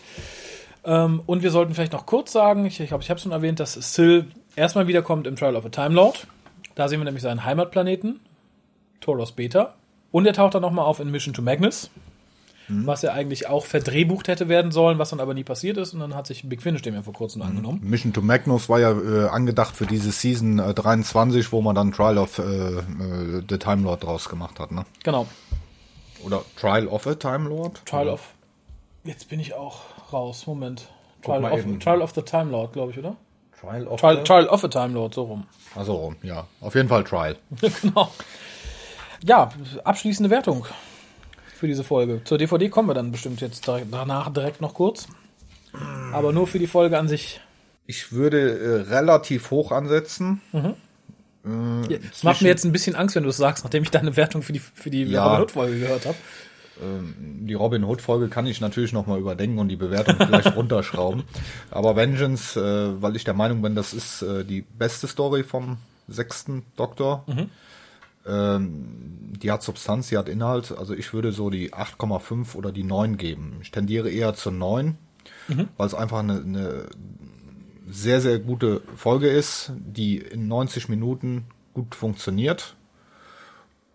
[0.84, 3.74] Ähm, und wir sollten vielleicht noch kurz sagen, ich glaube, ich habe schon erwähnt, dass
[3.74, 6.28] Sil erstmal wiederkommt im Trial of a Time Lord.
[6.76, 8.20] Da sehen wir nämlich seinen Heimatplaneten,
[9.00, 9.76] Toros Beta.
[10.12, 11.90] Und er taucht dann nochmal auf in Mission to Magnus,
[12.68, 12.86] mhm.
[12.86, 15.94] was ja eigentlich auch verdrehbucht hätte werden sollen, was dann aber nie passiert ist.
[15.94, 17.48] Und dann hat sich Big Finish dem ja vor kurzem mhm.
[17.48, 17.80] angenommen.
[17.84, 21.92] Mission to Magnus war ja äh, angedacht für diese Season äh, 23, wo man dann
[21.92, 24.86] Trial of äh, äh, the Time Lord draus gemacht hat, ne?
[25.04, 25.28] Genau.
[26.24, 27.86] Oder Trial of a Time Lord?
[27.86, 28.14] Trial oder?
[28.14, 28.34] of.
[29.04, 29.82] Jetzt bin ich auch
[30.14, 30.46] raus.
[30.46, 30.88] Moment.
[31.24, 33.16] Trial, of, Trial of, the Time Lord, glaube ich, oder?
[33.60, 35.46] Trial of, Trial, Trial of a Time Lord, so rum.
[35.76, 36.48] Also rum, ja.
[36.62, 37.36] Auf jeden Fall Trial.
[37.82, 38.12] genau.
[39.24, 39.52] Ja,
[39.84, 40.66] abschließende Wertung
[41.56, 42.22] für diese Folge.
[42.24, 45.08] Zur DVD kommen wir dann bestimmt jetzt danach direkt noch kurz.
[46.12, 47.40] Aber nur für die Folge an sich.
[47.86, 50.42] Ich würde äh, relativ hoch ansetzen.
[50.52, 50.76] Mhm.
[51.90, 54.16] Äh, das macht mir jetzt ein bisschen Angst, wenn du es sagst, nachdem ich deine
[54.18, 56.18] Wertung für die, für die ja, Robin Hood-Folge gehört habe.
[56.82, 61.24] Ähm, die Robin Hood-Folge kann ich natürlich nochmal überdenken und die Bewertung vielleicht runterschrauben.
[61.70, 65.78] Aber Vengeance, äh, weil ich der Meinung bin, das ist äh, die beste Story vom
[66.08, 67.24] sechsten Doktor.
[67.28, 67.50] Mhm.
[68.26, 70.76] Ähm, die hat Substanz, die hat Inhalt.
[70.78, 73.58] Also ich würde so die 8,5 oder die 9 geben.
[73.62, 74.98] Ich tendiere eher zur 9,
[75.48, 75.68] mhm.
[75.78, 76.86] weil es einfach eine, eine
[77.90, 82.76] sehr, sehr gute Folge ist, die in 90 Minuten gut funktioniert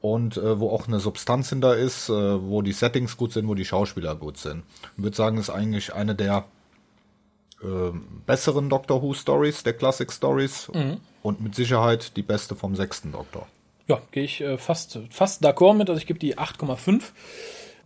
[0.00, 3.54] und äh, wo auch eine Substanz hinter ist, äh, wo die Settings gut sind, wo
[3.54, 4.64] die Schauspieler gut sind.
[4.96, 6.44] Ich würde sagen, ist eigentlich eine der
[7.62, 7.66] äh,
[8.26, 10.98] besseren Doctor Who Stories, der Classic Stories mhm.
[11.22, 13.46] und mit Sicherheit die beste vom sechsten Doktor.
[13.88, 15.88] Ja, gehe ich äh, fast, fast d'accord mit.
[15.88, 17.02] Also ich gebe die 8,5.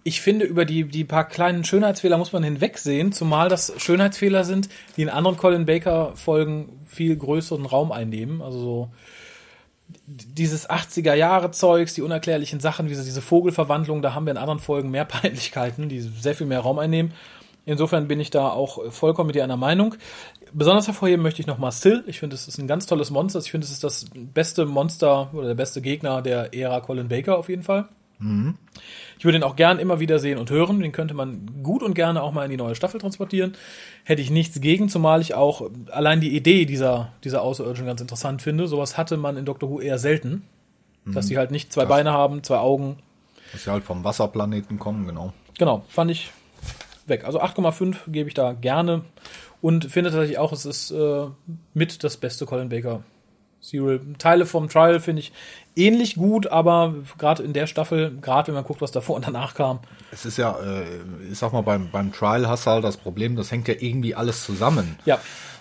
[0.02, 4.70] Ich finde, über die, die paar kleinen Schönheitsfehler muss man hinwegsehen, zumal das Schönheitsfehler sind,
[4.96, 8.40] die in anderen Colin Baker-Folgen viel größeren Raum einnehmen.
[8.40, 8.90] Also so
[10.06, 15.04] dieses 80er-Jahre-Zeugs, die unerklärlichen Sachen, wie diese Vogelverwandlung, da haben wir in anderen Folgen mehr
[15.04, 17.12] Peinlichkeiten, die sehr viel mehr Raum einnehmen.
[17.66, 19.94] Insofern bin ich da auch vollkommen mit dir einer Meinung
[20.52, 22.02] besonders hervorheben möchte ich nochmal Sil.
[22.06, 23.40] Ich finde, es ist ein ganz tolles Monster.
[23.40, 27.38] Ich finde, es ist das beste Monster oder der beste Gegner der Ära Colin Baker
[27.38, 27.88] auf jeden Fall.
[28.18, 28.56] Mhm.
[29.18, 30.80] Ich würde ihn auch gern immer wieder sehen und hören.
[30.80, 33.56] Den könnte man gut und gerne auch mal in die neue Staffel transportieren.
[34.04, 38.42] Hätte ich nichts gegen, zumal ich auch allein die Idee dieser, dieser Außerirdischen ganz interessant
[38.42, 38.66] finde.
[38.66, 40.42] Sowas hatte man in Doctor Who eher selten.
[41.04, 41.12] Mhm.
[41.12, 42.98] Dass sie halt nicht zwei das, Beine haben, zwei Augen.
[43.52, 45.32] Dass sie halt vom Wasserplaneten kommen, genau.
[45.58, 46.30] Genau, fand ich
[47.10, 47.24] weg.
[47.24, 49.02] Also 8,5 gebe ich da gerne.
[49.60, 51.26] Und finde tatsächlich auch, es ist äh,
[51.74, 53.02] mit das beste Colin Baker
[53.60, 54.00] Serial.
[54.18, 55.32] Teile vom Trial finde ich
[55.76, 59.54] ähnlich gut, aber gerade in der Staffel, gerade wenn man guckt, was davor und danach
[59.54, 59.80] kam.
[60.10, 60.84] Es ist ja, äh,
[61.30, 64.14] ich sag mal, beim, beim Trial hast du halt das Problem, das hängt ja irgendwie
[64.14, 64.98] alles zusammen.
[65.04, 65.20] Ja,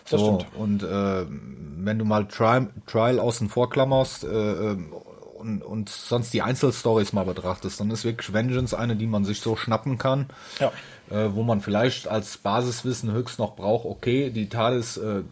[0.09, 0.55] das so, stimmt.
[0.55, 4.27] Und äh, wenn du mal Trial, Trial außen vor klammerst äh,
[5.37, 9.41] und, und sonst die Einzelstories mal betrachtest, dann ist wirklich Vengeance eine, die man sich
[9.41, 10.27] so schnappen kann.
[10.59, 10.71] Ja.
[11.11, 15.23] Äh, wo man vielleicht als Basiswissen höchst noch braucht, okay, die TARDIS äh, äh,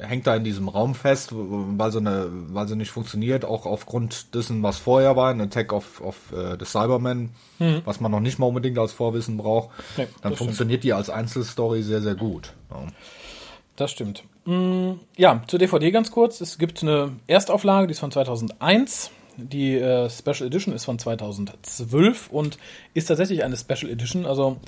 [0.00, 4.34] hängt da in diesem Raum fest, weil sie, eine, weil sie nicht funktioniert, auch aufgrund
[4.34, 7.30] dessen, was vorher war, ein Attack auf, auf äh, the Cybermen,
[7.84, 9.68] was man noch nicht mal unbedingt als Vorwissen braucht,
[9.98, 12.54] Nee, dann das funktioniert die als Einzelstory sehr, sehr gut.
[12.70, 12.86] Ja.
[13.76, 14.24] Das stimmt.
[14.46, 16.40] Mm, Ja, zur DVD ganz kurz.
[16.40, 19.10] Es gibt eine Erstauflage, die ist von 2001.
[19.36, 22.58] Die äh, Special Edition ist von 2012 und
[22.94, 24.26] ist tatsächlich eine Special Edition.
[24.26, 24.58] Also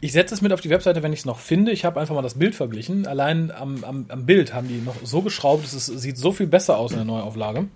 [0.00, 1.70] ich setze es mit auf die Webseite, wenn ich es noch finde.
[1.72, 3.06] Ich habe einfach mal das Bild verglichen.
[3.06, 6.46] Allein am, am, am Bild haben die noch so geschraubt, es ist, sieht so viel
[6.46, 7.66] besser aus in der Neuauflage.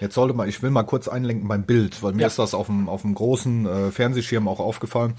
[0.00, 2.26] Jetzt sollte man, ich will mal kurz einlenken beim Bild, weil mir Ja.
[2.26, 5.14] ist das auf dem, auf dem großen äh, Fernsehschirm auch aufgefallen.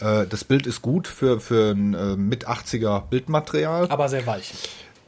[0.00, 3.86] Äh, das Bild ist gut für, für ein äh, mit 80er Bildmaterial.
[3.90, 4.52] Aber sehr weich.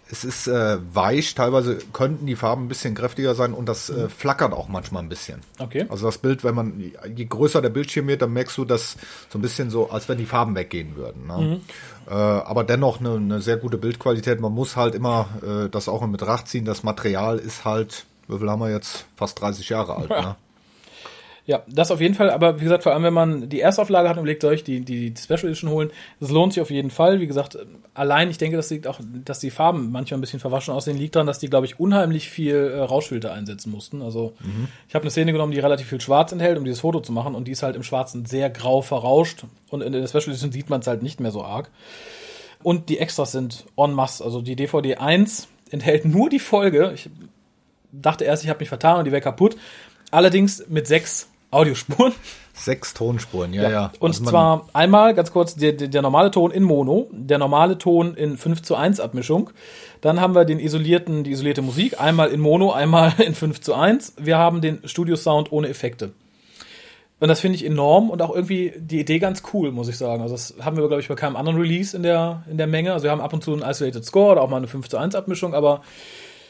[0.08, 4.08] Es ist äh, weich, teilweise könnten die Farben ein bisschen kräftiger sein und das äh,
[4.08, 5.40] flackert auch manchmal ein bisschen.
[5.58, 5.86] Okay.
[5.88, 8.96] Also das Bild, wenn man, je größer der Bildschirm wird, dann merkst du das
[9.28, 11.26] so ein bisschen so, als wenn die Farben weggehen würden.
[11.26, 11.60] Ne?
[12.08, 14.40] Äh, aber dennoch eine, eine sehr gute Bildqualität.
[14.40, 16.64] Man muss halt immer äh, das auch in Betracht ziehen.
[16.64, 19.06] Das Material ist halt, wie viel haben wir jetzt?
[19.16, 20.10] Fast 30 Jahre alt.
[20.10, 20.20] Ja.
[20.20, 20.36] Ne?
[21.46, 24.16] Ja, das auf jeden Fall, aber wie gesagt, vor allem wenn man die Erstauflage hat
[24.16, 26.90] und überlegt, soll ich die, die, die Special Edition holen, das lohnt sich auf jeden
[26.90, 27.20] Fall.
[27.20, 27.56] Wie gesagt,
[27.94, 31.14] allein, ich denke, das liegt auch, dass die Farben manchmal ein bisschen verwaschen aussehen, liegt
[31.14, 34.02] daran, dass die, glaube ich, unheimlich viel äh, Rauschfilter einsetzen mussten.
[34.02, 34.32] Also
[34.88, 37.36] ich habe eine Szene genommen, die relativ viel Schwarz enthält, um dieses Foto zu machen
[37.36, 40.68] und die ist halt im Schwarzen sehr grau verrauscht und in der Special Edition sieht
[40.68, 41.70] man es halt nicht mehr so arg.
[42.64, 44.24] Und die Extras sind en masse.
[44.24, 46.90] Also die DVD 1 enthält nur die Folge.
[46.92, 47.08] Ich
[47.92, 49.56] dachte erst, ich habe mich vertan und die wäre kaputt.
[50.10, 52.12] Allerdings mit sechs Audiospuren.
[52.54, 53.92] Sechs Tonspuren, ja, ja.
[53.98, 57.76] Und Also zwar einmal, ganz kurz, der, der, der normale Ton in Mono, der normale
[57.76, 59.50] Ton in 5 zu 1 Abmischung.
[60.00, 63.74] Dann haben wir den isolierten, die isolierte Musik, einmal in Mono, einmal in 5 zu
[63.74, 64.14] 1.
[64.18, 66.12] Wir haben den Studio-Sound ohne Effekte.
[67.18, 70.22] Und das finde ich enorm und auch irgendwie die Idee ganz cool, muss ich sagen.
[70.22, 72.92] Also das haben wir, glaube ich, bei keinem anderen Release in der, in der Menge.
[72.92, 74.98] Also wir haben ab und zu einen Isolated Score oder auch mal eine 5 zu
[74.98, 75.80] 1 Abmischung, aber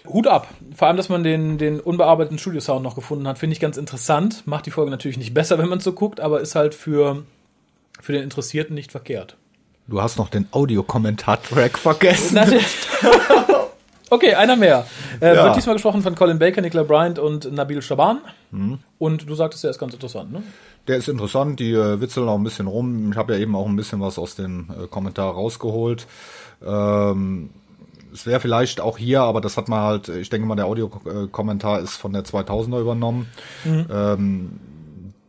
[0.08, 0.48] Hut ab.
[0.74, 4.46] Vor allem, dass man den, den unbearbeiteten Studio-Sound noch gefunden hat, finde ich ganz interessant.
[4.46, 7.22] Macht die Folge natürlich nicht besser, wenn man so guckt, aber ist halt für,
[8.00, 9.36] für den Interessierten nicht verkehrt.
[9.88, 12.38] Du hast noch den Audiokommentar-Track vergessen.
[14.08, 14.86] Okay, einer mehr.
[15.20, 15.44] Äh, Ja.
[15.46, 18.20] Wird diesmal gesprochen von Colin Baker, Nicola Bryant und Nabil Shaban.
[18.98, 20.42] Und du sagtest, der ist ganz interessant, ne?
[20.86, 23.10] Der ist interessant, die äh, witzeln auch ein bisschen rum.
[23.10, 26.06] Ich habe ja eben auch ein bisschen was aus dem äh, Kommentar rausgeholt.
[26.64, 27.50] Ähm,
[28.16, 31.80] es wäre vielleicht auch hier, aber das hat man halt, ich denke mal, der Audiokommentar
[31.80, 33.28] ist von der 2000er übernommen.
[33.64, 34.60] Ähm,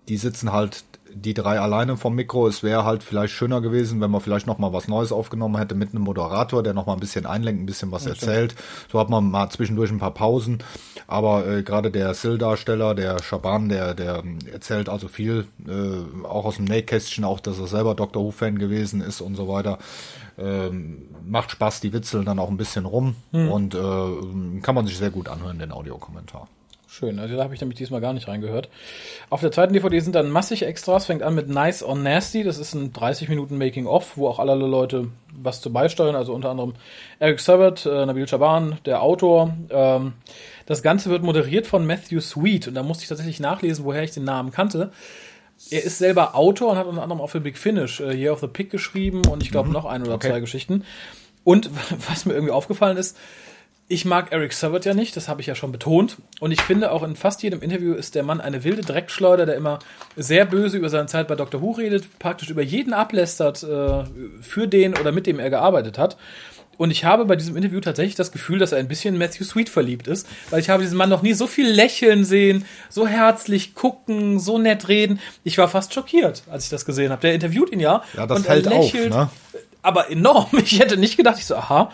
[0.07, 2.47] die sitzen halt die drei alleine vom Mikro.
[2.47, 5.75] Es wäre halt vielleicht schöner gewesen, wenn man vielleicht noch mal was Neues aufgenommen hätte
[5.75, 8.55] mit einem Moderator, der noch mal ein bisschen einlenkt, ein bisschen was erzählt.
[8.91, 10.59] So hat man mal zwischendurch ein paar Pausen.
[11.07, 16.57] Aber äh, gerade der Sil-Darsteller, der Schaban, der, der erzählt also viel, äh, auch aus
[16.57, 19.79] dem Nähkästchen, auch dass er selber Doctor Who-Fan gewesen ist und so weiter.
[20.37, 24.97] Ähm, macht Spaß, die witzeln dann auch ein bisschen rum und äh, kann man sich
[24.97, 26.47] sehr gut anhören, den Audiokommentar.
[26.89, 28.69] Schön, also da habe ich nämlich diesmal gar nicht reingehört.
[29.29, 32.57] Auf der zweiten DVD sind dann massig Extras, fängt an mit Nice on Nasty, das
[32.57, 36.73] ist ein 30 Minuten Making-of, wo auch allerlei Leute was zu beisteuern, also unter anderem
[37.19, 39.53] Eric Sabat, äh, Nabil Shaban, der Autor.
[39.69, 40.13] Ähm,
[40.65, 44.11] das Ganze wird moderiert von Matthew Sweet und da musste ich tatsächlich nachlesen, woher ich
[44.11, 44.91] den Namen kannte.
[45.71, 48.39] Er ist selber Autor und hat unter anderem auch für Big Finish äh, Year of
[48.41, 50.29] the Pig geschrieben und ich glaube noch ein oder Okay.
[50.29, 50.83] zwei Geschichten.
[51.43, 51.69] Und
[52.09, 53.17] was mir irgendwie aufgefallen ist,
[53.89, 56.17] ich mag Eric Sabat ja nicht, das habe ich ja schon betont.
[56.41, 59.55] Und ich finde auch in fast jedem Interview ist der Mann eine wilde Dreckschleuder, der
[59.55, 59.79] immer
[60.17, 61.61] sehr böse über seine Zeit bei Dr.
[61.61, 64.03] Who redet, praktisch über jeden ablästert, äh,
[64.41, 66.17] für den oder mit dem er gearbeitet hat.
[66.77, 69.69] Und ich habe bei diesem Interview tatsächlich das Gefühl, dass er ein bisschen Matthew Sweet
[69.69, 73.73] verliebt ist, weil ich habe diesen Mann noch nie so viel lächeln sehen, so herzlich
[73.73, 75.19] gucken, so nett reden.
[75.43, 77.21] Ich war fast schockiert, als ich das gesehen habe.
[77.21, 78.03] Der interviewt ihn ja.
[78.15, 79.29] Ja, das und er fällt auf, lächelt, ne?
[79.81, 80.47] Aber enorm.
[80.57, 81.91] Ich hätte nicht gedacht, ich so, aha.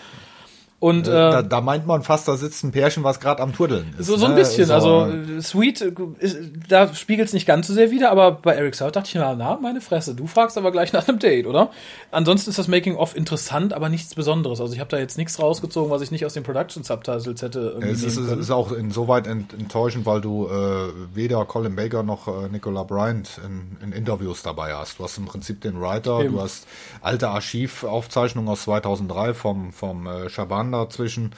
[0.83, 3.95] Und äh, Da, da meint man fast, da sitzt ein Pärchen, was gerade am Turdeln
[3.97, 4.07] ist.
[4.07, 4.37] So, so ein ne?
[4.39, 6.37] bisschen, So, also äh, Sweet, äh, ist,
[6.67, 9.33] da spiegelt es nicht ganz so sehr wieder, aber bei Eric South dachte ich, na,
[9.33, 11.69] na, meine Fresse, du fragst aber gleich nach einem Date, oder?
[12.11, 14.59] Ansonsten ist das Making-of interessant, aber nichts Besonderes.
[14.59, 17.87] Also ich habe da jetzt nichts rausgezogen, was ich nicht aus den Production-Subtitles hätte irgendwie
[17.87, 22.27] Es ist, es ist auch insoweit ent, enttäuschend, weil du äh, weder Colin Baker noch
[22.27, 24.99] äh, Nicola Bryant in, in Interviews dabei hast.
[24.99, 26.33] Du hast im Prinzip den Writer, Eben.
[26.33, 26.67] du hast
[27.01, 30.29] alte Archivaufzeichnungen aus 2003 vom, vom äh,
[30.73, 31.31] Shaban, dazwischen.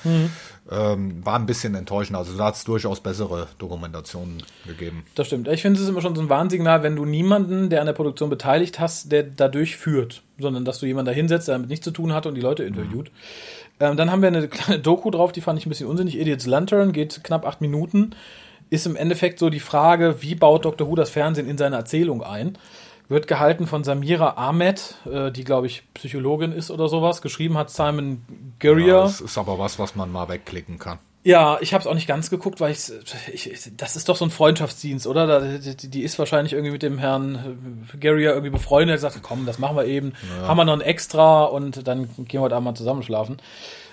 [0.71, 2.17] Ähm, war ein bisschen enttäuschend.
[2.17, 5.03] Also da hat es durchaus bessere Dokumentationen gegeben.
[5.15, 5.47] Das stimmt.
[5.47, 7.93] Ich finde, es ist immer schon so ein Warnsignal, wenn du niemanden, der an der
[7.93, 11.83] Produktion beteiligt hast, der dadurch führt, sondern dass du jemanden da hinsetzt, der damit nichts
[11.83, 13.11] zu tun hat und die Leute interviewt.
[13.79, 16.17] Ähm, dann haben wir eine kleine Doku drauf, die fand ich ein bisschen unsinnig.
[16.17, 18.11] Idiot's Lantern geht knapp acht Minuten.
[18.71, 20.87] Ist im Endeffekt so die Frage, wie baut Dr.
[20.89, 22.57] Who das Fernsehen in seine Erzählung ein?
[23.07, 27.21] Wird gehalten von Samira Ahmed, äh, die, glaube ich, Psychologin ist oder sowas.
[27.21, 28.25] Geschrieben hat Simon
[28.59, 28.87] Gurrier.
[28.87, 30.99] Ja, das ist aber was, was man mal wegklicken kann.
[31.25, 32.91] Ja, ich habe es auch nicht ganz geguckt, weil ich,
[33.33, 35.25] ich, das ist doch so ein Freundschaftsdienst, oder?
[35.25, 39.57] Da, die, die ist wahrscheinlich irgendwie mit dem Herrn Gary irgendwie befreundet, sagt, komm, das
[39.57, 40.47] machen wir eben, ja.
[40.47, 43.37] haben wir noch ein Extra und dann gehen wir heute Abend mal zusammenschlafen.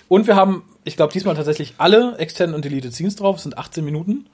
[0.09, 3.57] Und wir haben, ich glaube, diesmal tatsächlich alle Extended und Deleted Scenes drauf, es sind
[3.57, 4.27] 18 Minuten.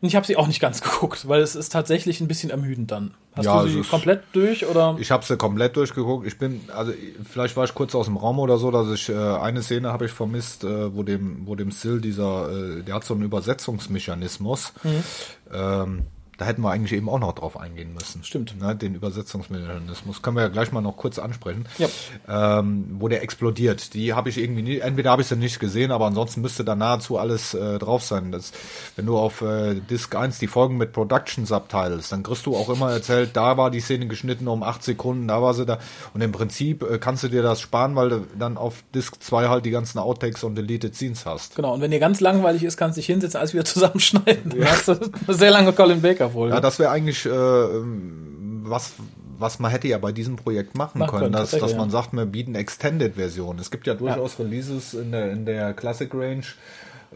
[0.00, 2.90] Und ich habe sie auch nicht ganz geguckt, weil es ist tatsächlich ein bisschen ermüdend
[2.90, 3.14] dann.
[3.34, 4.96] Hast ja, du sie komplett durch oder?
[5.00, 6.26] Ich habe sie komplett durchgeguckt.
[6.26, 6.92] Ich bin, also
[7.28, 10.06] vielleicht war ich kurz aus dem Raum oder so, dass ich äh, eine Szene habe
[10.06, 14.72] ich vermisst, äh, wo dem, wo dem Sil dieser, äh, der hat so einen Übersetzungsmechanismus.
[14.84, 15.04] Mhm.
[15.52, 16.02] Ähm,
[16.38, 18.24] da hätten wir eigentlich eben auch noch drauf eingehen müssen.
[18.24, 18.60] Stimmt.
[18.60, 20.22] Ne, den Übersetzungsmechanismus.
[20.22, 21.66] Können wir ja gleich mal noch kurz ansprechen.
[21.78, 21.88] Ja.
[22.28, 23.94] Ähm, wo der explodiert.
[23.94, 26.74] Die habe ich irgendwie nie, entweder habe ich sie nicht gesehen, aber ansonsten müsste da
[26.74, 28.32] nahezu alles äh, drauf sein.
[28.32, 28.52] Das,
[28.96, 32.68] wenn du auf äh, Disc 1 die Folgen mit Production Subtitles, dann kriegst du auch
[32.68, 35.78] immer erzählt, da war die Szene geschnitten um acht Sekunden, da war sie da.
[36.14, 39.48] Und im Prinzip äh, kannst du dir das sparen, weil du dann auf Disc 2
[39.48, 41.56] halt die ganzen Outtakes und Deleted Scenes hast.
[41.56, 44.50] Genau, und wenn dir ganz langweilig ist, kannst du dich hinsetzen, alles wieder zusammenschneiden.
[44.50, 44.66] Dann ja.
[44.66, 46.54] hast du eine sehr lange Colin Baker Folge.
[46.54, 48.94] Ja, das wäre eigentlich äh, was,
[49.38, 52.26] was man hätte ja bei diesem Projekt machen, machen können, dass, dass man sagt, wir
[52.26, 53.58] bieten Extended-Version.
[53.58, 54.44] Es gibt ja durchaus ja.
[54.44, 56.44] Releases in der, in der Classic Range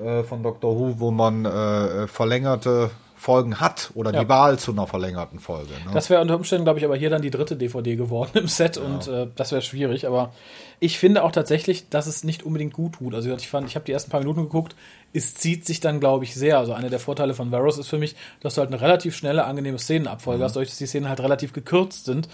[0.02, 4.22] äh, von Doctor Who, wo man äh, verlängerte Folgen hat oder ja.
[4.22, 5.72] die Wahl zu einer verlängerten Folge.
[5.72, 5.90] Ne?
[5.93, 8.76] Das wäre unter Umständen, glaube ich, aber hier dann die dritte DVD geworden im Set
[8.76, 8.82] ja.
[8.82, 10.06] und äh, das wäre schwierig.
[10.06, 10.32] Aber
[10.78, 13.14] ich finde auch tatsächlich, dass es nicht unbedingt gut tut.
[13.14, 14.76] Also ich fand, ich habe die ersten paar Minuten geguckt,
[15.12, 16.59] es zieht sich dann, glaube ich, sehr.
[16.59, 19.44] Also einer der Vorteile von Varus ist für mich, dass du halt eine relativ schnelle,
[19.44, 20.44] angenehme Szenenabfolge mhm.
[20.44, 22.28] hast, dadurch, dass die Szenen halt relativ gekürzt sind.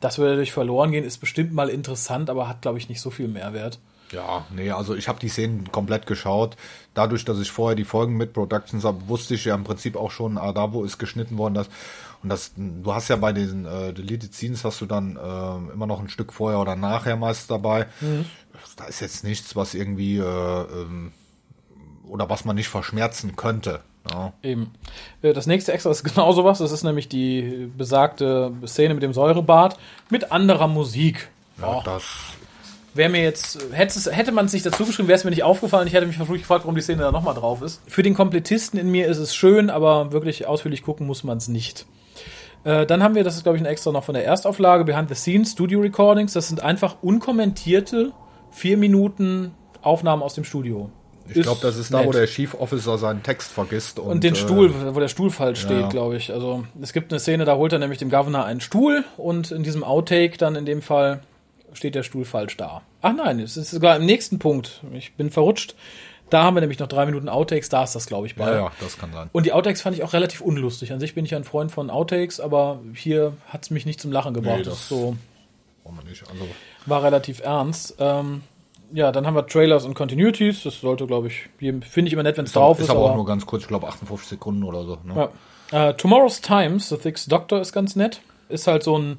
[0.00, 3.10] Das würde dadurch verloren gehen, ist bestimmt mal interessant, aber hat, glaube ich, nicht so
[3.10, 3.78] viel Mehrwert.
[4.12, 6.56] Ja, nee, also ich habe die Szenen komplett geschaut.
[6.94, 10.10] Dadurch, dass ich vorher die Folgen mit Productions habe, wusste ich ja im Prinzip auch
[10.10, 11.54] schon, ah, da wo ist geschnitten worden.
[11.54, 11.68] Das,
[12.22, 15.86] und das, du hast ja bei diesen äh, Deleted Scenes hast du dann äh, immer
[15.86, 17.86] noch ein Stück vorher oder nachher meist dabei.
[18.00, 18.26] Mhm.
[18.76, 21.12] Da ist jetzt nichts, was irgendwie äh, ähm,
[22.10, 23.80] oder was man nicht verschmerzen könnte.
[24.10, 24.32] Ja.
[24.42, 24.72] Eben.
[25.22, 26.58] Äh, das nächste Extra ist genau sowas.
[26.58, 29.76] Das ist nämlich die besagte Szene mit dem Säurebad
[30.08, 31.28] mit anderer Musik.
[31.60, 31.82] Ja, oh.
[31.84, 32.04] das
[32.94, 35.86] wäre mir jetzt, hätte, hätte man es nicht dazu geschrieben, wäre es mir nicht aufgefallen.
[35.86, 37.80] Ich hätte mich vermutlich gefragt, warum die Szene da nochmal drauf ist.
[37.86, 41.48] Für den Komplettisten in mir ist es schön, aber wirklich ausführlich gucken muss man es
[41.48, 41.86] nicht.
[42.64, 45.08] Äh, dann haben wir, das ist glaube ich ein extra noch von der Erstauflage, Behind
[45.08, 46.32] the Scenes Studio Recordings.
[46.32, 48.12] Das sind einfach unkommentierte
[48.50, 50.90] vier Minuten Aufnahmen aus dem Studio.
[51.34, 52.08] Ich glaube, das ist da, nett.
[52.08, 53.98] wo der Chief Officer seinen Text vergisst.
[53.98, 55.88] Und, und den äh, Stuhl, wo der Stuhl falsch steht, ja.
[55.88, 56.32] glaube ich.
[56.32, 59.62] Also es gibt eine Szene, da holt er nämlich dem Governor einen Stuhl und in
[59.62, 61.20] diesem Outtake dann in dem Fall
[61.72, 62.82] steht der Stuhl falsch da.
[63.02, 64.82] Ach nein, es ist sogar im nächsten Punkt.
[64.92, 65.74] Ich bin verrutscht.
[66.28, 68.46] Da haben wir nämlich noch drei Minuten Outtakes, da ist das, glaube ich, bei.
[68.46, 69.28] Ja, ja, das kann sein.
[69.32, 70.92] Und die Outtakes fand ich auch relativ unlustig.
[70.92, 74.12] An sich bin ich ein Freund von Outtakes, aber hier hat es mich nicht zum
[74.12, 74.58] Lachen gebracht.
[74.58, 75.16] Nee, das, das so
[76.06, 76.22] nicht.
[76.28, 76.46] Also
[76.86, 77.96] war relativ ernst.
[77.98, 78.42] Ähm,
[78.92, 80.62] ja, dann haben wir Trailers und Continuities.
[80.62, 82.84] Das sollte, glaube ich, finde ich immer nett, wenn es drauf ist.
[82.84, 84.98] Ist aber auch nur ganz kurz, ich glaube 58 Sekunden oder so.
[85.04, 85.30] Ne?
[85.72, 85.90] Ja.
[85.90, 88.20] Uh, Tomorrow's Times, The Thick's Doctor ist ganz nett.
[88.48, 89.18] Ist halt so ein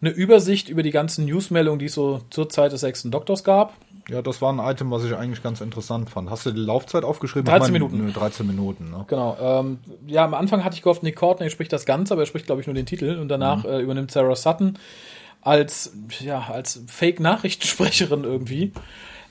[0.00, 3.74] eine Übersicht über die ganzen Newsmeldungen, die es so zur Zeit des sechsten Doktors gab.
[4.08, 6.30] Ja, das war ein Item, was ich eigentlich ganz interessant fand.
[6.30, 7.44] Hast du die Laufzeit aufgeschrieben?
[7.44, 7.98] 13 Minuten.
[7.98, 9.04] Nö, 13 Minuten, ne?
[9.06, 9.36] Genau.
[9.40, 12.46] Ähm, ja, am Anfang hatte ich gehofft, Nick Courtney spricht das Ganze, aber er spricht,
[12.46, 13.18] glaube ich, nur den Titel.
[13.20, 13.70] Und danach mhm.
[13.70, 14.78] äh, übernimmt Sarah Sutton
[15.42, 18.72] als, ja, als Fake-Nachrichtensprecherin irgendwie.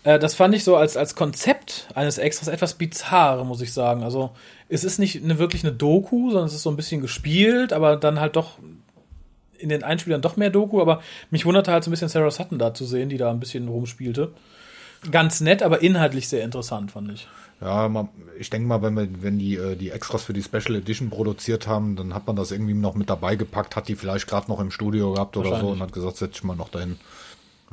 [0.03, 4.03] Äh, das fand ich so als, als Konzept eines Extras etwas bizarr, muss ich sagen.
[4.03, 4.31] Also,
[4.69, 7.97] es ist nicht eine, wirklich eine Doku, sondern es ist so ein bisschen gespielt, aber
[7.97, 8.59] dann halt doch
[9.57, 11.01] in den Einspielern doch mehr Doku, aber
[11.31, 13.67] mich wunderte halt so ein bisschen Sarah Sutton da zu sehen, die da ein bisschen
[13.67, 14.31] rumspielte.
[15.11, 17.27] Ganz nett, aber inhaltlich sehr interessant, fand ich.
[17.61, 18.07] Ja,
[18.37, 21.67] ich denke mal, wenn wir, wenn die äh, die Extras für die Special Edition produziert
[21.67, 24.61] haben, dann hat man das irgendwie noch mit dabei gepackt, hat die vielleicht gerade noch
[24.61, 26.97] im Studio gehabt oder so und hat gesagt, setz ich mal noch dahin.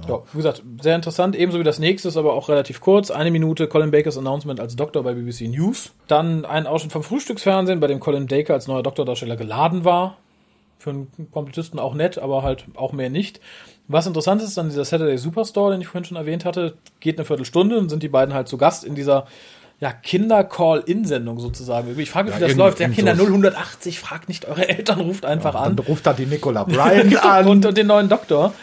[0.03, 0.09] Ja.
[0.09, 0.23] ja.
[0.33, 1.37] wie gesagt, sehr interessant.
[1.37, 3.11] Ebenso wie das nächste, ist aber auch relativ kurz.
[3.11, 5.93] Eine Minute Colin Bakers Announcement als Doktor bei BBC News.
[6.09, 10.17] Dann ein Ausschnitt vom Frühstücksfernsehen, bei dem Colin Baker als neuer Doktordarsteller geladen war
[10.79, 13.41] für einen Komplettisten auch nett, aber halt auch mehr nicht.
[13.89, 17.25] Was interessant ist, dann dieser Saturday Superstore, den ich vorhin schon erwähnt hatte, geht eine
[17.25, 19.27] Viertelstunde und sind die beiden halt zu Gast in dieser
[19.81, 21.99] ja, Kinder-Call-In-Sendung sozusagen.
[21.99, 22.79] Ich frage mich, ja, wie das läuft.
[22.79, 25.77] Der Kinder 080, fragt nicht eure Eltern, ruft einfach ja, an.
[25.77, 27.47] Dann ruft da die Nicola Bryant an.
[27.47, 28.55] und, und den neuen Doktor.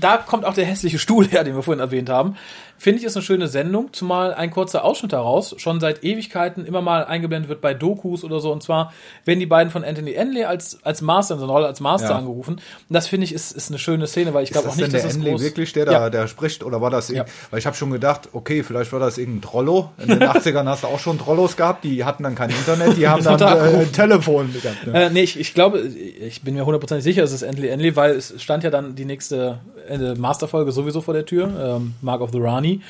[0.00, 2.36] Da kommt auch der hässliche Stuhl her, den wir vorhin erwähnt haben.
[2.78, 6.82] Finde ich, ist eine schöne Sendung, zumal ein kurzer Ausschnitt daraus schon seit Ewigkeiten immer
[6.82, 8.52] mal eingeblendet wird bei Dokus oder so.
[8.52, 8.92] Und zwar
[9.24, 12.10] werden die beiden von Anthony Enley als, als Master in so einer Rolle als Master
[12.10, 12.16] Ja.
[12.18, 12.56] angerufen.
[12.56, 14.88] Und das finde ich ist, ist eine schöne Szene, weil ich glaube auch das nicht,
[14.88, 16.10] denn dass der es Enley groß wirklich, der da, Ja.
[16.10, 16.62] der spricht?
[16.64, 17.24] Oder war das, Ja.
[17.50, 19.92] weil ich habe schon gedacht, okay, vielleicht war das irgendein Trollo.
[19.96, 23.08] In den 80ern hast du auch schon Trollos gehabt, die hatten dann kein Internet, die
[23.08, 23.92] haben dann äh, ein.
[23.92, 24.86] Telefon gehabt.
[24.86, 25.04] Ne?
[25.06, 28.10] Äh, nee, ich, ich glaube, ich bin mir hundertprozentig sicher, es ist Endly Endly, weil
[28.16, 31.48] es stand ja dann die nächste äh, Masterfolge sowieso vor der Tür,
[31.78, 32.80] ähm, Mark of the Rani.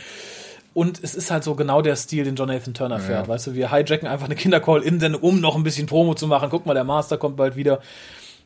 [0.74, 3.28] Und es ist halt so genau der Stil, den Jonathan Turner fährt.
[3.28, 6.48] Weißt du, wir hijacken einfach eine Kindercall-In-Sendung, um noch ein bisschen Promo zu machen.
[6.50, 7.80] Guck mal, der Master kommt bald wieder.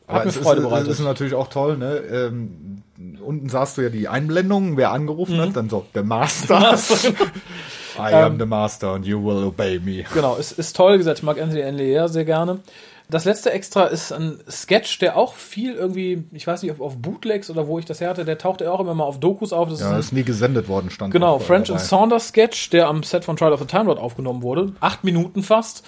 [0.07, 0.87] Hat Aber mir ist, Freude bereitet.
[0.89, 1.97] ist natürlich auch toll, ne?
[1.97, 2.83] Ähm,
[3.21, 5.41] unten sahst du ja die Einblendungen, wer angerufen Mhm.
[5.41, 6.77] hat, dann so, der Master.
[7.99, 10.05] I am the Master and you will obey me.
[10.13, 11.19] Genau, es ist toll gesagt.
[11.19, 12.59] Ich mag Anthony Enley ja sehr gerne.
[13.11, 16.97] Das letzte Extra ist ein Sketch, der auch viel irgendwie, ich weiß nicht, ob auf
[16.97, 19.51] Bootlegs oder wo ich das her hatte, der taucht ja auch immer mal auf Dokus
[19.51, 19.67] auf.
[19.69, 22.87] Das Ja, ist ein ist nie gesendet worden, stand Genau, French and Saunders Sketch, der
[22.87, 24.73] am Set von Trial of the Time Lord aufgenommen wurde.
[24.79, 25.85] Acht Minuten fast.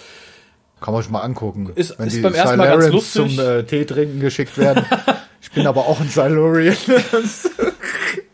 [0.80, 1.72] Kann man sich mal angucken.
[1.74, 3.36] Ist- Wenn ist beim ersten Mal ganz lustig.
[3.36, 4.84] zum äh, Tee trinken geschickt werden.
[5.40, 6.76] ich bin aber auch ein Silurian.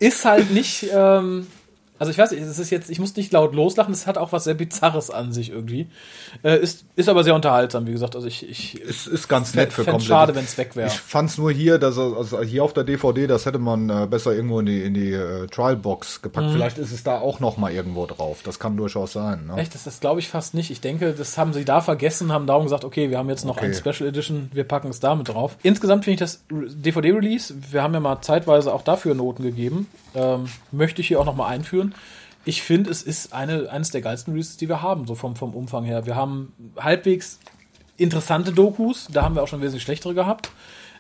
[0.01, 1.47] Ist halt nicht, ähm,
[2.01, 4.33] also ich weiß nicht, es ist jetzt, ich muss nicht laut loslachen, es hat auch
[4.33, 5.87] was sehr Bizarres an sich irgendwie.
[6.43, 8.17] Äh, ist, ist aber sehr unterhaltsam, wie gesagt.
[8.17, 10.09] Also ich, ich ist, ist ganz nett für komplett.
[10.09, 10.89] schade, wenn es weg wäre.
[10.89, 14.33] Ich fand's nur hier, dass also hier auf der DVD, das hätte man äh, besser
[14.33, 16.49] irgendwo in die, in die äh, Trialbox gepackt.
[16.49, 16.53] Mhm.
[16.53, 18.39] Vielleicht ist es da auch noch mal irgendwo drauf.
[18.45, 19.47] Das kann durchaus sein.
[19.47, 19.59] Ne?
[19.59, 20.71] Echt, das, das glaube ich fast nicht.
[20.71, 23.59] Ich denke, das haben sie da vergessen, haben darum gesagt, okay, wir haben jetzt noch
[23.59, 23.67] Okay.
[23.67, 25.57] ein Special Edition, wir packen es damit drauf.
[25.63, 30.47] Insgesamt finde ich das DVD-Release, wir haben ja mal zeitweise auch dafür Noten gegeben, ähm,
[30.73, 31.90] möchte ich hier auch noch mal einführen.
[32.45, 35.55] Ich finde, es ist eine, eines der geilsten Releases, die wir haben, so vom, vom
[35.55, 36.07] Umfang her.
[36.07, 37.39] Wir haben halbwegs
[37.97, 40.51] interessante Dokus, da haben wir auch schon wesentlich schlechtere gehabt.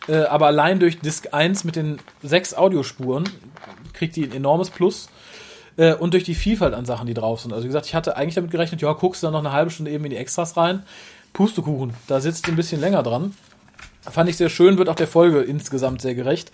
[0.08, 3.24] Äh, aber allein durch Disc 1 mit den sechs Audiospuren
[3.92, 5.08] kriegt die ein enormes Plus.
[5.76, 7.52] Äh, und durch die Vielfalt an Sachen, die drauf sind.
[7.52, 9.70] Also wie gesagt, ich hatte eigentlich damit gerechnet, ja, guckst du dann noch eine halbe
[9.70, 10.82] Stunde eben in die Extras rein.
[11.32, 13.34] Pustekuchen, da sitzt ein bisschen länger dran.
[14.02, 16.50] Fand ich sehr schön, wird auch der Folge insgesamt sehr gerecht.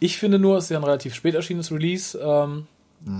[0.00, 2.66] Ich finde nur, es ist ja ein relativ spät erschienenes Release, ähm,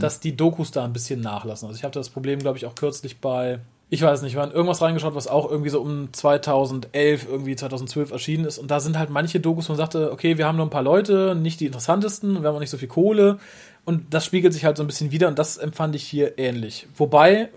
[0.01, 1.69] dass die Dokus da ein bisschen nachlassen.
[1.69, 3.61] Also ich hatte das Problem, glaube ich, auch kürzlich bei,
[3.91, 8.11] ich weiß nicht, wir haben irgendwas reingeschaut, was auch irgendwie so um 2011, irgendwie 2012
[8.11, 8.59] erschienen ist.
[8.59, 10.83] Und da sind halt manche Dokus, wo man sagte, okay, wir haben nur ein paar
[10.83, 13.39] Leute, nicht die interessantesten, wir haben auch nicht so viel Kohle.
[13.85, 16.87] Und das spiegelt sich halt so ein bisschen wieder und das empfand ich hier ähnlich.
[16.97, 17.49] Wobei,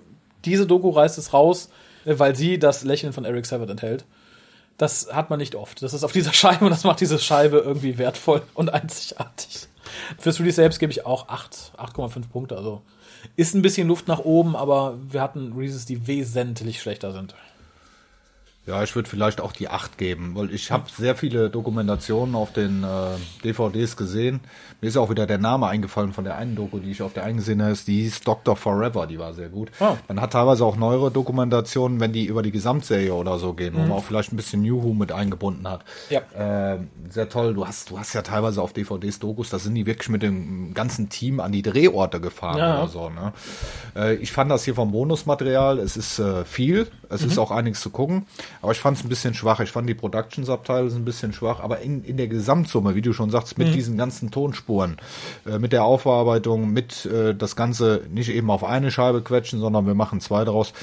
[0.45, 1.69] diese Doku reißt es raus,
[2.05, 4.05] weil sie das Lächeln von Eric Savard enthält.
[4.77, 5.83] Das hat man nicht oft.
[5.83, 9.67] Das ist auf dieser Scheibe und das macht diese Scheibe irgendwie wertvoll und einzigartig.
[10.17, 12.57] Fürs Release selbst gebe ich auch 8, 8,5 Punkte.
[12.57, 12.81] Also
[13.35, 17.35] ist ein bisschen Luft nach oben, aber wir hatten Releases, die wesentlich schlechter sind.
[18.67, 22.53] Ja, ich würde vielleicht auch die 8 geben, weil ich habe sehr viele Dokumentationen auf
[22.53, 24.39] den äh, DVDs gesehen.
[24.81, 27.23] Mir ist auch wieder der Name eingefallen von der einen Doku, die ich auf der
[27.23, 29.69] einen gesehen habe, die hieß Doctor Forever, die war sehr gut.
[29.79, 29.97] Ah.
[30.07, 33.79] Man hat teilweise auch neuere Dokumentationen, wenn die über die Gesamtserie oder so gehen, wo
[33.79, 35.85] man auch vielleicht ein bisschen New Who mit eingebunden hat.
[36.09, 36.21] Ja.
[36.73, 36.79] Äh,
[37.09, 37.53] sehr toll.
[37.53, 40.73] Du hast, du hast ja teilweise auf DVDs Dokus, da sind die wirklich mit dem
[40.73, 42.79] ganzen Team an die Drehorte gefahren Ja.
[42.79, 43.09] oder so.
[43.11, 43.33] Ne?
[43.95, 47.27] Äh, ich fand das hier vom Bonusmaterial, es ist äh, viel, es Mhm.
[47.27, 48.25] ist auch einiges zu gucken,
[48.63, 49.59] aber ich fand es ein bisschen schwach.
[49.59, 53.13] Ich fand die Productions-Abteile sind ein bisschen schwach, aber in, in der Gesamtsumme, wie du
[53.13, 53.65] schon sagst, Mhm.
[53.65, 58.63] mit diesen ganzen Tonspuren, äh, mit der Aufbearbeitung, mit äh, das Ganze nicht eben auf
[58.63, 60.73] eine Scheibe quetschen, sondern wir machen zwei draus.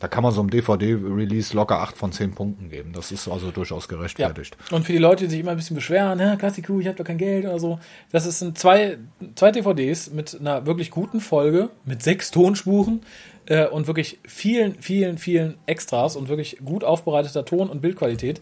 [0.00, 2.92] Da kann man so einem DVD-Release locker acht von zehn Punkten geben.
[2.92, 3.96] Das ist also durchaus Ja.
[3.96, 4.56] gerechtfertigt.
[4.70, 7.04] Und für die Leute, die sich immer ein bisschen beschweren, "Hä, Klassiku, ich habe doch
[7.04, 7.80] kein Geld oder so.
[8.12, 8.98] Das sind zwei,
[9.34, 13.00] zwei DVDs mit einer wirklich guten Folge, mit sechs Tonspuren
[13.46, 18.40] äh, und wirklich vielen, vielen, vielen Extras und wirklich gut aufbereiteter Ton- und Bildqualität.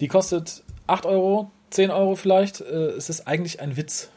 [0.00, 2.62] Die kostet 8 Euro, 10 Euro vielleicht.
[2.62, 4.08] Äh, es ist eigentlich ein Witz.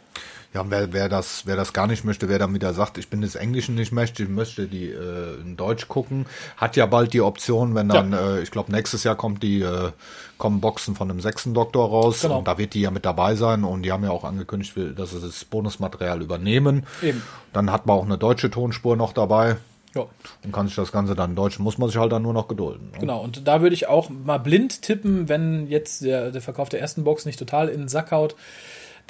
[0.52, 3.22] Ja, wer, wer das, wer das gar nicht möchte, wer dann wieder sagt, ich bin
[3.22, 6.26] des Englischen nicht mächtig, ich möchte die äh, in Deutsch gucken,
[6.58, 9.92] hat ja bald die Option, wenn dann, äh, ich glaube nächstes Jahr kommt die, äh,
[10.40, 12.40] kommen Boxen von dem sechsten Doktor raus Genau.
[12.40, 15.12] und da wird die ja mit dabei sein und die haben ja auch angekündigt, dass
[15.12, 16.88] sie das Bonusmaterial übernehmen.
[17.04, 17.22] Eben.
[17.54, 19.58] Dann hat man auch eine deutsche Tonspur noch dabei
[19.94, 20.06] Ja.
[20.44, 22.48] und kann sich das Ganze dann in Deutsch, muss man sich halt dann nur noch
[22.48, 22.90] gedulden.
[22.94, 22.98] ne?
[23.00, 26.80] Genau, und da würde ich auch mal blind tippen, wenn jetzt der, der Verkauf der
[26.82, 28.36] ersten Box nicht total in den Sack haut,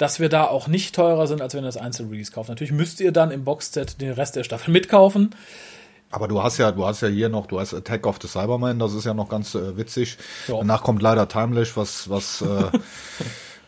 [0.00, 2.48] dass wir da auch nicht teurer sind, als wenn ihr das Einzelrelease kauft.
[2.48, 5.34] Natürlich müsst ihr dann im Boxset den Rest der Staffel mitkaufen.
[6.10, 8.78] Aber du hast ja, du hast ja hier noch, du hast Attack of the Cyberman,
[8.78, 10.16] das ist ja noch ganz äh, witzig.
[10.48, 10.56] Ja.
[10.56, 12.70] Danach kommt leider Timelash, was, was äh,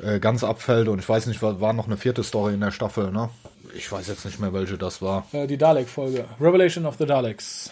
[0.16, 2.70] äh, ganz abfällt und ich weiß nicht, war, war noch eine vierte Story in der
[2.70, 3.28] Staffel, ne?
[3.74, 5.26] Ich weiß jetzt nicht mehr, welche das war.
[5.32, 6.24] Äh, die Dalek-Folge.
[6.40, 7.70] Revelation of the Daleks.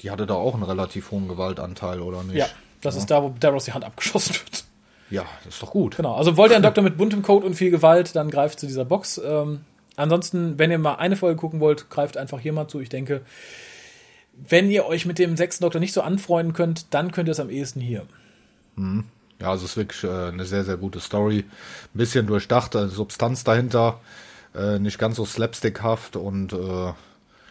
[0.00, 2.36] Die hatte da auch einen relativ hohen Gewaltanteil, oder nicht?
[2.36, 2.48] Ja,
[2.80, 4.64] das ist da, wo Daros die Hand abgeschossen wird.
[5.10, 5.96] Ja, das ist doch gut.
[5.96, 8.66] Genau, also wollt ihr einen Doktor mit buntem Code und viel Gewalt, dann greift zu
[8.66, 9.20] dieser Box.
[9.24, 9.60] Ähm,
[9.96, 12.80] Ansonsten, wenn ihr mal eine Folge gucken wollt, greift einfach hier mal zu.
[12.80, 13.22] Ich denke,
[14.34, 17.40] wenn ihr euch mit dem sechsten Doktor nicht so anfreunden könnt, dann könnt ihr es
[17.40, 18.06] am ehesten hier.
[19.40, 21.38] Ja, also es ist wirklich äh, eine sehr, sehr gute Story.
[21.94, 24.00] Ein bisschen durchdachte Substanz dahinter,
[24.54, 26.92] äh, nicht ganz so slapstickhaft und äh,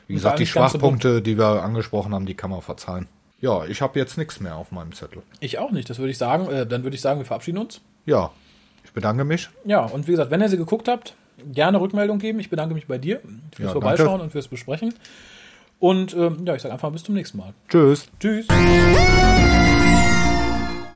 [0.08, 3.08] wie gesagt, die Schwachpunkte, die wir angesprochen haben, die kann man verzeihen.
[3.42, 5.22] Ja, ich habe jetzt nichts mehr auf meinem Zettel.
[5.40, 6.50] Ich auch nicht, das würde ich sagen.
[6.50, 7.82] Äh, dann würde ich sagen, wir verabschieden uns.
[8.06, 8.32] Ja,
[8.84, 9.50] ich bedanke mich.
[9.66, 11.16] Ja, und wie gesagt, wenn ihr sie geguckt habt,
[11.52, 12.40] gerne Rückmeldung geben.
[12.40, 13.20] Ich bedanke mich bei dir
[13.56, 14.24] fürs Ja, Vorbeischauen danke.
[14.24, 14.94] und fürs Besprechen.
[15.80, 17.54] Und ähm, ja, ich sage einfach bis zum nächsten Mal.
[17.70, 18.08] Tschüss.
[18.20, 18.48] Tschüss.